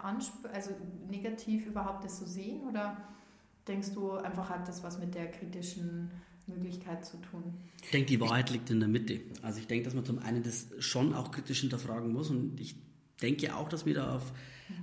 also 0.03 0.71
negativ 1.09 1.67
überhaupt 1.67 2.05
das 2.05 2.19
so 2.19 2.27
sehen 2.27 2.63
oder 2.69 2.97
denkst 3.69 3.93
du 3.93 4.13
einfach 4.13 4.51
hat 4.51 4.67
das 4.67 4.83
was 4.83 4.99
mit 4.99 5.15
der 5.15 5.31
kritischen 5.31 6.11
Möglichkeit 6.49 7.05
zu 7.07 7.19
tun. 7.19 7.55
Ich 7.85 7.91
denke, 7.93 8.09
die 8.09 8.21
Wahrheit 8.21 8.51
liegt 8.51 8.69
in 8.71 8.81
der 8.81 8.89
Mitte. 8.89 9.21
Also 9.43 9.61
ich 9.61 9.69
denke, 9.69 9.85
dass 9.85 9.95
man 9.95 10.05
zum 10.05 10.19
einen 10.19 10.43
das 10.43 10.71
schon 10.81 11.15
auch 11.15 11.31
kritisch 11.31 11.61
hinterfragen 11.61 12.13
muss 12.13 12.31
und 12.31 12.61
ich 12.61 12.75
denke 13.23 13.55
auch, 13.55 13.69
dass 13.69 13.87
wir 13.87 13.95
da 13.95 14.17
auf 14.17 14.33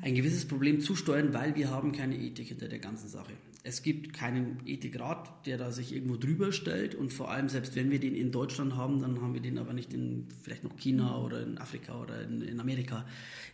ein 0.02 0.15
gewisses 0.15 0.45
Problem 0.45 0.82
zusteuern, 0.82 1.34
weil 1.34 1.56
wir 1.56 1.69
haben 1.69 1.91
keine 1.91 2.15
Ethik 2.15 2.47
hinter 2.47 2.67
der 2.67 2.80
ganzen 2.80 3.10
Sache. 3.10 3.34
Es 3.62 3.84
gibt 3.84 4.13
keinen 4.13 4.65
Ethikrat, 4.65 5.45
der 5.45 5.58
da 5.58 5.71
sich 5.71 5.93
irgendwo 5.93 6.15
drüber 6.15 6.54
stellt 6.54 6.95
und 6.95 7.12
vor 7.12 7.30
allem, 7.30 7.49
selbst 7.49 7.75
wenn 7.75 7.91
wir 7.91 7.99
den 7.99 8.15
in 8.15 8.32
Deutschland 8.32 8.78
haben, 8.78 9.02
dann 9.02 9.21
haben 9.21 9.34
wir 9.34 9.41
den 9.41 9.58
aber 9.58 9.73
nicht 9.73 9.93
in 9.93 10.28
vielleicht 10.41 10.63
noch 10.63 10.78
China 10.78 11.21
oder 11.21 11.43
in 11.43 11.58
Afrika 11.58 12.02
oder 12.02 12.21
in, 12.21 12.41
in 12.41 12.60
Amerika, 12.62 13.06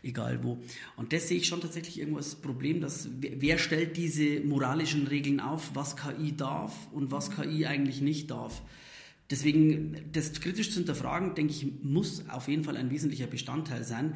egal 0.04 0.44
wo. 0.44 0.62
Und 0.96 1.12
das 1.12 1.28
sehe 1.28 1.38
ich 1.38 1.48
schon 1.48 1.60
tatsächlich 1.60 2.00
irgendwo 2.00 2.18
als 2.18 2.36
Problem, 2.36 2.82
dass 2.82 3.10
wer 3.20 3.58
stellt 3.58 3.98
diese 3.98 4.42
moralischen 4.42 5.08
Regeln 5.08 5.40
auf, 5.40 5.72
was 5.74 5.98
KI 5.98 6.36
darf 6.38 6.74
und 6.92 7.12
was 7.12 7.32
KI 7.32 7.66
eigentlich 7.66 8.02
nicht 8.02 8.30
darf. 8.30 8.62
Deswegen, 9.32 9.96
das 10.12 10.40
kritisch 10.40 10.70
zu 10.70 10.78
hinterfragen, 10.78 11.34
denke 11.34 11.52
ich, 11.52 11.66
muss 11.82 12.30
auf 12.30 12.48
jeden 12.48 12.64
Fall 12.64 12.78
ein 12.78 12.92
wesentlicher 12.92 13.26
Bestandteil 13.26 13.84
sein. 13.84 14.16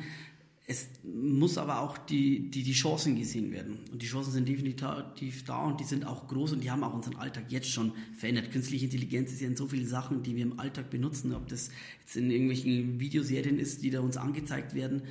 Es 0.72 0.88
muss 1.04 1.58
aber 1.58 1.80
auch 1.80 1.98
die, 1.98 2.52
die, 2.52 2.62
die 2.62 2.74
Chancen 2.74 3.16
gesehen 3.16 3.52
werden. 3.52 3.80
Und 3.92 4.04
die 4.04 4.06
Chancen 4.06 4.32
sind 4.32 4.48
definitiv 4.48 5.44
da 5.46 5.64
und 5.64 5.80
die 5.80 5.84
sind 5.84 6.06
auch 6.06 6.28
groß 6.28 6.52
und 6.52 6.64
die 6.64 6.70
haben 6.70 6.84
auch 6.84 6.94
unseren 6.94 7.16
Alltag 7.16 7.46
jetzt 7.50 7.72
schon 7.72 7.92
verändert. 8.16 8.52
Künstliche 8.52 8.86
Intelligenz 8.86 9.32
ist 9.32 9.42
ja 9.42 9.48
in 9.48 9.56
so 9.56 9.68
vielen 9.68 9.88
Sachen, 9.88 10.22
die 10.22 10.36
wir 10.36 10.44
im 10.44 10.60
Alltag 10.60 10.92
benutzen, 10.92 11.34
ob 11.34 11.48
das 11.48 11.72
jetzt 12.02 12.18
in 12.18 12.30
irgendwelchen 12.30 13.00
Videoserien 13.00 13.58
ist, 13.58 13.82
die 13.82 13.90
da 13.90 14.02
uns 14.02 14.16
angezeigt 14.16 14.76
werden 14.76 15.02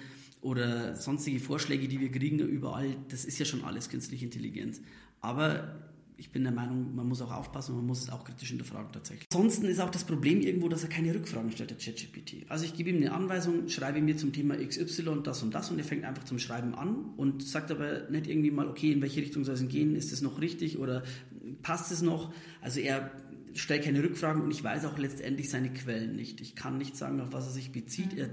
oder 0.43 0.95
sonstige 0.95 1.41
Vorschläge, 1.41 1.89
die 1.89 1.99
wir 1.99 2.13
kriegen 2.13 2.39
überall, 2.39 2.97
das 3.09 3.25
ist 3.25 3.41
ja 3.41 3.45
schon 3.45 3.65
alles 3.65 3.89
künstliche 3.89 4.27
Intelligenz. 4.27 4.81
Aber 5.21 5.77
ich 6.19 6.33
bin 6.33 6.43
der 6.43 6.53
Meinung, 6.53 6.97
man 6.97 7.07
muss 7.07 7.23
auch 7.23 7.33
aufpassen 7.33 7.77
man 7.77 7.87
muss 7.87 8.03
es 8.03 8.11
auch 8.11 8.25
kritisch 8.25 8.49
hinterfragen 8.49 8.93
tatsächlich. 8.93 9.27
Ansonsten 9.33 9.67
ist 9.67 9.79
auch 9.79 9.91
das 9.91 10.05
Problem 10.05 10.41
irgendwo, 10.41 10.69
dass 10.69 10.83
er 10.83 10.89
keine 10.89 11.15
Rückfragen 11.15 11.53
stellt, 11.53 11.71
der 11.71 11.79
ChatGPT. 11.79 12.51
Also 12.51 12.65
ich 12.65 12.75
gebe 12.75 12.91
ihm 12.91 12.97
eine 12.97 13.13
Anweisung, 13.13 13.69
schreibe 13.69 14.01
mir 14.03 14.17
zum 14.17 14.33
Thema 14.33 14.57
XY 14.57 15.21
das 15.23 15.43
und 15.45 15.55
das 15.55 15.71
und 15.71 15.79
er 15.79 15.85
fängt 15.85 16.05
einfach 16.05 16.25
zum 16.25 16.41
Schreiben 16.41 16.75
an 16.75 17.15
und 17.17 17.45
sagt 17.45 17.71
aber 17.71 18.11
nicht 18.11 18.27
irgendwie 18.27 18.51
mal, 18.51 18.67
okay, 18.67 18.93
in 18.93 19.01
welche 19.01 19.21
Richtung 19.21 19.45
soll 19.45 19.55
es 19.55 19.69
gehen, 19.69 19.95
ist 19.95 20.13
es 20.13 20.21
noch 20.21 20.41
richtig 20.41 20.79
oder 20.79 21.05
passt 21.63 21.93
es 21.93 22.03
noch? 22.03 22.33
Also 22.61 22.81
er 22.81 23.13
stellt 23.55 23.85
keine 23.85 24.03
Rückfragen 24.03 24.43
und 24.43 24.51
ich 24.51 24.63
weiß 24.63 24.87
auch 24.87 24.99
letztendlich 24.99 25.49
seine 25.49 25.73
Quellen 25.73 26.17
nicht. 26.17 26.41
Ich 26.41 26.57
kann 26.57 26.79
nicht 26.79 26.97
sagen, 26.97 27.21
auf 27.21 27.33
was 27.33 27.47
er 27.47 27.53
sich 27.53 27.71
bezieht. 27.71 28.17
Er, 28.17 28.29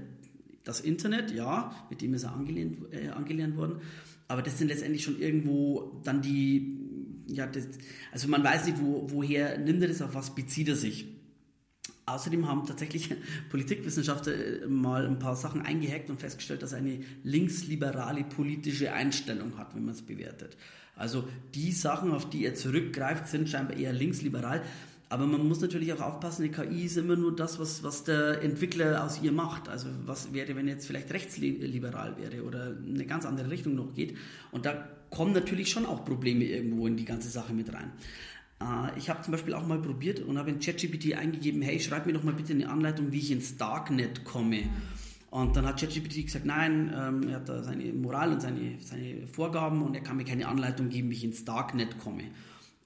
das 0.64 0.80
Internet, 0.80 1.30
ja, 1.30 1.72
mit 1.88 2.02
dem 2.02 2.14
ist 2.14 2.24
er 2.24 2.32
angelehnt, 2.32 2.92
äh, 2.92 3.10
angelernt 3.10 3.56
worden, 3.56 3.80
aber 4.26 4.42
das 4.42 4.58
sind 4.58 4.68
letztendlich 4.68 5.04
schon 5.04 5.20
irgendwo 5.20 6.00
dann 6.02 6.20
die 6.20 6.85
ja, 7.26 7.46
das, 7.46 7.66
also 8.12 8.28
man 8.28 8.42
weiß 8.44 8.66
nicht, 8.66 8.80
wo, 8.80 9.06
woher 9.10 9.58
nimmt 9.58 9.82
er 9.82 9.88
das, 9.88 10.02
auf 10.02 10.14
was 10.14 10.34
bezieht 10.34 10.68
er 10.68 10.76
sich. 10.76 11.06
Außerdem 12.06 12.48
haben 12.48 12.66
tatsächlich 12.66 13.14
Politikwissenschaftler 13.50 14.32
äh, 14.34 14.66
mal 14.68 15.06
ein 15.06 15.18
paar 15.18 15.36
Sachen 15.36 15.62
eingehackt 15.62 16.08
und 16.08 16.20
festgestellt, 16.20 16.62
dass 16.62 16.72
er 16.72 16.78
eine 16.78 17.00
linksliberale 17.24 18.24
politische 18.24 18.92
Einstellung 18.92 19.58
hat, 19.58 19.74
wenn 19.74 19.84
man 19.84 19.94
es 19.94 20.02
bewertet. 20.02 20.56
Also 20.94 21.28
die 21.54 21.72
Sachen, 21.72 22.12
auf 22.12 22.30
die 22.30 22.44
er 22.44 22.54
zurückgreift, 22.54 23.26
sind 23.28 23.48
scheinbar 23.48 23.76
eher 23.76 23.92
linksliberal. 23.92 24.62
Aber 25.08 25.26
man 25.26 25.46
muss 25.46 25.60
natürlich 25.60 25.92
auch 25.92 26.00
aufpassen, 26.00 26.42
eine 26.42 26.50
KI 26.50 26.84
ist 26.84 26.96
immer 26.96 27.14
nur 27.14 27.34
das, 27.34 27.60
was, 27.60 27.84
was 27.84 28.02
der 28.02 28.42
Entwickler 28.42 29.04
aus 29.04 29.20
ihr 29.22 29.30
macht. 29.30 29.68
Also 29.68 29.88
was 30.04 30.32
wäre, 30.32 30.56
wenn 30.56 30.66
jetzt 30.66 30.86
vielleicht 30.86 31.12
rechtsliberal 31.12 32.16
wäre 32.16 32.42
oder 32.42 32.76
eine 32.86 33.06
ganz 33.06 33.24
andere 33.24 33.50
Richtung 33.50 33.76
noch 33.76 33.94
geht. 33.94 34.16
Und 34.50 34.66
da 34.66 34.88
kommen 35.10 35.32
natürlich 35.32 35.70
schon 35.70 35.86
auch 35.86 36.04
Probleme 36.04 36.44
irgendwo 36.44 36.88
in 36.88 36.96
die 36.96 37.04
ganze 37.04 37.28
Sache 37.28 37.52
mit 37.52 37.72
rein. 37.72 37.92
Äh, 38.60 38.98
ich 38.98 39.08
habe 39.08 39.22
zum 39.22 39.32
Beispiel 39.32 39.54
auch 39.54 39.66
mal 39.66 39.80
probiert 39.80 40.20
und 40.20 40.38
habe 40.38 40.50
in 40.50 40.58
ChatGPT 40.58 41.14
eingegeben, 41.14 41.62
hey, 41.62 41.78
schreib 41.78 42.06
mir 42.06 42.12
doch 42.12 42.24
mal 42.24 42.34
bitte 42.34 42.52
eine 42.52 42.68
Anleitung, 42.68 43.12
wie 43.12 43.18
ich 43.18 43.30
ins 43.30 43.56
Darknet 43.56 44.24
komme. 44.24 44.62
Und 45.30 45.56
dann 45.56 45.66
hat 45.66 45.80
ChatGPT 45.80 46.24
gesagt, 46.24 46.46
nein, 46.46 46.92
ähm, 46.96 47.28
er 47.28 47.36
hat 47.36 47.48
da 47.48 47.62
seine 47.62 47.92
Moral 47.92 48.32
und 48.32 48.42
seine, 48.42 48.76
seine 48.80 49.26
Vorgaben 49.26 49.82
und 49.82 49.94
er 49.94 50.00
kann 50.00 50.16
mir 50.16 50.24
keine 50.24 50.48
Anleitung 50.48 50.88
geben, 50.88 51.10
wie 51.10 51.14
ich 51.14 51.24
ins 51.24 51.44
Darknet 51.44 51.98
komme. 51.98 52.24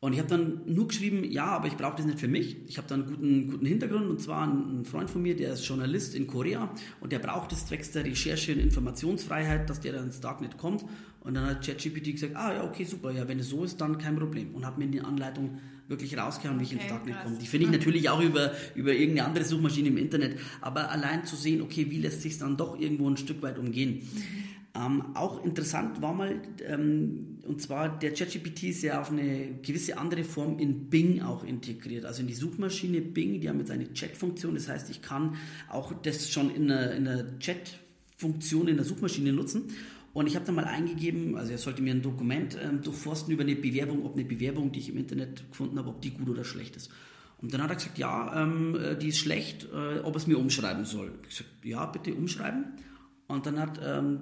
Und 0.00 0.14
ich 0.14 0.18
habe 0.18 0.30
dann 0.30 0.62
nur 0.64 0.88
geschrieben, 0.88 1.24
ja, 1.30 1.44
aber 1.44 1.66
ich 1.66 1.76
brauche 1.76 1.96
das 1.96 2.06
nicht 2.06 2.18
für 2.18 2.28
mich. 2.28 2.56
Ich 2.66 2.78
habe 2.78 2.88
da 2.88 2.94
einen 2.94 3.04
guten, 3.04 3.50
guten 3.50 3.66
Hintergrund 3.66 4.08
und 4.08 4.18
zwar 4.18 4.48
ein, 4.48 4.86
Freund 4.86 5.10
von 5.10 5.20
mir, 5.20 5.36
der 5.36 5.52
ist 5.52 5.66
Journalist 5.66 6.14
in 6.14 6.26
Korea 6.26 6.70
und 7.00 7.12
der 7.12 7.18
braucht 7.18 7.52
es 7.52 7.66
zwecks 7.66 7.90
der 7.90 8.06
Recherche 8.06 8.54
und 8.54 8.60
Informationsfreiheit, 8.60 9.68
dass 9.68 9.80
der 9.80 9.92
dann 9.92 10.04
ins 10.04 10.20
Darknet 10.20 10.56
kommt. 10.56 10.86
Und 11.20 11.34
dann 11.34 11.44
hat 11.44 11.66
ChatGPT 11.66 12.12
gesagt, 12.12 12.34
ah 12.34 12.54
ja, 12.54 12.64
okay, 12.64 12.84
super, 12.84 13.10
ja, 13.10 13.28
wenn 13.28 13.40
es 13.40 13.50
so 13.50 13.62
ist, 13.62 13.78
dann 13.78 13.98
kein 13.98 14.16
Problem. 14.16 14.54
Und 14.54 14.64
hat 14.64 14.78
mir 14.78 14.84
in 14.84 14.92
die 14.92 15.02
Anleitung 15.02 15.58
wirklich 15.86 16.16
rausgehauen, 16.16 16.58
wie 16.60 16.64
ich 16.64 16.72
ins 16.72 16.86
Darknet 16.86 17.16
komme. 17.22 17.36
Die 17.36 17.46
finde 17.46 17.66
ich 17.66 17.72
natürlich 17.72 18.08
auch 18.08 18.22
über, 18.22 18.52
über 18.74 18.94
irgendeine 18.94 19.28
andere 19.28 19.44
Suchmaschine 19.44 19.88
im 19.88 19.98
Internet, 19.98 20.38
aber 20.62 20.90
allein 20.90 21.26
zu 21.26 21.36
sehen, 21.36 21.60
okay, 21.60 21.90
wie 21.90 21.98
lässt 21.98 22.22
sich 22.22 22.38
dann 22.38 22.56
doch 22.56 22.78
irgendwo 22.80 23.10
ein 23.10 23.18
Stück 23.18 23.42
weit 23.42 23.58
umgehen. 23.58 24.08
Ähm, 24.74 25.16
auch 25.16 25.44
interessant 25.44 26.00
war 26.00 26.12
mal, 26.14 26.40
ähm, 26.64 27.38
und 27.46 27.60
zwar 27.60 27.88
der 27.98 28.14
ChatGPT 28.14 28.64
ist 28.64 28.82
ja 28.82 29.00
auf 29.00 29.10
eine 29.10 29.58
gewisse 29.62 29.98
andere 29.98 30.22
Form 30.22 30.60
in 30.60 30.88
Bing 30.88 31.22
auch 31.22 31.42
integriert. 31.42 32.04
Also 32.04 32.20
in 32.20 32.28
die 32.28 32.34
Suchmaschine 32.34 33.00
Bing, 33.00 33.40
die 33.40 33.48
haben 33.48 33.58
jetzt 33.58 33.72
eine 33.72 33.92
Chat-Funktion. 33.92 34.54
Das 34.54 34.68
heißt, 34.68 34.88
ich 34.90 35.02
kann 35.02 35.36
auch 35.68 35.92
das 36.02 36.30
schon 36.30 36.54
in 36.54 36.70
einer, 36.70 36.92
in 36.92 37.08
einer 37.08 37.38
Chat-Funktion 37.40 38.68
in 38.68 38.76
der 38.76 38.84
Suchmaschine 38.84 39.32
nutzen. 39.32 39.64
Und 40.12 40.26
ich 40.26 40.36
habe 40.36 40.44
dann 40.44 40.54
mal 40.54 40.64
eingegeben, 40.64 41.36
also 41.36 41.50
er 41.50 41.58
sollte 41.58 41.82
mir 41.82 41.94
ein 41.94 42.02
Dokument 42.02 42.56
ähm, 42.62 42.82
durchforsten 42.82 43.32
über 43.32 43.42
eine 43.42 43.56
Bewerbung, 43.56 44.04
ob 44.04 44.14
eine 44.14 44.24
Bewerbung, 44.24 44.70
die 44.70 44.80
ich 44.80 44.88
im 44.88 44.98
Internet 44.98 45.48
gefunden 45.50 45.78
habe, 45.78 45.88
ob 45.88 46.00
die 46.00 46.10
gut 46.10 46.28
oder 46.28 46.44
schlecht 46.44 46.76
ist. 46.76 46.90
Und 47.38 47.54
dann 47.54 47.62
hat 47.62 47.70
er 47.70 47.76
gesagt, 47.76 47.98
ja, 47.98 48.42
ähm, 48.42 48.76
äh, 48.76 48.96
die 48.96 49.08
ist 49.08 49.18
schlecht, 49.18 49.64
äh, 49.72 50.00
ob 50.00 50.14
er 50.14 50.16
es 50.16 50.26
mir 50.26 50.38
umschreiben 50.38 50.84
soll. 50.84 51.12
Ich 51.22 51.38
gesagt, 51.38 51.50
ja, 51.64 51.86
bitte 51.86 52.14
umschreiben. 52.14 52.66
Und 53.30 53.46
dann 53.46 53.60
hat 53.60 53.80
ähm, 53.84 54.20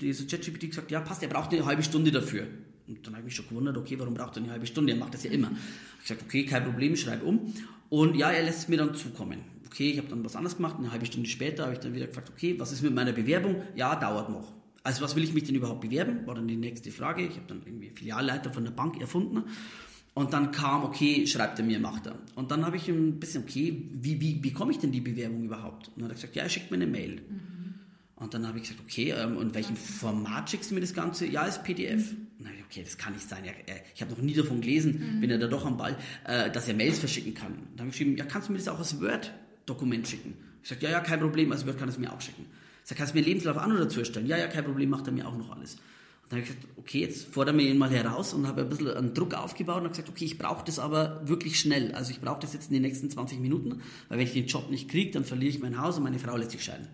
dieser 0.00 0.24
ChatGPT 0.24 0.70
gesagt, 0.70 0.90
ja, 0.90 1.00
passt, 1.00 1.22
er 1.22 1.28
braucht 1.28 1.52
eine 1.52 1.66
halbe 1.66 1.82
Stunde 1.82 2.10
dafür. 2.10 2.46
Und 2.88 3.06
dann 3.06 3.14
habe 3.14 3.20
ich 3.20 3.24
mich 3.26 3.34
schon 3.34 3.48
gewundert, 3.48 3.76
okay, 3.76 3.98
warum 3.98 4.14
braucht 4.14 4.36
er 4.36 4.44
eine 4.44 4.52
halbe 4.52 4.66
Stunde? 4.66 4.92
Er 4.92 4.98
macht 4.98 5.12
das 5.12 5.24
ja 5.24 5.30
immer. 5.30 5.50
Ich 5.98 6.08
gesagt, 6.08 6.22
okay, 6.22 6.46
kein 6.46 6.64
Problem, 6.64 6.96
schreibe 6.96 7.26
um. 7.26 7.52
Und 7.90 8.16
ja, 8.16 8.30
er 8.30 8.42
lässt 8.44 8.60
es 8.60 8.68
mir 8.68 8.78
dann 8.78 8.94
zukommen. 8.94 9.40
Okay, 9.66 9.90
ich 9.90 9.98
habe 9.98 10.08
dann 10.08 10.24
was 10.24 10.36
anderes 10.36 10.56
gemacht. 10.56 10.76
Eine 10.78 10.90
halbe 10.90 11.04
Stunde 11.04 11.28
später 11.28 11.64
habe 11.64 11.74
ich 11.74 11.80
dann 11.80 11.94
wieder 11.94 12.06
gefragt, 12.06 12.30
okay, 12.30 12.58
was 12.58 12.72
ist 12.72 12.82
mit 12.82 12.94
meiner 12.94 13.12
Bewerbung? 13.12 13.62
Ja, 13.74 13.94
dauert 13.94 14.30
noch. 14.30 14.54
Also 14.82 15.02
was 15.02 15.14
will 15.16 15.24
ich 15.24 15.34
mich 15.34 15.44
denn 15.44 15.54
überhaupt 15.54 15.82
bewerben? 15.82 16.26
War 16.26 16.36
dann 16.36 16.48
die 16.48 16.56
nächste 16.56 16.90
Frage. 16.90 17.26
Ich 17.26 17.36
habe 17.36 17.46
dann 17.48 17.60
irgendwie 17.66 17.90
Filialleiter 17.90 18.52
von 18.52 18.64
der 18.64 18.70
Bank 18.70 18.98
erfunden. 19.00 19.42
Und 20.14 20.32
dann 20.32 20.50
kam, 20.50 20.84
okay, 20.84 21.26
schreibt 21.26 21.58
er 21.58 21.64
mir, 21.66 21.78
macht 21.78 22.06
er. 22.06 22.14
Und 22.36 22.50
dann 22.50 22.64
habe 22.64 22.76
ich 22.76 22.88
ein 22.88 23.20
bisschen, 23.20 23.42
okay, 23.42 23.90
wie, 23.92 24.18
wie 24.18 24.34
bekomme 24.34 24.72
ich 24.72 24.78
denn 24.78 24.92
die 24.92 25.02
Bewerbung 25.02 25.44
überhaupt? 25.44 25.88
Und 25.88 25.96
dann 25.98 26.04
hat 26.04 26.12
er 26.12 26.14
gesagt, 26.14 26.36
ja, 26.36 26.44
er 26.44 26.48
schickt 26.48 26.70
mir 26.70 26.76
eine 26.76 26.86
Mail. 26.86 27.16
Mhm. 27.16 27.55
Und 28.16 28.32
dann 28.32 28.48
habe 28.48 28.58
ich 28.58 28.64
gesagt, 28.64 28.80
okay, 28.80 29.10
ähm, 29.10 29.36
und 29.36 29.54
welchem 29.54 29.76
Format 29.76 30.48
schickst 30.50 30.70
du 30.70 30.74
mir 30.74 30.80
das 30.80 30.94
Ganze? 30.94 31.26
Ja, 31.26 31.44
ist 31.44 31.62
PDF. 31.64 32.12
Mhm. 32.12 32.26
Na, 32.38 32.50
okay, 32.68 32.82
das 32.82 32.96
kann 32.96 33.12
nicht 33.12 33.28
sein. 33.28 33.44
Äh, 33.44 33.52
ich 33.94 34.00
habe 34.00 34.12
noch 34.12 34.22
nie 34.22 34.32
davon 34.32 34.62
gelesen, 34.62 35.16
mhm. 35.18 35.22
wenn 35.22 35.30
er 35.30 35.38
da 35.38 35.46
doch 35.48 35.66
am 35.66 35.76
Ball, 35.76 35.96
äh, 36.24 36.50
dass 36.50 36.66
er 36.66 36.74
Mails 36.74 36.98
verschicken 36.98 37.34
kann. 37.34 37.52
Dann 37.52 37.80
habe 37.80 37.88
ich 37.88 37.98
geschrieben, 37.98 38.16
ja, 38.16 38.24
kannst 38.24 38.48
du 38.48 38.52
mir 38.52 38.58
das 38.58 38.68
auch 38.68 38.78
als 38.78 39.00
Word-Dokument 39.00 40.08
schicken? 40.08 40.34
Ich 40.62 40.70
sagte, 40.70 40.86
ja, 40.86 40.92
ja, 40.92 41.00
kein 41.00 41.20
Problem, 41.20 41.52
als 41.52 41.66
Word 41.66 41.78
kann 41.78 41.90
es 41.90 41.98
mir 41.98 42.10
auch 42.10 42.20
schicken. 42.20 42.46
Sag, 42.84 42.96
kannst 42.98 43.12
du 43.12 43.18
mir 43.18 43.24
Lebenslauf 43.24 43.58
an 43.58 43.72
oder 43.72 43.80
dazu 43.80 44.00
erstellen? 44.00 44.26
Ja, 44.26 44.38
ja, 44.38 44.46
kein 44.46 44.64
Problem, 44.64 44.88
macht 44.88 45.06
er 45.06 45.12
mir 45.12 45.28
auch 45.28 45.36
noch 45.36 45.50
alles. 45.50 45.74
Und 45.74 46.32
dann 46.32 46.40
habe 46.40 46.48
ich 46.50 46.56
gesagt, 46.56 46.78
okay, 46.78 47.00
jetzt 47.00 47.34
fordern 47.34 47.58
wir 47.58 47.68
ihn 47.68 47.76
mal 47.76 47.90
heraus 47.90 48.32
und 48.32 48.46
habe 48.46 48.62
ein 48.62 48.68
bisschen 48.68 48.88
einen 48.88 49.12
Druck 49.12 49.34
aufgebaut 49.34 49.76
und 49.76 49.84
habe 49.84 49.90
gesagt, 49.90 50.08
okay, 50.08 50.24
ich 50.24 50.38
brauche 50.38 50.64
das 50.64 50.78
aber 50.78 51.20
wirklich 51.28 51.60
schnell. 51.60 51.92
Also 51.92 52.12
ich 52.12 52.20
brauche 52.20 52.40
das 52.40 52.54
jetzt 52.54 52.68
in 52.68 52.72
den 52.72 52.82
nächsten 52.82 53.10
20 53.10 53.40
Minuten, 53.40 53.82
weil 54.08 54.18
wenn 54.18 54.26
ich 54.26 54.32
den 54.32 54.46
Job 54.46 54.70
nicht 54.70 54.88
kriege, 54.88 55.10
dann 55.10 55.24
verliere 55.24 55.50
ich 55.50 55.60
mein 55.60 55.78
Haus 55.80 55.98
und 55.98 56.04
meine 56.04 56.18
Frau 56.18 56.36
lässt 56.36 56.52
sich 56.52 56.64
scheiden. 56.64 56.88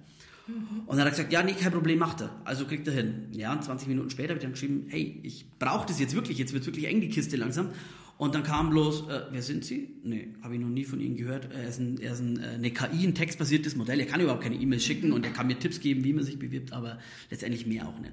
Und 0.47 0.89
dann 0.89 1.01
hat 1.01 1.07
er 1.07 1.11
gesagt, 1.11 1.33
ja, 1.33 1.43
nee, 1.43 1.53
kein 1.53 1.73
Problem, 1.73 1.99
macht 1.99 2.21
er. 2.21 2.31
Also 2.45 2.67
kriegt 2.67 2.87
er 2.89 2.95
hin. 2.95 3.29
Ja, 3.33 3.53
und 3.53 3.63
20 3.63 3.89
Minuten 3.89 4.11
später 4.11 4.31
habe 4.31 4.39
ich 4.39 4.43
dann 4.43 4.53
geschrieben, 4.53 4.87
hey, 4.89 5.21
ich 5.23 5.47
brauche 5.59 5.87
das 5.87 6.01
jetzt 6.01 6.15
wirklich, 6.15 6.39
jetzt 6.39 6.53
wird 6.53 6.67
wirklich 6.67 6.87
eng 6.87 7.01
die 7.01 7.09
Kiste 7.09 7.37
langsam. 7.37 7.71
Und 8.19 8.35
dann 8.35 8.43
kam 8.43 8.71
bloß, 8.71 9.09
äh, 9.09 9.23
wer 9.31 9.43
sind 9.43 9.65
Sie? 9.65 9.89
Nee, 10.05 10.29
habe 10.43 10.55
ich 10.55 10.61
noch 10.61 10.69
nie 10.69 10.85
von 10.85 11.01
Ihnen 11.01 11.17
gehört. 11.17 11.49
Er 11.53 11.69
ist, 11.69 11.81
ein, 11.81 11.99
er 11.99 12.13
ist 12.13 12.21
ein, 12.21 12.39
äh, 12.39 12.47
eine 12.55 12.71
KI, 12.71 13.07
ein 13.07 13.15
textbasiertes 13.15 13.75
Modell. 13.75 13.99
Er 14.01 14.07
kann 14.07 14.21
überhaupt 14.21 14.43
keine 14.43 14.57
E-Mails 14.57 14.85
schicken 14.85 15.13
und 15.13 15.25
er 15.25 15.33
kann 15.33 15.47
mir 15.47 15.59
Tipps 15.59 15.81
geben, 15.81 16.05
wie 16.05 16.13
man 16.13 16.25
sich 16.25 16.39
bewirbt, 16.39 16.73
aber 16.73 16.99
letztendlich 17.31 17.67
mehr 17.67 17.89
auch 17.89 17.99
nicht. 17.99 18.13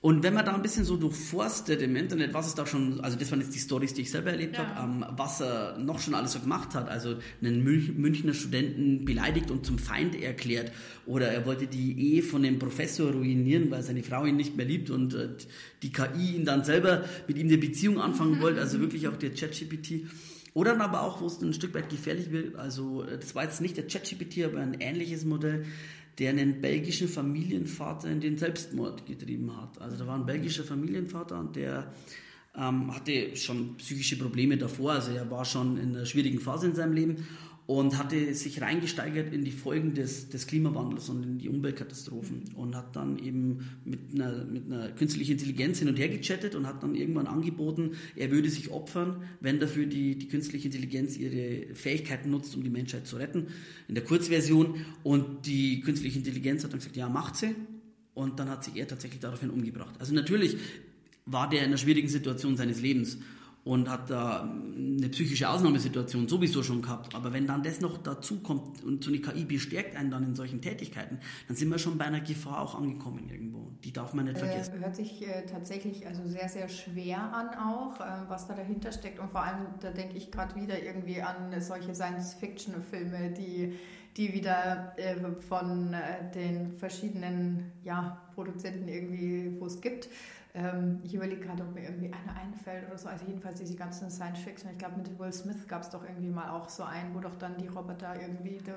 Und 0.00 0.22
wenn 0.22 0.32
man 0.32 0.44
da 0.44 0.54
ein 0.54 0.62
bisschen 0.62 0.84
so 0.84 0.96
durchforstet 0.96 1.82
im 1.82 1.96
Internet, 1.96 2.32
was 2.32 2.46
es 2.46 2.54
da 2.54 2.66
schon, 2.66 3.00
also 3.00 3.18
das 3.18 3.32
waren 3.32 3.40
jetzt 3.40 3.52
die 3.52 3.58
Stories, 3.58 3.94
die 3.94 4.02
ich 4.02 4.12
selber 4.12 4.30
erlebt 4.30 4.56
ja. 4.56 4.64
habe, 4.64 4.92
ähm, 4.92 5.04
was 5.16 5.40
er 5.40 5.76
noch 5.78 5.98
schon 5.98 6.14
alles 6.14 6.32
so 6.32 6.38
gemacht 6.38 6.76
hat. 6.76 6.88
Also 6.88 7.16
einen 7.42 7.64
Münchner 7.64 8.32
Studenten 8.32 9.04
beleidigt 9.04 9.50
und 9.50 9.66
zum 9.66 9.78
Feind 9.78 10.14
erklärt. 10.14 10.70
Oder 11.04 11.32
er 11.32 11.46
wollte 11.46 11.66
die 11.66 11.98
Ehe 11.98 12.22
von 12.22 12.44
dem 12.44 12.60
Professor 12.60 13.10
ruinieren, 13.10 13.72
weil 13.72 13.82
seine 13.82 14.04
Frau 14.04 14.24
ihn 14.24 14.36
nicht 14.36 14.56
mehr 14.56 14.66
liebt 14.66 14.90
und 14.90 15.14
äh, 15.14 15.30
die 15.82 15.90
KI 15.90 16.36
ihn 16.36 16.44
dann 16.44 16.62
selber 16.62 17.04
mit 17.26 17.36
ihm 17.36 17.48
eine 17.48 17.58
Beziehung 17.58 18.00
anfangen 18.00 18.40
wollte. 18.40 18.60
Also 18.60 18.78
wirklich 18.78 19.08
auch 19.08 19.16
der 19.16 19.30
ChatGPT. 19.30 20.04
Oder 20.54 20.72
dann 20.72 20.80
aber 20.80 21.02
auch, 21.02 21.20
wo 21.20 21.26
es 21.26 21.40
ein 21.40 21.52
Stück 21.52 21.74
weit 21.74 21.88
gefährlich 21.88 22.30
wird, 22.30 22.56
also 22.56 23.02
äh, 23.02 23.18
das 23.18 23.34
war 23.34 23.44
jetzt 23.44 23.60
nicht 23.60 23.76
der 23.76 23.86
ChatGPT, 23.86 24.44
aber 24.44 24.60
ein 24.60 24.74
ähnliches 24.80 25.24
Modell, 25.24 25.64
der 26.18 26.30
einen 26.30 26.60
belgischen 26.60 27.08
Familienvater 27.08 28.10
in 28.10 28.20
den 28.20 28.36
Selbstmord 28.36 29.06
getrieben 29.06 29.56
hat. 29.56 29.80
Also 29.80 29.96
da 29.96 30.06
war 30.06 30.16
ein 30.16 30.26
belgischer 30.26 30.64
Familienvater 30.64 31.38
und 31.38 31.54
der 31.54 31.92
ähm, 32.56 32.92
hatte 32.94 33.36
schon 33.36 33.76
psychische 33.76 34.18
Probleme 34.18 34.56
davor, 34.56 34.92
also 34.92 35.12
er 35.12 35.30
war 35.30 35.44
schon 35.44 35.78
in 35.78 35.94
einer 35.94 36.06
schwierigen 36.06 36.40
Phase 36.40 36.66
in 36.66 36.74
seinem 36.74 36.92
Leben 36.92 37.28
und 37.68 37.98
hatte 37.98 38.32
sich 38.32 38.62
reingesteigert 38.62 39.30
in 39.30 39.44
die 39.44 39.50
Folgen 39.50 39.92
des, 39.92 40.30
des 40.30 40.46
Klimawandels 40.46 41.10
und 41.10 41.22
in 41.22 41.38
die 41.38 41.50
Umweltkatastrophen 41.50 42.44
und 42.54 42.74
hat 42.74 42.96
dann 42.96 43.18
eben 43.18 43.58
mit 43.84 44.14
einer, 44.14 44.46
mit 44.46 44.72
einer 44.72 44.88
künstlichen 44.92 45.32
Intelligenz 45.32 45.78
hin 45.78 45.88
und 45.88 45.98
her 45.98 46.08
gechattet 46.08 46.54
und 46.54 46.66
hat 46.66 46.82
dann 46.82 46.94
irgendwann 46.94 47.26
angeboten, 47.26 47.90
er 48.16 48.30
würde 48.30 48.48
sich 48.48 48.70
opfern, 48.70 49.22
wenn 49.40 49.60
dafür 49.60 49.84
die, 49.84 50.16
die 50.16 50.28
künstliche 50.28 50.68
Intelligenz 50.68 51.18
ihre 51.18 51.74
Fähigkeiten 51.74 52.30
nutzt, 52.30 52.56
um 52.56 52.62
die 52.62 52.70
Menschheit 52.70 53.06
zu 53.06 53.16
retten, 53.16 53.48
in 53.86 53.94
der 53.94 54.04
Kurzversion. 54.04 54.86
Und 55.02 55.44
die 55.44 55.82
künstliche 55.82 56.18
Intelligenz 56.18 56.64
hat 56.64 56.72
dann 56.72 56.78
gesagt, 56.78 56.96
ja, 56.96 57.10
macht 57.10 57.36
sie. 57.36 57.54
Und 58.14 58.40
dann 58.40 58.48
hat 58.48 58.64
sich 58.64 58.76
er 58.76 58.88
tatsächlich 58.88 59.20
daraufhin 59.20 59.50
umgebracht. 59.50 59.94
Also 59.98 60.14
natürlich 60.14 60.56
war 61.26 61.50
der 61.50 61.60
in 61.60 61.66
einer 61.66 61.76
schwierigen 61.76 62.08
Situation 62.08 62.56
seines 62.56 62.80
Lebens 62.80 63.18
und 63.68 63.90
hat 63.90 64.08
da 64.08 64.44
eine 64.44 65.10
psychische 65.10 65.46
Ausnahmesituation 65.46 66.26
sowieso 66.26 66.62
schon 66.62 66.80
gehabt. 66.80 67.14
Aber 67.14 67.34
wenn 67.34 67.46
dann 67.46 67.62
das 67.62 67.82
noch 67.82 67.98
dazu 67.98 68.40
kommt 68.40 68.82
und 68.82 69.04
so 69.04 69.10
eine 69.10 69.20
KI 69.20 69.44
bestärkt 69.44 69.94
einen 69.94 70.10
dann 70.10 70.24
in 70.24 70.34
solchen 70.34 70.62
Tätigkeiten, 70.62 71.18
dann 71.48 71.56
sind 71.56 71.68
wir 71.68 71.78
schon 71.78 71.98
bei 71.98 72.06
einer 72.06 72.20
Gefahr 72.20 72.62
auch 72.62 72.74
angekommen 72.74 73.28
irgendwo. 73.30 73.70
Die 73.84 73.92
darf 73.92 74.14
man 74.14 74.24
nicht 74.24 74.38
äh, 74.38 74.46
vergessen. 74.46 74.78
Äh, 74.78 74.84
hört 74.86 74.96
sich 74.96 75.20
äh, 75.20 75.44
tatsächlich 75.44 76.06
also 76.06 76.26
sehr, 76.26 76.48
sehr 76.48 76.70
schwer 76.70 77.20
an 77.20 77.50
auch, 77.58 78.00
äh, 78.00 78.30
was 78.30 78.48
da 78.48 78.54
dahinter 78.54 78.90
steckt. 78.90 79.18
Und 79.18 79.30
vor 79.30 79.42
allem, 79.42 79.66
da 79.80 79.90
denke 79.90 80.16
ich 80.16 80.30
gerade 80.30 80.56
wieder 80.56 80.82
irgendwie 80.82 81.20
an 81.20 81.52
solche 81.60 81.94
Science-Fiction-Filme, 81.94 83.32
die 83.32 83.74
die 84.16 84.32
wieder 84.32 84.94
äh, 84.96 85.14
von 85.48 85.94
äh, 85.94 86.28
den 86.34 86.72
verschiedenen 86.72 87.70
ja, 87.84 88.20
Produzenten 88.34 88.88
irgendwie, 88.88 89.54
wo 89.60 89.66
es 89.66 89.80
gibt, 89.80 90.08
ähm, 90.54 91.00
ich 91.02 91.14
überlege 91.14 91.40
gerade, 91.40 91.62
ob 91.62 91.74
mir 91.74 91.84
irgendwie 91.84 92.12
einer 92.12 92.38
einfällt 92.40 92.86
oder 92.88 92.98
so. 92.98 93.08
Also 93.08 93.26
jedenfalls 93.26 93.58
diese 93.58 93.76
ganzen 93.76 94.10
Science 94.10 94.40
Fiction. 94.40 94.70
Ich 94.70 94.78
glaube, 94.78 94.96
mit 94.96 95.18
Will 95.18 95.32
Smith 95.32 95.66
gab 95.68 95.82
es 95.82 95.90
doch 95.90 96.02
irgendwie 96.02 96.30
mal 96.30 96.50
auch 96.50 96.68
so 96.68 96.82
einen, 96.82 97.14
wo 97.14 97.20
doch 97.20 97.36
dann 97.36 97.56
die 97.58 97.68
Roboter 97.68 98.20
irgendwie, 98.20 98.58
der, 98.58 98.76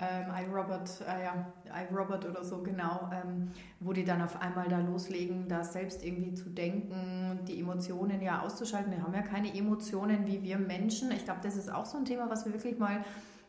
ähm, 0.00 0.32
iRobot, 0.46 1.02
äh, 1.06 1.24
ja, 1.24 1.52
iRobot 1.90 2.24
oder 2.24 2.42
so 2.42 2.62
genau, 2.62 3.10
ähm, 3.12 3.50
wo 3.80 3.92
die 3.92 4.04
dann 4.04 4.22
auf 4.22 4.40
einmal 4.40 4.66
da 4.68 4.78
loslegen, 4.78 5.46
da 5.48 5.62
selbst 5.62 6.04
irgendwie 6.04 6.32
zu 6.34 6.48
denken, 6.48 7.40
die 7.46 7.60
Emotionen 7.60 8.22
ja 8.22 8.40
auszuschalten. 8.40 8.92
Wir 8.92 9.02
haben 9.02 9.14
ja 9.14 9.22
keine 9.22 9.54
Emotionen 9.54 10.26
wie 10.26 10.42
wir 10.42 10.58
Menschen. 10.58 11.10
Ich 11.12 11.24
glaube, 11.24 11.40
das 11.42 11.56
ist 11.56 11.70
auch 11.70 11.84
so 11.84 11.98
ein 11.98 12.06
Thema, 12.06 12.30
was 12.30 12.46
wir 12.46 12.52
wirklich 12.54 12.78
mal 12.78 13.04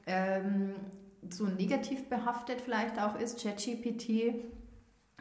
ähm, 0.06 0.76
so 1.30 1.46
negativ 1.46 2.10
behaftet 2.10 2.60
vielleicht 2.60 3.02
auch 3.02 3.16
ist. 3.16 3.42
ChatGPT 3.42 4.36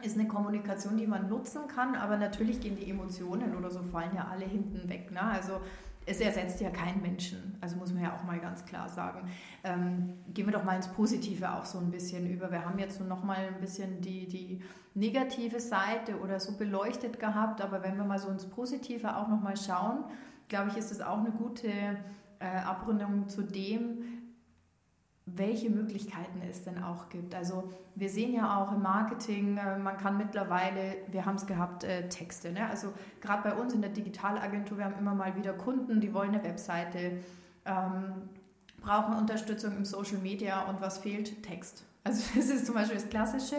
ist 0.03 0.17
eine 0.17 0.27
Kommunikation, 0.27 0.97
die 0.97 1.07
man 1.07 1.29
nutzen 1.29 1.67
kann, 1.67 1.95
aber 1.95 2.17
natürlich 2.17 2.59
gehen 2.59 2.75
die 2.75 2.89
Emotionen 2.89 3.55
oder 3.55 3.71
so 3.71 3.81
fallen 3.83 4.15
ja 4.15 4.27
alle 4.31 4.45
hinten 4.45 4.89
weg. 4.89 5.11
Ne? 5.11 5.21
Also 5.21 5.61
es 6.05 6.19
ersetzt 6.19 6.59
ja 6.61 6.69
keinen 6.69 7.01
Menschen, 7.01 7.57
also 7.61 7.77
muss 7.77 7.93
man 7.93 8.03
ja 8.03 8.15
auch 8.15 8.23
mal 8.23 8.39
ganz 8.39 8.65
klar 8.65 8.89
sagen. 8.89 9.29
Ähm, 9.63 10.13
gehen 10.33 10.47
wir 10.47 10.53
doch 10.53 10.63
mal 10.63 10.75
ins 10.75 10.87
Positive 10.87 11.53
auch 11.53 11.65
so 11.65 11.77
ein 11.77 11.91
bisschen 11.91 12.29
über. 12.29 12.51
Wir 12.51 12.65
haben 12.65 12.79
jetzt 12.79 12.97
so 12.97 13.03
nochmal 13.03 13.47
ein 13.53 13.59
bisschen 13.61 14.01
die, 14.01 14.27
die 14.27 14.61
negative 14.95 15.59
Seite 15.59 16.19
oder 16.19 16.39
so 16.39 16.57
beleuchtet 16.57 17.19
gehabt, 17.19 17.61
aber 17.61 17.83
wenn 17.83 17.97
wir 17.97 18.03
mal 18.03 18.19
so 18.19 18.29
ins 18.29 18.45
Positive 18.45 19.15
auch 19.15 19.27
nochmal 19.27 19.55
schauen, 19.57 20.05
glaube 20.49 20.69
ich, 20.71 20.77
ist 20.77 20.91
es 20.91 21.01
auch 21.01 21.19
eine 21.19 21.31
gute 21.31 21.69
äh, 21.69 22.45
Abrundung 22.65 23.29
zu 23.29 23.43
dem, 23.43 24.20
welche 25.25 25.69
Möglichkeiten 25.69 26.41
es 26.49 26.63
denn 26.63 26.83
auch 26.83 27.09
gibt. 27.09 27.35
Also 27.35 27.71
wir 27.95 28.09
sehen 28.09 28.33
ja 28.33 28.59
auch 28.59 28.71
im 28.71 28.81
Marketing, 28.81 29.57
äh, 29.57 29.77
man 29.77 29.97
kann 29.97 30.17
mittlerweile, 30.17 30.97
wir 31.11 31.25
haben 31.25 31.35
es 31.35 31.45
gehabt, 31.45 31.83
äh, 31.83 32.09
Texte. 32.09 32.51
Ne? 32.51 32.67
Also 32.67 32.93
gerade 33.21 33.49
bei 33.49 33.55
uns 33.55 33.73
in 33.73 33.81
der 33.81 33.91
Digitalagentur, 33.91 34.79
wir 34.79 34.85
haben 34.85 34.97
immer 34.97 35.13
mal 35.15 35.35
wieder 35.35 35.53
Kunden, 35.53 36.01
die 36.01 36.13
wollen 36.13 36.33
eine 36.33 36.43
Webseite, 36.43 37.19
ähm, 37.65 38.29
brauchen 38.81 39.15
Unterstützung 39.15 39.77
im 39.77 39.85
Social 39.85 40.17
Media 40.17 40.63
und 40.63 40.81
was 40.81 40.97
fehlt? 40.97 41.43
Text. 41.43 41.83
Also 42.03 42.23
das 42.35 42.49
ist 42.49 42.65
zum 42.65 42.75
Beispiel 42.75 42.95
das 42.95 43.09
Klassische. 43.09 43.57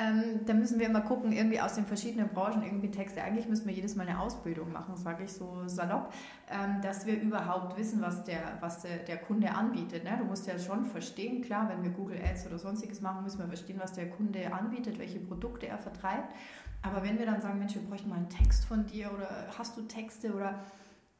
Ähm, 0.00 0.40
da 0.46 0.54
müssen 0.54 0.78
wir 0.78 0.86
immer 0.86 1.02
gucken, 1.02 1.32
irgendwie 1.32 1.60
aus 1.60 1.74
den 1.74 1.84
verschiedenen 1.84 2.28
Branchen 2.28 2.62
irgendwie 2.62 2.90
Texte. 2.90 3.22
Eigentlich 3.22 3.48
müssen 3.48 3.66
wir 3.66 3.74
jedes 3.74 3.96
Mal 3.96 4.08
eine 4.08 4.18
Ausbildung 4.18 4.72
machen, 4.72 4.96
sage 4.96 5.24
ich 5.24 5.32
so 5.32 5.66
salopp, 5.66 6.12
ähm, 6.48 6.80
dass 6.80 7.04
wir 7.04 7.20
überhaupt 7.20 7.76
wissen, 7.76 8.00
was 8.00 8.24
der, 8.24 8.40
was 8.60 8.80
der, 8.80 8.98
der 8.98 9.18
Kunde 9.18 9.50
anbietet. 9.54 10.04
Ne? 10.04 10.16
Du 10.18 10.24
musst 10.24 10.46
ja 10.46 10.58
schon 10.58 10.86
verstehen, 10.86 11.42
klar, 11.42 11.68
wenn 11.68 11.82
wir 11.82 11.90
Google 11.90 12.18
Ads 12.24 12.46
oder 12.46 12.58
sonstiges 12.58 13.02
machen, 13.02 13.24
müssen 13.24 13.40
wir 13.40 13.48
verstehen, 13.48 13.78
was 13.82 13.92
der 13.92 14.08
Kunde 14.08 14.52
anbietet, 14.52 14.98
welche 14.98 15.20
Produkte 15.20 15.66
er 15.66 15.78
vertreibt. 15.78 16.34
Aber 16.82 17.04
wenn 17.04 17.18
wir 17.18 17.26
dann 17.26 17.42
sagen, 17.42 17.58
Mensch, 17.58 17.74
wir 17.74 17.82
bräuchten 17.82 18.08
mal 18.08 18.16
einen 18.16 18.30
Text 18.30 18.64
von 18.64 18.86
dir 18.86 19.12
oder 19.12 19.28
hast 19.58 19.76
du 19.76 19.82
Texte 19.82 20.32
oder 20.32 20.60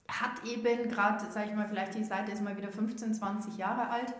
hat 0.08 0.44
eben 0.44 0.88
gerade, 0.88 1.30
sage 1.30 1.50
ich 1.50 1.54
mal, 1.54 1.68
vielleicht 1.68 1.94
die 1.94 2.04
Seite 2.04 2.32
ist 2.32 2.42
mal 2.42 2.56
wieder 2.56 2.70
15, 2.70 3.14
20 3.14 3.58
Jahre 3.58 3.90
alt, 3.90 4.14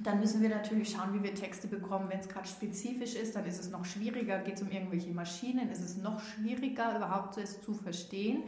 dann 0.00 0.20
müssen 0.20 0.42
wir 0.42 0.48
natürlich 0.48 0.90
schauen, 0.90 1.14
wie 1.14 1.22
wir 1.22 1.34
Texte 1.34 1.68
bekommen. 1.68 2.08
Wenn 2.10 2.18
es 2.18 2.28
gerade 2.28 2.48
spezifisch 2.48 3.14
ist, 3.14 3.36
dann 3.36 3.46
ist 3.46 3.60
es 3.60 3.70
noch 3.70 3.84
schwieriger. 3.84 4.38
Geht 4.38 4.56
es 4.56 4.62
um 4.62 4.70
irgendwelche 4.70 5.10
Maschinen, 5.12 5.70
ist 5.70 5.82
es 5.82 5.96
noch 5.96 6.20
schwieriger, 6.20 6.96
überhaupt 6.96 7.36
es 7.38 7.60
zu 7.62 7.74
verstehen. 7.74 8.42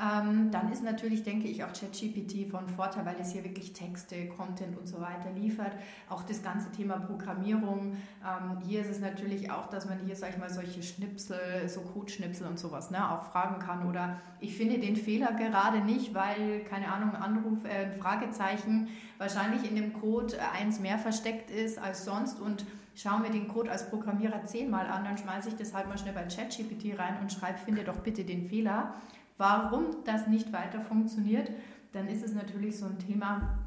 Ähm, 0.00 0.50
dann 0.52 0.70
ist 0.70 0.84
natürlich, 0.84 1.24
denke 1.24 1.48
ich, 1.48 1.64
auch 1.64 1.72
ChatGPT 1.72 2.48
von 2.48 2.68
Vorteil, 2.68 3.04
weil 3.04 3.16
es 3.20 3.32
hier 3.32 3.42
wirklich 3.42 3.72
Texte, 3.72 4.28
Content 4.28 4.78
und 4.78 4.86
so 4.86 5.00
weiter 5.00 5.32
liefert. 5.34 5.72
Auch 6.08 6.22
das 6.22 6.42
ganze 6.42 6.70
Thema 6.70 6.98
Programmierung. 6.98 7.96
Ähm, 8.24 8.58
hier 8.64 8.82
ist 8.82 8.90
es 8.90 9.00
natürlich 9.00 9.50
auch, 9.50 9.66
dass 9.66 9.88
man 9.88 9.98
hier, 10.06 10.14
sag 10.14 10.30
ich 10.30 10.38
mal, 10.38 10.50
solche 10.50 10.84
Schnipsel, 10.84 11.68
so 11.68 11.80
Codeschnipsel 11.80 12.46
und 12.46 12.60
sowas 12.60 12.92
ne, 12.92 13.10
auch 13.10 13.24
fragen 13.24 13.58
kann. 13.58 13.88
Oder 13.88 14.20
ich 14.38 14.56
finde 14.56 14.78
den 14.78 14.94
Fehler 14.94 15.32
gerade 15.32 15.80
nicht, 15.80 16.14
weil, 16.14 16.60
keine 16.60 16.92
Ahnung, 16.92 17.16
Anruf, 17.16 17.64
äh, 17.64 17.90
Fragezeichen 17.90 18.88
wahrscheinlich 19.18 19.68
in 19.68 19.74
dem 19.74 19.92
Code 19.94 20.36
eins 20.56 20.78
mehr 20.78 20.98
versteckt 20.98 21.50
ist 21.50 21.76
als 21.78 22.04
sonst 22.04 22.40
und 22.40 22.64
schauen 22.94 23.22
wir 23.22 23.30
den 23.30 23.48
Code 23.48 23.70
als 23.70 23.88
Programmierer 23.90 24.44
zehnmal 24.44 24.86
an, 24.86 25.04
dann 25.04 25.18
schmeiße 25.18 25.48
ich 25.48 25.56
das 25.56 25.74
halt 25.74 25.88
mal 25.88 25.98
schnell 25.98 26.14
bei 26.14 26.22
ChatGPT 26.24 26.98
rein 26.98 27.18
und 27.20 27.32
schreibe, 27.32 27.58
finde 27.58 27.84
doch 27.84 27.98
bitte 27.98 28.24
den 28.24 28.44
Fehler 28.44 28.94
warum 29.38 30.04
das 30.04 30.26
nicht 30.26 30.52
weiter 30.52 30.80
funktioniert, 30.80 31.50
dann 31.92 32.08
ist 32.08 32.24
es 32.24 32.34
natürlich 32.34 32.78
so 32.78 32.86
ein 32.86 32.98
Thema, 32.98 33.58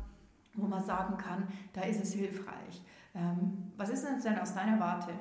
wo 0.53 0.67
man 0.67 0.83
sagen 0.83 1.17
kann, 1.17 1.47
da 1.73 1.81
ist 1.81 2.03
es 2.03 2.13
hilfreich. 2.13 2.81
Ähm, 3.15 3.71
was 3.77 3.89
ist 3.89 4.05
denn 4.23 4.39
aus 4.39 4.53
deiner 4.53 4.79
Warte 4.79 5.11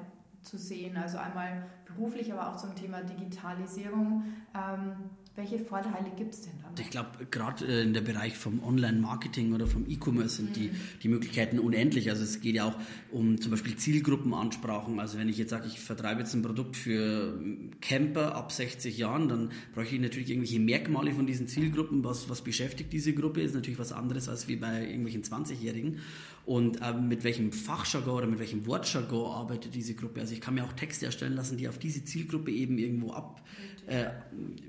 zu 0.42 0.58
sehen? 0.58 0.96
Also 0.96 1.18
einmal 1.18 1.64
beruflich, 1.86 2.32
aber 2.32 2.50
auch 2.50 2.56
zum 2.56 2.74
Thema 2.74 3.02
Digitalisierung. 3.02 4.24
Ähm, 4.54 4.92
welche 5.37 5.59
Vorteile 5.59 6.11
gibt 6.16 6.35
es 6.35 6.43
denn 6.43 6.53
dann? 6.62 6.73
Ich 6.79 6.90
glaube, 6.90 7.11
gerade 7.31 7.64
äh, 7.64 7.83
in 7.83 7.95
der 7.95 8.01
Bereich 8.01 8.37
vom 8.37 8.62
Online-Marketing 8.62 9.55
oder 9.55 9.66
vom 9.66 9.88
E-Commerce 9.88 10.37
sind 10.37 10.51
mhm. 10.51 10.55
die, 10.55 10.71
die 11.03 11.09
Möglichkeiten 11.09 11.59
unendlich. 11.59 12.11
Also 12.11 12.25
es 12.25 12.40
geht 12.40 12.57
ja 12.57 12.64
auch 12.64 12.75
um 13.12 13.40
zum 13.40 13.53
Beispiel 13.53 13.77
Zielgruppenansprachen. 13.77 14.99
Also 14.99 15.19
wenn 15.19 15.29
ich 15.29 15.38
jetzt 15.38 15.51
sage, 15.51 15.69
ich 15.69 15.79
vertreibe 15.79 16.21
jetzt 16.21 16.35
ein 16.35 16.43
Produkt 16.43 16.77
für 16.77 17.40
Camper 17.81 18.35
ab 18.35 18.51
60 18.51 18.99
Jahren, 18.99 19.29
dann 19.29 19.51
brauche 19.75 19.87
ich 19.87 20.01
natürlich 20.01 20.31
irgendwelche 20.31 20.61
Merkmale 20.61 21.12
von 21.12 21.27
diesen 21.27 21.47
Zielgruppen. 21.47 22.03
Was, 22.03 22.29
was 22.29 22.43
beschäftigt 22.43 22.93
diese 22.93 23.14
Gruppe? 23.14 23.40
Ist 23.40 23.55
natürlich 23.55 23.79
was 23.79 23.93
anderes 23.93 24.29
als 24.29 24.49
wie 24.49 24.57
bei 24.57 24.83
irgendwelchen 24.83 25.23
20-Jährigen. 25.23 26.01
Und 26.47 26.83
äh, 26.83 26.93
mit 26.95 27.23
welchem 27.23 27.53
Fachjargon 27.53 28.14
oder 28.14 28.27
mit 28.27 28.40
welchem 28.40 28.66
Wortjargon 28.66 29.33
arbeitet 29.33 29.75
diese 29.75 29.95
Gruppe? 29.95 30.21
Also 30.21 30.33
ich 30.33 30.40
kann 30.40 30.55
mir 30.55 30.64
auch 30.64 30.73
Texte 30.73 31.07
erstellen 31.07 31.35
lassen, 31.35 31.57
die 31.57 31.69
auf 31.69 31.79
diese 31.79 32.05
Zielgruppe 32.05 32.51
eben 32.51 32.79
irgendwo 32.79 33.12
ab, 33.12 33.40
äh, 33.90 34.11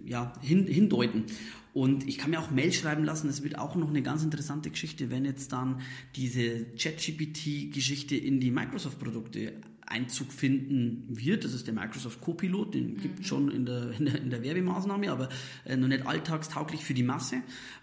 ja, 0.06 0.34
hin, 0.42 0.66
hindeuten. 0.66 1.26
Und 1.74 2.08
ich 2.08 2.18
kann 2.18 2.32
mir 2.32 2.40
auch 2.40 2.52
Mail 2.52 2.74
schreiben 2.74 3.06
lassen. 3.06 3.28
Das 3.28 3.44
wird 3.44 3.58
auch 3.58 3.76
noch 3.76 3.90
eine 3.90 4.02
ganz 4.02 4.24
interessante 4.24 4.70
Geschichte, 4.70 5.10
wenn 5.10 5.24
jetzt 5.24 5.54
dann 5.54 5.82
diese 6.16 6.66
ChatGPT-Geschichte 6.78 8.16
in 8.18 8.42
die 8.42 8.52
Microsoft-Produkte 8.52 9.54
Einzug 9.92 10.32
finden 10.32 11.06
wird. 11.10 11.44
Das 11.44 11.54
ist 11.54 11.68
der 11.68 11.74
Microsoft 11.74 12.22
Copilot, 12.22 12.74
den 12.74 12.98
gibt 12.98 13.20
es 13.20 13.26
mhm. 13.26 13.28
schon 13.28 13.52
in 13.52 13.66
der, 13.66 13.92
in 14.00 14.06
der, 14.06 14.22
in 14.22 14.30
der 14.30 14.44
Werbemaßnahme, 14.44 15.12
aber 15.12 15.30
äh, 15.66 15.76
noch 15.76 15.88
nicht 15.88 16.08
alltagstauglich 16.08 16.84
für 16.84 16.94
die 16.94 17.04
Masse. 17.04 17.38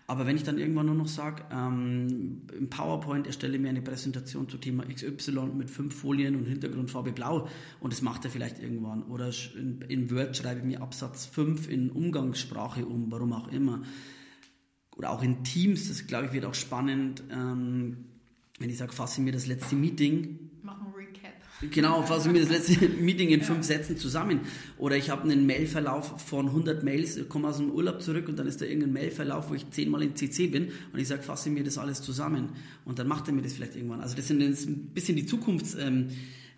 Aber 0.06 0.26
wenn 0.26 0.36
ich 0.36 0.42
dann 0.42 0.58
irgendwann 0.58 0.86
nur 0.86 0.94
noch 0.94 1.06
sage, 1.06 1.44
ähm, 1.52 2.42
im 2.56 2.70
PowerPoint 2.70 3.26
erstelle 3.26 3.58
mir 3.58 3.68
eine 3.68 3.82
Präsentation 3.82 4.48
zu 4.48 4.56
Thema 4.56 4.84
XY 4.86 5.50
mit 5.54 5.70
fünf 5.70 5.94
Folien 5.94 6.34
und 6.34 6.46
Hintergrundfarbe 6.46 7.12
blau 7.12 7.46
und 7.80 7.92
das 7.92 8.00
macht 8.00 8.24
er 8.24 8.30
vielleicht 8.30 8.58
irgendwann. 8.58 9.02
Oder 9.02 9.30
in, 9.54 9.82
in 9.82 10.10
Word 10.10 10.34
schreibe 10.36 10.60
ich 10.60 10.66
mir 10.66 10.80
Absatz 10.80 11.26
5 11.26 11.68
in 11.68 11.90
Umgangssprache 11.90 12.86
um, 12.86 13.12
warum 13.12 13.34
auch 13.34 13.52
immer. 13.52 13.82
Oder 14.96 15.10
auch 15.10 15.22
in 15.22 15.44
Teams, 15.44 15.88
das 15.88 16.06
glaube 16.06 16.26
ich 16.26 16.32
wird 16.32 16.46
auch 16.46 16.54
spannend, 16.54 17.22
ähm, 17.30 17.98
wenn 18.58 18.70
ich 18.70 18.78
sage, 18.78 18.92
fasse 18.92 19.20
mir 19.20 19.32
das 19.32 19.46
letzte 19.46 19.76
Meeting. 19.76 20.47
Genau, 21.60 22.02
fassen 22.02 22.34
wir 22.34 22.40
das 22.40 22.50
letzte 22.50 22.88
Meeting 23.00 23.30
in 23.30 23.42
fünf 23.42 23.64
Sätzen 23.64 23.96
zusammen. 23.96 24.40
Oder 24.76 24.96
ich 24.96 25.10
habe 25.10 25.22
einen 25.22 25.44
Mailverlauf 25.44 26.20
von 26.20 26.46
100 26.46 26.84
Mails, 26.84 27.18
komme 27.28 27.48
aus 27.48 27.56
dem 27.56 27.70
Urlaub 27.70 28.00
zurück 28.00 28.28
und 28.28 28.38
dann 28.38 28.46
ist 28.46 28.60
da 28.60 28.64
irgendein 28.64 28.92
Mailverlauf, 28.92 29.50
wo 29.50 29.54
ich 29.54 29.68
zehnmal 29.70 30.02
in 30.02 30.14
CC 30.14 30.46
bin 30.46 30.68
und 30.92 31.00
ich 31.00 31.08
sage, 31.08 31.22
fasse 31.22 31.50
mir 31.50 31.64
das 31.64 31.76
alles 31.76 32.00
zusammen. 32.00 32.50
Und 32.84 33.00
dann 33.00 33.08
macht 33.08 33.26
er 33.26 33.34
mir 33.34 33.42
das 33.42 33.54
vielleicht 33.54 33.74
irgendwann. 33.74 34.00
Also 34.00 34.14
das 34.14 34.28
sind 34.28 34.40
jetzt 34.40 34.68
ein 34.68 34.90
bisschen 34.94 35.16
die 35.16 35.26
Zukunfts... 35.26 35.74
Ähm, 35.74 36.08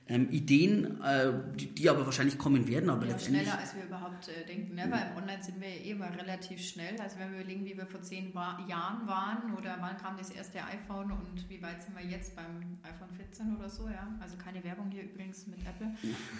ähm, 0.09 0.29
Ideen, 0.31 1.01
äh, 1.03 1.33
die, 1.55 1.67
die, 1.73 1.89
aber 1.89 2.05
wahrscheinlich 2.05 2.37
kommen 2.37 2.67
werden. 2.67 2.91
Aber 2.91 3.07
ja, 3.07 3.17
schneller 3.17 3.59
als 3.59 3.77
wir 3.77 3.85
überhaupt 3.85 4.29
äh, 4.29 4.45
denken. 4.45 4.75
Ne? 4.75 4.87
Weil 4.91 5.11
im 5.11 5.23
Online 5.23 5.43
sind 5.43 5.61
wir 5.61 5.69
ja 5.69 5.77
eh 5.77 5.91
immer 5.93 6.11
relativ 6.19 6.61
schnell. 6.61 7.01
Also 7.01 7.19
wenn 7.19 7.31
wir 7.31 7.41
überlegen, 7.41 7.65
wie 7.65 7.77
wir 7.77 7.87
vor 7.87 8.03
zehn 8.03 8.33
Jahren 8.35 9.07
waren 9.07 9.55
oder 9.57 9.77
wann 9.81 9.97
kam 9.97 10.17
das 10.19 10.31
erste 10.31 10.59
iPhone 10.65 11.13
und 11.13 11.49
wie 11.49 11.63
weit 11.63 11.81
sind 11.83 11.97
wir 11.97 12.05
jetzt 12.05 12.35
beim 12.35 12.79
iPhone 12.83 13.15
14 13.17 13.57
oder 13.57 13.71
so, 13.71 13.89
ja. 13.89 14.09
Also 14.21 14.37
keine 14.37 14.63
Werbung 14.65 14.91
hier 14.91 15.05
übrigens 15.05 15.47
mit 15.47 15.61
Apple. 15.61 15.93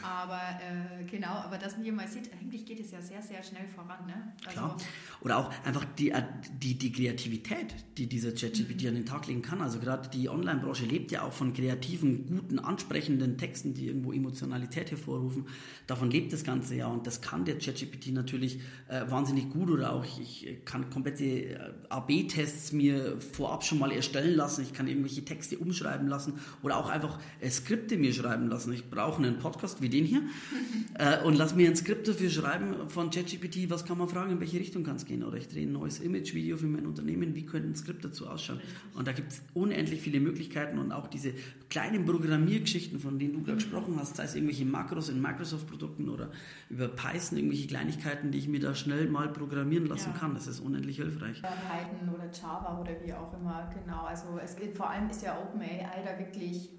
Aber 0.03 0.40
äh, 0.40 1.05
genau, 1.05 1.35
aber 1.35 1.57
dass 1.57 1.75
man 1.75 1.85
hier 1.85 1.92
mal 1.92 2.09
sieht, 2.09 2.29
eigentlich 2.33 2.66
geht 2.66 2.81
es 2.81 2.90
ja 2.90 3.01
sehr, 3.01 3.23
sehr 3.23 3.42
schnell 3.44 3.68
voran. 3.68 4.05
Ne? 4.07 4.33
Also, 4.46 4.59
Klar. 4.59 4.77
Oder 5.20 5.38
auch 5.38 5.53
einfach 5.64 5.85
die, 5.96 6.11
äh, 6.11 6.23
die, 6.61 6.77
die 6.77 6.90
Kreativität, 6.90 7.75
die 7.99 8.09
dieser 8.09 8.33
ChatGPT 8.33 8.83
mhm. 8.83 8.88
an 8.88 8.94
den 8.94 9.07
Tag 9.07 9.29
legen 9.29 9.42
kann. 9.42 9.61
Also 9.61 9.79
gerade 9.79 10.09
die 10.09 10.29
Online-Branche 10.29 10.87
lebt 10.87 11.12
ja 11.12 11.23
auch 11.23 11.33
von 11.33 11.53
kreativen, 11.53 12.27
guten, 12.27 12.59
ansprechenden 12.59 13.38
Texten 13.38 13.60
Texten, 13.61 13.75
die 13.75 13.87
irgendwo 13.87 14.12
Emotionalität 14.12 14.90
hervorrufen. 14.90 15.46
Davon 15.87 16.11
lebt 16.11 16.33
das 16.33 16.44
Ganze 16.44 16.77
ja 16.77 16.87
und 16.87 17.07
das 17.07 17.20
kann 17.20 17.44
der 17.44 17.59
ChatGPT 17.59 18.12
natürlich 18.12 18.61
äh, 18.88 19.11
wahnsinnig 19.11 19.51
gut 19.51 19.70
oder 19.70 19.92
auch 19.92 20.05
ich, 20.05 20.46
ich 20.46 20.64
kann 20.64 20.90
komplette 20.90 21.25
äh, 21.25 21.59
AB-Tests 21.88 22.73
mir 22.73 23.20
vorab 23.20 23.64
schon 23.64 23.79
mal 23.79 23.92
erstellen 23.92 24.35
lassen. 24.35 24.62
Ich 24.62 24.73
kann 24.73 24.88
irgendwelche 24.88 25.25
Texte 25.25 25.59
umschreiben 25.59 26.09
lassen 26.09 26.35
oder 26.62 26.79
auch 26.79 26.88
einfach 26.88 27.18
äh, 27.40 27.51
Skripte 27.51 27.96
mir 27.96 28.12
schreiben 28.12 28.49
lassen. 28.49 28.73
Ich 28.73 28.88
brauche 28.88 29.23
einen 29.23 29.38
Podcast 29.38 29.83
wie 29.83 29.88
den 29.88 30.05
hier 30.05 30.23
äh, 30.94 31.23
und 31.25 31.37
lass 31.37 31.55
mir 31.55 31.68
ein 31.68 31.77
Skript 31.77 32.09
dafür 32.09 32.31
schreiben 32.31 32.88
von 32.88 33.11
ChatGPT. 33.11 33.68
Was 33.68 33.85
kann 33.85 33.99
man 33.99 34.09
fragen, 34.09 34.33
in 34.33 34.40
welche 34.40 34.59
Richtung 34.59 34.85
kann 34.85 34.96
es 34.96 35.05
gehen? 35.05 35.23
Oder 35.23 35.37
ich 35.37 35.49
drehe 35.49 35.66
ein 35.66 35.73
neues 35.73 36.01
Image-Video 36.01 36.57
für 36.57 36.66
mein 36.66 36.87
Unternehmen. 36.87 37.35
Wie 37.35 37.44
könnte 37.44 37.68
ein 37.68 37.77
Skript 37.77 38.05
dazu 38.05 38.27
ausschauen? 38.27 38.61
Und 38.94 39.07
da 39.07 39.12
gibt 39.12 39.33
es 39.33 39.42
unendlich 39.55 40.01
viele 40.01 40.20
Möglichkeiten 40.20 40.79
und 40.79 40.92
auch 40.92 41.09
diese 41.09 41.33
kleinen 41.68 42.05
Programmiergeschichten, 42.05 42.99
von 42.99 43.18
denen 43.18 43.35
du 43.35 43.39
gerade 43.44 43.57
gesprochen 43.57 43.96
hast, 43.98 44.16
sei 44.16 44.24
es 44.24 44.35
irgendwelche 44.35 44.64
Makros 44.64 45.09
in 45.09 45.20
Microsoft-Produkten 45.20 46.09
oder 46.09 46.31
über 46.68 46.88
Python, 46.88 47.38
irgendwelche 47.38 47.68
Kleinigkeiten, 47.68 48.31
die 48.31 48.38
ich 48.38 48.48
mir 48.48 48.61
da 48.61 48.74
schnell 48.74 49.09
mal 49.09 49.29
programmieren 49.29 49.87
lassen 49.87 50.12
ja. 50.14 50.18
kann. 50.18 50.35
Das 50.35 50.46
ist 50.46 50.61
unendlich 50.61 50.96
hilfreich. 50.96 51.42
Python 51.42 52.14
oder 52.14 52.31
Java 52.31 52.81
oder 52.81 52.92
wie 53.05 53.12
auch 53.12 53.33
immer, 53.35 53.70
genau. 53.74 54.03
Also 54.03 54.38
es 54.42 54.57
geht, 54.57 54.76
vor 54.76 54.90
allem 54.90 55.09
ist 55.11 55.22
ja 55.22 55.38
OpenAI 55.40 56.03
da 56.05 56.18
wirklich 56.18 56.70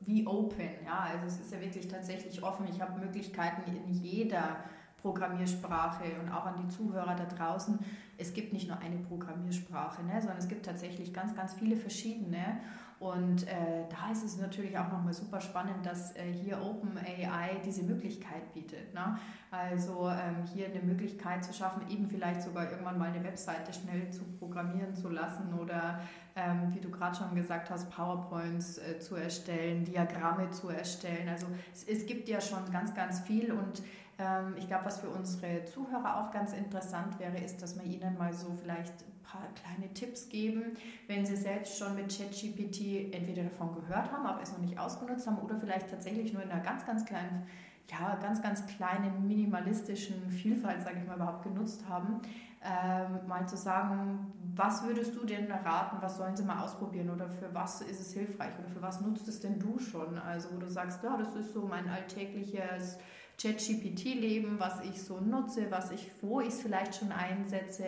wie 0.00 0.26
open, 0.26 0.70
ja, 0.86 1.00
also 1.12 1.26
es 1.26 1.40
ist 1.40 1.52
ja 1.52 1.60
wirklich 1.60 1.86
tatsächlich 1.88 2.42
offen. 2.42 2.66
Ich 2.70 2.80
habe 2.80 2.98
Möglichkeiten 2.98 3.70
in 3.70 3.92
jeder 3.92 4.64
Programmiersprache 5.02 6.04
und 6.20 6.30
auch 6.30 6.46
an 6.46 6.54
die 6.62 6.68
Zuhörer 6.68 7.14
da 7.14 7.24
draußen. 7.24 7.78
Es 8.16 8.34
gibt 8.34 8.52
nicht 8.52 8.68
nur 8.68 8.78
eine 8.78 8.96
Programmiersprache, 8.96 10.02
ne, 10.04 10.20
sondern 10.20 10.38
es 10.38 10.48
gibt 10.48 10.66
tatsächlich 10.66 11.12
ganz, 11.12 11.34
ganz 11.34 11.54
viele 11.54 11.76
verschiedene. 11.76 12.60
Und 13.00 13.46
äh, 13.46 13.84
da 13.88 14.10
ist 14.10 14.24
es 14.24 14.38
natürlich 14.38 14.76
auch 14.76 14.90
nochmal 14.90 15.12
super 15.12 15.40
spannend, 15.40 15.86
dass 15.86 16.16
äh, 16.16 16.32
hier 16.32 16.60
OpenAI 16.60 17.60
diese 17.64 17.84
Möglichkeit 17.84 18.52
bietet. 18.52 18.92
Ne? 18.92 19.16
Also 19.52 20.08
ähm, 20.08 20.44
hier 20.52 20.66
eine 20.66 20.80
Möglichkeit 20.80 21.44
zu 21.44 21.52
schaffen, 21.52 21.88
eben 21.88 22.08
vielleicht 22.08 22.42
sogar 22.42 22.68
irgendwann 22.68 22.98
mal 22.98 23.10
eine 23.10 23.22
Webseite 23.22 23.72
schnell 23.72 24.10
zu 24.10 24.24
programmieren 24.38 24.96
zu 24.96 25.10
lassen 25.10 25.54
oder 25.54 26.00
ähm, 26.34 26.74
wie 26.74 26.80
du 26.80 26.90
gerade 26.90 27.16
schon 27.16 27.34
gesagt 27.36 27.70
hast, 27.70 27.88
PowerPoints 27.90 28.78
äh, 28.78 28.98
zu 28.98 29.14
erstellen, 29.14 29.84
Diagramme 29.84 30.50
zu 30.50 30.68
erstellen. 30.68 31.28
Also 31.28 31.46
es, 31.72 31.84
es 31.84 32.04
gibt 32.04 32.28
ja 32.28 32.40
schon 32.40 32.68
ganz, 32.72 32.94
ganz 32.94 33.20
viel 33.20 33.52
und 33.52 33.80
ähm, 34.18 34.54
ich 34.56 34.66
glaube, 34.66 34.86
was 34.86 35.00
für 35.00 35.08
unsere 35.08 35.64
Zuhörer 35.64 36.20
auch 36.20 36.32
ganz 36.32 36.52
interessant 36.52 37.18
wäre, 37.20 37.38
ist, 37.38 37.62
dass 37.62 37.76
wir 37.76 37.84
ihnen 37.84 38.18
mal 38.18 38.32
so 38.32 38.56
vielleicht 38.60 39.04
paar 39.30 39.48
kleine 39.54 39.92
Tipps 39.94 40.28
geben, 40.28 40.76
wenn 41.06 41.26
Sie 41.26 41.36
selbst 41.36 41.78
schon 41.78 41.94
mit 41.94 42.08
ChatGPT 42.08 43.12
entweder 43.14 43.44
davon 43.44 43.74
gehört 43.74 44.10
haben, 44.10 44.26
aber 44.26 44.42
es 44.42 44.52
noch 44.52 44.60
nicht 44.60 44.78
ausgenutzt 44.78 45.26
haben 45.26 45.38
oder 45.38 45.56
vielleicht 45.56 45.90
tatsächlich 45.90 46.32
nur 46.32 46.42
in 46.42 46.50
einer 46.50 46.62
ganz, 46.62 46.86
ganz 46.86 47.04
kleinen 47.04 47.46
ja, 47.90 48.16
ganz, 48.16 48.42
ganz 48.42 48.66
kleinen 48.66 49.26
minimalistischen 49.26 50.30
Vielfalt, 50.30 50.82
sage 50.82 50.98
ich 51.00 51.06
mal, 51.06 51.16
überhaupt 51.16 51.42
genutzt 51.42 51.84
haben, 51.88 52.20
ähm, 52.62 53.26
mal 53.26 53.48
zu 53.48 53.56
sagen, 53.56 54.32
was 54.54 54.82
würdest 54.82 55.14
du 55.16 55.24
denn 55.24 55.50
raten, 55.50 55.96
was 56.00 56.16
sollen 56.16 56.36
sie 56.36 56.42
mal 56.42 56.62
ausprobieren 56.62 57.10
oder 57.10 57.30
für 57.30 57.54
was 57.54 57.80
ist 57.80 58.00
es 58.00 58.12
hilfreich 58.12 58.52
oder 58.58 58.68
für 58.68 58.82
was 58.82 59.00
nutzt 59.00 59.28
es 59.28 59.40
denn 59.40 59.58
du 59.58 59.78
schon? 59.78 60.18
Also 60.18 60.48
wo 60.52 60.58
du 60.58 60.68
sagst, 60.68 61.02
ja, 61.02 61.16
das 61.16 61.34
ist 61.36 61.54
so 61.54 61.66
mein 61.66 61.88
alltägliches 61.88 62.98
ChatGPT-Leben, 63.40 64.58
was 64.58 64.80
ich 64.82 65.00
so 65.00 65.20
nutze, 65.20 65.70
was 65.70 65.92
ich, 65.92 66.10
wo 66.20 66.40
ich 66.40 66.48
es 66.48 66.60
vielleicht 66.60 66.96
schon 66.96 67.12
einsetze. 67.12 67.84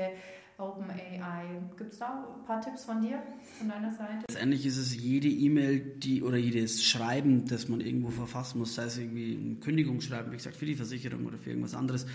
OpenAI. 0.61 1.61
Gibt 1.77 1.92
es 1.92 1.99
da 1.99 2.27
ein 2.38 2.44
paar 2.44 2.61
Tipps 2.61 2.85
von 2.85 3.01
dir, 3.01 3.23
von 3.59 3.68
deiner 3.68 3.92
Seite? 3.92 4.25
Letztendlich 4.29 4.66
ist 4.66 4.77
es 4.77 4.96
jede 4.96 5.29
E-Mail, 5.29 5.81
die 5.81 6.23
oder 6.23 6.37
jedes 6.37 6.85
Schreiben, 6.85 7.46
das 7.46 7.68
man 7.68 7.81
irgendwo 7.81 8.11
verfassen 8.11 8.59
muss, 8.59 8.75
sei 8.75 8.85
es 8.85 8.99
irgendwie 8.99 9.35
ein 9.35 9.61
Kündigungsschreiben, 9.61 10.31
wie 10.33 10.37
gesagt, 10.37 10.57
für 10.57 10.66
die 10.66 10.77
Versicherung 10.77 11.27
oder 11.27 11.38
für 11.38 11.51
irgendwas 11.51 11.75
anderes, 11.75 12.07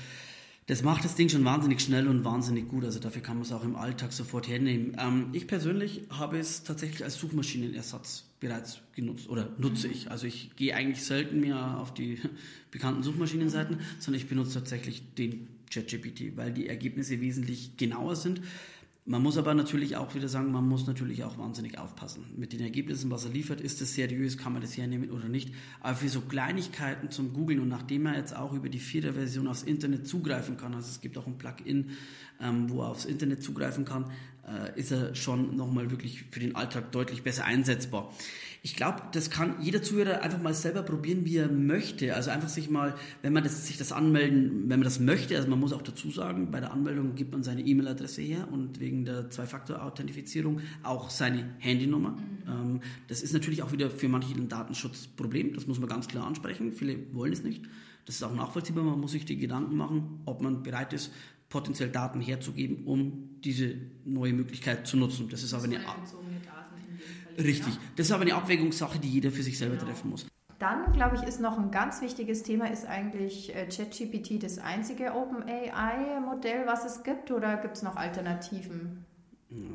das 0.68 0.82
macht 0.82 1.06
das 1.06 1.14
Ding 1.14 1.30
schon 1.30 1.46
wahnsinnig 1.46 1.80
schnell 1.80 2.08
und 2.08 2.24
wahnsinnig 2.26 2.68
gut. 2.68 2.86
Also 2.86 3.00
dafür 3.00 3.22
kann 3.22 3.36
man 3.36 3.44
es 3.44 3.52
auch 3.52 3.64
im 3.64 3.76
Alltag 3.76 4.12
sofort 4.12 4.48
hernehmen. 4.48 4.98
Ähm, 5.00 5.30
ich 5.32 5.46
persönlich 5.46 6.02
habe 6.10 6.40
es 6.40 6.64
tatsächlich 6.64 7.04
als 7.04 7.20
Suchmaschinenersatz 7.20 8.24
bereits 8.40 8.82
genutzt 8.96 9.30
oder 9.30 9.50
nutze 9.60 9.88
ich. 9.88 10.10
Also 10.10 10.26
ich 10.26 10.56
gehe 10.56 10.76
eigentlich 10.76 11.04
selten 11.04 11.40
mehr 11.40 11.78
auf 11.80 11.94
die 11.94 12.20
bekannten 12.72 13.04
Suchmaschinenseiten, 13.04 13.80
sondern 14.00 14.22
ich 14.22 14.28
benutze 14.28 14.56
tatsächlich 14.56 15.04
den 15.16 15.48
ChatGPT, 15.72 16.36
weil 16.36 16.54
die 16.54 16.68
Ergebnisse 16.68 17.22
wesentlich 17.22 17.78
genauer 17.78 18.16
sind 18.16 18.42
man 19.08 19.22
muss 19.22 19.38
aber 19.38 19.54
natürlich 19.54 19.98
auch 19.98 20.16
wieder 20.16 20.28
sagen, 20.28 20.52
man 20.52 20.68
muss 20.68 20.88
natürlich 20.88 21.24
auch 21.24 21.38
wahnsinnig 21.38 21.78
aufpassen. 21.78 22.26
Mit 22.38 22.54
den 22.54 22.62
Ergebnissen, 22.62 23.12
was 23.12 23.24
er 23.24 23.30
liefert, 23.32 23.62
ist 23.62 23.80
es 23.80 23.94
seriös, 23.94 24.36
kann 24.36 24.52
man 24.52 24.64
das 24.64 24.76
hernehmen 24.76 25.12
oder 25.12 25.28
nicht. 25.28 25.54
Aber 25.80 25.96
für 25.96 26.10
so 26.10 26.22
Kleinigkeiten 26.22 27.12
zum 27.12 27.32
Googlen 27.32 27.60
und 27.60 27.68
nachdem 27.68 28.08
er 28.08 28.18
jetzt 28.18 28.36
auch 28.36 28.52
über 28.54 28.68
die 28.68 28.80
vierte 28.80 29.14
Version 29.14 29.48
aufs 29.48 29.62
Internet 29.62 30.08
zugreifen 30.08 30.58
kann, 30.58 30.74
also 30.74 30.90
es 30.90 31.02
gibt 31.02 31.20
auch 31.20 31.28
ein 31.28 31.38
Plugin, 31.38 31.92
ähm, 32.42 32.68
wo 32.72 32.82
er 32.82 32.90
aufs 32.90 33.06
Internet 33.06 33.44
zugreifen 33.44 33.86
kann, 33.86 34.10
äh, 34.48 34.80
ist 34.80 34.92
er 34.92 35.14
schon 35.14 35.56
nochmal 35.56 35.92
wirklich 35.92 36.24
für 36.32 36.40
den 36.40 36.56
Alltag 36.56 36.92
deutlich 36.92 37.22
besser 37.22 37.46
einsetzbar. 37.46 38.12
Ich 38.66 38.76
glaube, 38.76 39.04
das 39.12 39.30
kann 39.30 39.58
jeder 39.62 39.84
Zuhörer 39.84 40.24
einfach 40.24 40.42
mal 40.42 40.56
selber 40.56 40.82
probieren, 40.82 41.24
wie 41.24 41.38
er 41.38 41.48
möchte. 41.48 42.16
Also 42.16 42.32
einfach 42.32 42.50
sich 42.50 42.68
mal, 42.68 42.96
wenn 43.22 43.32
man 43.32 43.44
das, 43.44 43.68
sich 43.68 43.78
das 43.78 43.92
anmelden, 43.92 44.64
wenn 44.64 44.80
man 44.80 44.84
das 44.86 45.00
möchte, 45.00 45.38
also 45.38 45.48
man 45.48 45.60
muss 45.60 45.72
auch 45.72 45.84
dazu 45.84 46.10
sagen, 46.10 46.50
bei 46.50 46.60
der 46.62 46.74
Anmeldung 46.74 47.14
gibt 47.14 47.32
man 47.32 47.44
seine 47.44 47.62
E-Mail-Adresse 47.62 48.24
her 48.24 48.48
und 48.52 48.80
wegen 48.80 49.06
der 49.06 49.30
Zwei-Faktor-Authentifizierung 49.30 50.62
auch 50.82 51.12
seine 51.12 51.48
Handynummer. 51.60 52.14
Mhm. 52.14 52.18
Ähm, 52.48 52.80
das 53.08 53.22
ist 53.22 53.34
natürlich 53.34 53.62
auch 53.62 53.72
wieder 53.72 53.92
für 53.92 54.10
manche 54.10 54.34
ein 54.34 54.50
Datenschutzproblem, 54.50 55.54
das 55.54 55.68
muss 55.68 55.78
man 55.78 55.88
ganz 55.88 56.08
klar 56.08 56.26
ansprechen. 56.26 56.74
Viele 56.74 56.98
wollen 57.14 57.34
es 57.34 57.44
nicht. 57.44 57.66
Das 58.08 58.16
ist 58.16 58.24
auch 58.24 58.34
nachvollziehbar, 58.34 58.84
man 58.84 59.00
muss 59.00 59.12
sich 59.12 59.26
die 59.26 59.38
Gedanken 59.38 59.78
machen, 59.78 60.22
ob 60.26 60.42
man 60.42 60.64
bereit 60.64 60.92
ist, 60.92 61.12
potenziell 61.50 61.90
Daten 61.90 62.20
herzugeben, 62.20 62.86
um 62.86 63.42
diese 63.44 63.76
neue 64.06 64.34
Möglichkeit 64.34 64.88
zu 64.88 64.98
nutzen. 64.98 65.30
Das 65.30 65.44
ist 65.44 65.54
aber 65.54 65.66
eine 65.66 65.88
Richtig. 67.38 67.78
Das 67.96 68.08
ist 68.08 68.12
aber 68.12 68.24
eine 68.24 68.36
Abwägungssache, 68.36 69.00
die 69.00 69.10
jeder 69.10 69.32
für 69.32 69.44
sich 69.44 69.58
selber 69.58 69.76
genau. 69.76 69.88
treffen 69.88 70.10
muss. 70.10 70.26
Dann, 70.60 70.94
glaube 70.94 71.18
ich, 71.18 71.24
ist 71.24 71.42
noch 71.42 71.58
ein 71.58 71.70
ganz 71.70 72.02
wichtiges 72.02 72.44
Thema, 72.44 72.72
ist 72.72 72.88
eigentlich 72.88 73.54
äh, 73.54 73.68
ChatGPT 73.68 74.42
das 74.42 74.58
einzige 74.58 75.14
OpenAI-Modell, 75.14 76.66
was 76.66 76.86
es 76.86 77.04
gibt, 77.04 77.32
oder 77.32 77.58
gibt 77.58 77.76
es 77.76 77.84
noch 77.84 77.98
Alternativen? 77.98 79.06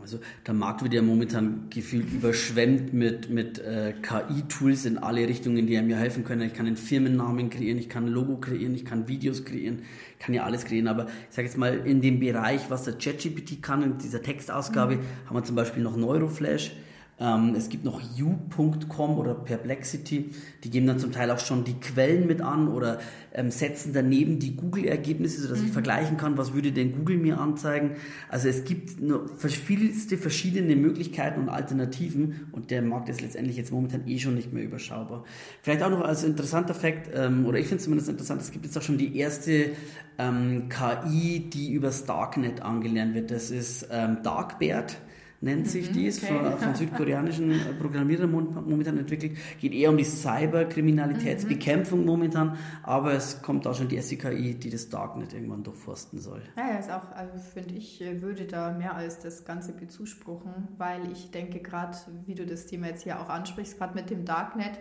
Also 0.02 0.18
der 0.46 0.54
Markt 0.54 0.82
wird 0.82 0.94
ja 0.94 1.02
momentan 1.02 1.66
gefühlt 1.70 2.10
überschwemmt 2.12 2.92
mit, 2.92 3.30
mit 3.30 3.58
äh, 3.58 3.94
KI-Tools 4.00 4.84
in 4.84 4.98
alle 4.98 5.28
Richtungen, 5.28 5.66
die 5.66 5.80
mir 5.82 5.96
helfen 5.96 6.24
können. 6.24 6.42
Ich 6.42 6.54
kann 6.54 6.66
einen 6.66 6.76
Firmennamen 6.76 7.50
kreieren, 7.50 7.78
ich 7.78 7.88
kann 7.88 8.06
ein 8.06 8.12
Logo 8.12 8.38
kreieren, 8.38 8.74
ich 8.74 8.84
kann 8.84 9.06
Videos 9.06 9.44
kreieren, 9.44 9.82
ich 10.18 10.18
kann 10.18 10.34
ja 10.34 10.44
alles 10.44 10.64
kreieren. 10.64 10.88
Aber 10.88 11.06
ich 11.28 11.36
sage 11.36 11.46
jetzt 11.46 11.56
mal, 11.56 11.86
in 11.86 12.00
dem 12.00 12.20
Bereich, 12.20 12.70
was 12.70 12.84
der 12.84 12.94
ChatGPT 12.94 13.62
kann, 13.62 13.82
in 13.82 13.98
dieser 13.98 14.22
Textausgabe, 14.22 14.96
mhm. 14.96 15.00
haben 15.26 15.36
wir 15.36 15.44
zum 15.44 15.56
Beispiel 15.56 15.82
noch 15.82 15.96
Neuroflash. 15.96 16.72
Ähm, 17.20 17.54
es 17.54 17.68
gibt 17.68 17.84
noch 17.84 18.00
you.com 18.16 19.18
oder 19.18 19.34
Perplexity, 19.34 20.30
die 20.64 20.70
geben 20.70 20.86
dann 20.86 20.98
zum 20.98 21.12
Teil 21.12 21.30
auch 21.30 21.38
schon 21.38 21.64
die 21.64 21.74
Quellen 21.74 22.26
mit 22.26 22.40
an 22.40 22.68
oder 22.68 22.98
ähm, 23.34 23.50
setzen 23.50 23.92
daneben 23.92 24.38
die 24.38 24.56
Google-Ergebnisse, 24.56 25.42
sodass 25.42 25.60
mhm. 25.60 25.66
ich 25.66 25.72
vergleichen 25.72 26.16
kann, 26.16 26.38
was 26.38 26.54
würde 26.54 26.72
denn 26.72 26.94
Google 26.94 27.18
mir 27.18 27.38
anzeigen. 27.38 27.92
Also 28.30 28.48
es 28.48 28.64
gibt 28.64 29.00
nur 29.00 29.28
vielste 29.38 30.16
verschiedene 30.16 30.74
Möglichkeiten 30.76 31.40
und 31.40 31.48
Alternativen 31.50 32.48
und 32.52 32.70
der 32.70 32.80
Markt 32.80 33.10
ist 33.10 33.20
letztendlich 33.20 33.58
jetzt 33.58 33.70
momentan 33.70 34.08
eh 34.08 34.18
schon 34.18 34.34
nicht 34.34 34.52
mehr 34.52 34.64
überschaubar. 34.64 35.24
Vielleicht 35.62 35.82
auch 35.82 35.90
noch 35.90 36.00
als 36.00 36.24
interessanter 36.24 36.74
Fakt, 36.74 37.10
ähm, 37.14 37.44
oder 37.44 37.58
ich 37.58 37.66
finde 37.66 37.78
es 37.78 37.84
zumindest 37.84 38.08
interessant, 38.08 38.40
es 38.40 38.50
gibt 38.50 38.64
jetzt 38.64 38.78
auch 38.78 38.82
schon 38.82 38.96
die 38.96 39.18
erste 39.18 39.72
ähm, 40.18 40.70
KI, 40.70 41.50
die 41.50 41.72
übers 41.72 42.06
Darknet 42.06 42.62
angelernt 42.62 43.14
wird. 43.14 43.30
Das 43.30 43.50
ist 43.50 43.88
ähm, 43.90 44.18
Darkbert 44.22 44.96
nennt 45.40 45.68
sich 45.68 45.88
mhm, 45.90 45.94
dies, 45.94 46.22
okay. 46.22 46.34
von, 46.34 46.58
von, 46.58 46.74
südkoreanischen 46.74 47.78
Programmierern 47.78 48.30
momentan 48.30 48.98
entwickelt. 48.98 49.36
Geht 49.60 49.72
eher 49.72 49.90
um 49.90 49.96
die 49.96 50.04
Cyberkriminalitätsbekämpfung 50.04 52.00
mhm. 52.00 52.06
momentan, 52.06 52.58
aber 52.82 53.12
es 53.12 53.40
kommt 53.40 53.66
auch 53.66 53.74
schon 53.74 53.88
die 53.88 54.00
SCKI, 54.00 54.54
die 54.54 54.70
das 54.70 54.88
Darknet 54.88 55.32
irgendwann 55.32 55.62
durchforsten 55.62 56.18
soll. 56.18 56.42
Ja, 56.56 56.72
ja 56.72 56.78
ist 56.78 56.90
auch, 56.90 57.10
also 57.12 57.38
finde 57.38 57.74
ich, 57.74 58.02
würde 58.20 58.44
da 58.44 58.72
mehr 58.72 58.94
als 58.94 59.18
das 59.20 59.44
Ganze 59.44 59.72
bezuspruchen, 59.72 60.68
weil 60.76 61.10
ich 61.10 61.30
denke 61.30 61.60
gerade, 61.60 61.96
wie 62.26 62.34
du 62.34 62.44
das 62.44 62.66
Thema 62.66 62.88
jetzt 62.88 63.02
hier 63.04 63.20
auch 63.20 63.28
ansprichst, 63.28 63.78
gerade 63.78 63.94
mit 63.94 64.10
dem 64.10 64.24
Darknet, 64.24 64.72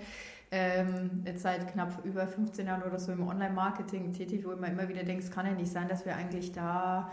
ähm, 0.52 1.24
jetzt 1.26 1.44
seit 1.44 1.72
knapp 1.72 2.04
über 2.04 2.28
15 2.28 2.66
Jahren 2.66 2.82
oder 2.82 3.00
so 3.00 3.12
im 3.12 3.28
Online-Marketing 3.28 4.14
tätig, 4.14 4.46
wo 4.46 4.56
man 4.56 4.72
immer 4.72 4.90
wieder 4.90 5.04
denkt, 5.04 5.24
es 5.24 5.32
kann 5.32 5.46
ja 5.46 5.54
nicht 5.54 5.72
sein, 5.72 5.88
dass 5.88 6.06
wir 6.06 6.16
eigentlich 6.16 6.52
da 6.52 7.12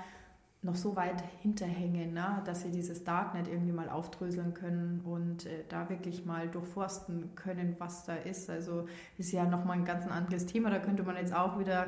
noch 0.67 0.75
so 0.75 0.97
weit 0.97 1.23
hinterhängen, 1.41 2.13
ne, 2.13 2.43
dass 2.45 2.63
sie 2.63 2.71
dieses 2.71 3.05
Darknet 3.05 3.49
irgendwie 3.49 3.73
mal 3.73 3.89
aufdröseln 3.89 4.53
können 4.53 5.01
und 5.05 5.47
äh, 5.47 5.65
da 5.69 5.89
wirklich 5.89 6.27
mal 6.27 6.49
durchforsten 6.49 7.35
können, 7.37 7.77
was 7.79 8.05
da 8.05 8.15
ist. 8.17 8.51
Also 8.51 8.87
ist 9.17 9.33
ja 9.33 9.47
nochmal 9.47 9.79
ein 9.79 9.85
ganz 9.85 10.07
anderes 10.07 10.45
Thema. 10.45 10.69
Da 10.69 10.81
könnte 10.81 11.05
man 11.05 11.17
jetzt 11.17 11.33
auch 11.33 11.59
wieder 11.59 11.87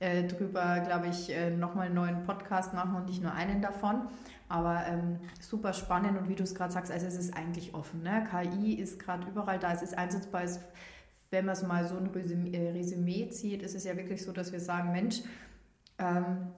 äh, 0.00 0.24
drüber, 0.24 0.80
glaube 0.80 1.06
ich, 1.06 1.30
äh, 1.30 1.50
nochmal 1.50 1.86
einen 1.86 1.94
neuen 1.94 2.22
Podcast 2.24 2.74
machen 2.74 2.96
und 2.96 3.06
nicht 3.06 3.22
nur 3.22 3.32
einen 3.32 3.62
davon. 3.62 4.02
Aber 4.48 4.84
ähm, 4.86 5.18
super 5.40 5.72
spannend 5.72 6.18
und 6.18 6.28
wie 6.28 6.34
du 6.34 6.42
es 6.42 6.54
gerade 6.54 6.72
sagst, 6.72 6.92
also 6.92 7.06
es 7.06 7.16
ist 7.16 7.36
eigentlich 7.36 7.74
offen. 7.74 8.02
Ne? 8.02 8.26
KI 8.30 8.74
ist 8.74 8.98
gerade 8.98 9.26
überall 9.28 9.58
da, 9.58 9.72
es 9.72 9.82
ist 9.82 9.96
einsetzbar. 9.96 10.42
Es, 10.42 10.60
wenn 11.30 11.46
man 11.46 11.54
es 11.54 11.62
mal 11.62 11.86
so 11.86 11.96
ein 11.96 12.08
Resümee, 12.08 12.52
äh, 12.52 12.70
Resümee 12.70 13.28
zieht, 13.30 13.62
ist 13.62 13.74
es 13.74 13.84
ja 13.84 13.96
wirklich 13.96 14.22
so, 14.22 14.32
dass 14.32 14.52
wir 14.52 14.60
sagen, 14.60 14.92
Mensch, 14.92 15.22
ähm, 15.98 16.48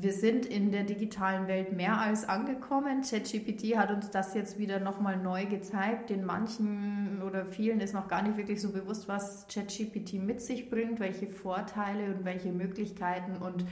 wir 0.00 0.12
sind 0.12 0.46
in 0.46 0.72
der 0.72 0.84
digitalen 0.84 1.46
Welt 1.46 1.72
mehr 1.72 2.00
als 2.00 2.28
angekommen. 2.28 3.02
ChatGPT 3.02 3.76
hat 3.76 3.90
uns 3.90 4.10
das 4.10 4.34
jetzt 4.34 4.58
wieder 4.58 4.80
nochmal 4.80 5.16
neu 5.16 5.46
gezeigt. 5.46 6.10
Den 6.10 6.24
manchen 6.24 7.22
oder 7.22 7.46
vielen 7.46 7.80
ist 7.80 7.94
noch 7.94 8.08
gar 8.08 8.22
nicht 8.22 8.36
wirklich 8.36 8.60
so 8.60 8.72
bewusst, 8.72 9.08
was 9.08 9.46
ChatGPT 9.46 10.14
mit 10.14 10.40
sich 10.40 10.68
bringt, 10.68 11.00
welche 11.00 11.28
Vorteile 11.28 12.14
und 12.14 12.24
welche 12.24 12.52
Möglichkeiten 12.52 13.36
und 13.36 13.64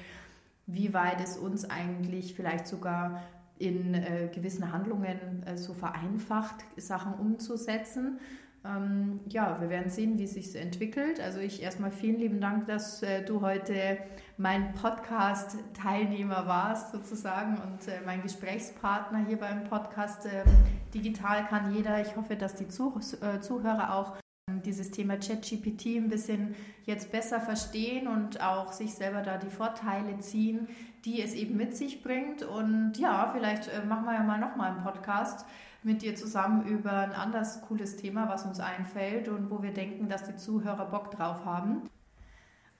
wie 0.67 0.95
weit 0.95 1.21
es 1.21 1.37
uns 1.37 1.69
eigentlich 1.69 2.35
vielleicht 2.35 2.67
sogar 2.67 3.23
in 3.59 3.95
äh, 3.95 4.29
gewissen 4.33 4.73
Handlungen 4.73 5.43
äh, 5.45 5.57
so 5.57 5.75
vereinfacht, 5.75 6.57
Sachen 6.77 7.15
umzusetzen. 7.15 8.19
Ähm, 8.65 9.21
ja, 9.29 9.61
wir 9.61 9.69
werden 9.71 9.91
sehen, 9.91 10.19
wie 10.19 10.25
es 10.25 10.35
sich 10.35 10.55
entwickelt. 10.55 11.21
Also 11.21 11.41
ich 11.41 11.63
erstmal 11.63 11.91
vielen 11.91 12.19
lieben 12.19 12.41
Dank, 12.41 12.67
dass 12.67 13.03
äh, 13.03 13.25
du 13.25 13.41
heute 13.41 13.99
mein 14.37 14.75
Podcast-Teilnehmer 14.75 16.47
warst 16.47 16.93
sozusagen 16.93 17.59
und 17.59 17.89
äh, 17.89 18.01
mein 18.07 18.23
Gesprächspartner 18.23 19.27
hier 19.27 19.39
beim 19.39 19.65
Podcast 19.65 20.27
äh, 20.27 20.45
Digital 20.95 21.47
kann 21.47 21.75
jeder. 21.75 22.01
Ich 22.01 22.15
hoffe, 22.15 22.37
dass 22.37 22.55
die 22.55 22.69
Zuh 22.69 23.01
äh, 23.21 23.41
Zuhörer 23.41 23.97
auch 23.97 24.17
ähm, 24.49 24.63
dieses 24.63 24.93
Thema 24.93 25.17
ChatGPT 25.17 25.97
ein 25.97 26.09
bisschen 26.09 26.55
jetzt 26.85 27.11
besser 27.11 27.41
verstehen 27.41 28.07
und 28.07 28.41
auch 28.41 28.73
sich 28.73 28.95
selber 28.95 29.23
da 29.23 29.39
die 29.39 29.51
Vorteile 29.51 30.19
ziehen, 30.19 30.69
die 31.05 31.21
es 31.21 31.35
eben 31.35 31.57
mit 31.57 31.77
sich 31.77 32.03
bringt. 32.03 32.45
Und 32.45 32.95
ja, 32.97 33.29
vielleicht 33.35 33.67
äh, 33.67 33.85
machen 33.85 34.05
wir 34.05 34.15
ja 34.15 34.23
mal 34.23 34.39
nochmal 34.39 34.71
einen 34.71 34.85
Podcast 34.85 35.47
mit 35.85 36.03
dir 36.03 36.15
zusammen 36.15 36.67
über 36.67 36.93
ein 36.93 37.13
anderes 37.13 37.61
cooles 37.63 37.97
Thema, 37.97 38.29
was 38.29 38.45
uns 38.45 38.61
einfällt 38.61 39.29
und 39.29 39.51
wo 39.51 39.63
wir 39.63 39.73
denken, 39.73 40.09
dass 40.09 40.25
die 40.25 40.37
Zuhörer 40.37 40.87
Bock 40.87 41.11
drauf 41.11 41.45
haben. 41.45 41.83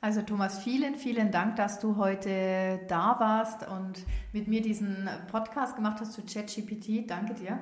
Also 0.01 0.21
Thomas, 0.23 0.59
vielen, 0.59 0.97
vielen 0.97 1.31
Dank, 1.31 1.55
dass 1.55 1.79
du 1.79 1.97
heute 1.97 2.81
da 2.89 3.17
warst 3.21 3.69
und 3.69 4.05
mit 4.33 4.49
mir 4.49 4.61
diesen 4.61 5.09
Podcast 5.31 5.77
gemacht 5.77 6.01
hast 6.01 6.13
zu 6.13 6.23
ChatGPT. 6.23 7.09
Danke 7.09 7.35
dir. 7.35 7.61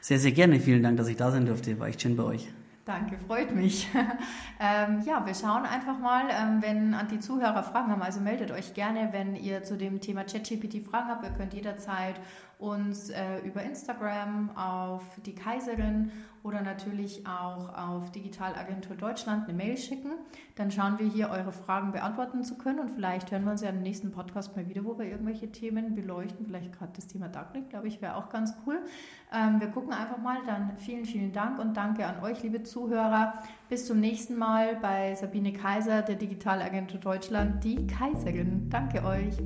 Sehr, 0.00 0.20
sehr 0.20 0.30
gerne. 0.30 0.60
Vielen 0.60 0.84
Dank, 0.84 0.98
dass 0.98 1.08
ich 1.08 1.16
da 1.16 1.32
sein 1.32 1.46
durfte. 1.46 1.80
War 1.80 1.88
echt 1.88 2.00
schön 2.00 2.16
bei 2.16 2.22
euch. 2.22 2.48
Danke, 2.84 3.18
freut 3.26 3.54
mich. 3.54 3.88
ähm, 4.60 5.02
ja, 5.04 5.26
wir 5.26 5.34
schauen 5.34 5.64
einfach 5.64 5.98
mal, 5.98 6.28
ähm, 6.30 6.62
wenn 6.62 6.94
an 6.94 7.08
die 7.08 7.18
Zuhörer 7.18 7.62
Fragen 7.62 7.90
haben. 7.90 8.02
Also 8.02 8.20
meldet 8.20 8.52
euch 8.52 8.72
gerne, 8.74 9.08
wenn 9.12 9.34
ihr 9.34 9.64
zu 9.64 9.76
dem 9.76 10.00
Thema 10.00 10.24
ChatGPT 10.24 10.84
Fragen 10.88 11.08
habt. 11.08 11.24
Ihr 11.24 11.30
könnt 11.30 11.54
jederzeit 11.54 12.20
uns 12.60 13.10
äh, 13.10 13.38
über 13.44 13.62
Instagram 13.62 14.50
auf 14.56 15.02
die 15.24 15.34
Kaiserin 15.34 16.12
oder 16.42 16.62
natürlich 16.62 17.26
auch 17.26 17.74
auf 17.76 18.10
Digitalagentur 18.12 18.96
Deutschland 18.96 19.44
eine 19.44 19.56
Mail 19.56 19.76
schicken. 19.76 20.12
Dann 20.56 20.70
schauen 20.70 20.98
wir 20.98 21.06
hier, 21.06 21.30
eure 21.30 21.52
Fragen 21.52 21.92
beantworten 21.92 22.44
zu 22.44 22.56
können 22.56 22.78
und 22.78 22.90
vielleicht 22.90 23.30
hören 23.30 23.44
wir 23.44 23.52
uns 23.52 23.62
ja 23.62 23.70
im 23.70 23.82
nächsten 23.82 24.10
Podcast 24.10 24.56
mal 24.56 24.68
wieder, 24.68 24.84
wo 24.84 24.98
wir 24.98 25.06
irgendwelche 25.06 25.52
Themen 25.52 25.94
beleuchten. 25.94 26.46
Vielleicht 26.46 26.72
gerade 26.72 26.92
das 26.94 27.06
Thema 27.06 27.28
Darknet, 27.28 27.70
glaube 27.70 27.88
ich, 27.88 28.00
wäre 28.00 28.16
auch 28.16 28.30
ganz 28.30 28.54
cool. 28.66 28.78
Ähm, 29.32 29.60
wir 29.60 29.68
gucken 29.68 29.92
einfach 29.92 30.18
mal. 30.18 30.38
Dann 30.46 30.76
vielen, 30.78 31.04
vielen 31.04 31.32
Dank 31.32 31.58
und 31.58 31.76
danke 31.76 32.06
an 32.06 32.22
euch, 32.22 32.42
liebe 32.42 32.62
Zuhörer. 32.62 33.34
Bis 33.68 33.86
zum 33.86 34.00
nächsten 34.00 34.36
Mal 34.36 34.76
bei 34.76 35.14
Sabine 35.14 35.52
Kaiser, 35.52 36.02
der 36.02 36.16
Digitalagentur 36.16 37.00
Deutschland, 37.00 37.62
die 37.64 37.86
Kaiserin. 37.86 38.68
Danke 38.70 39.04
euch. 39.04 39.36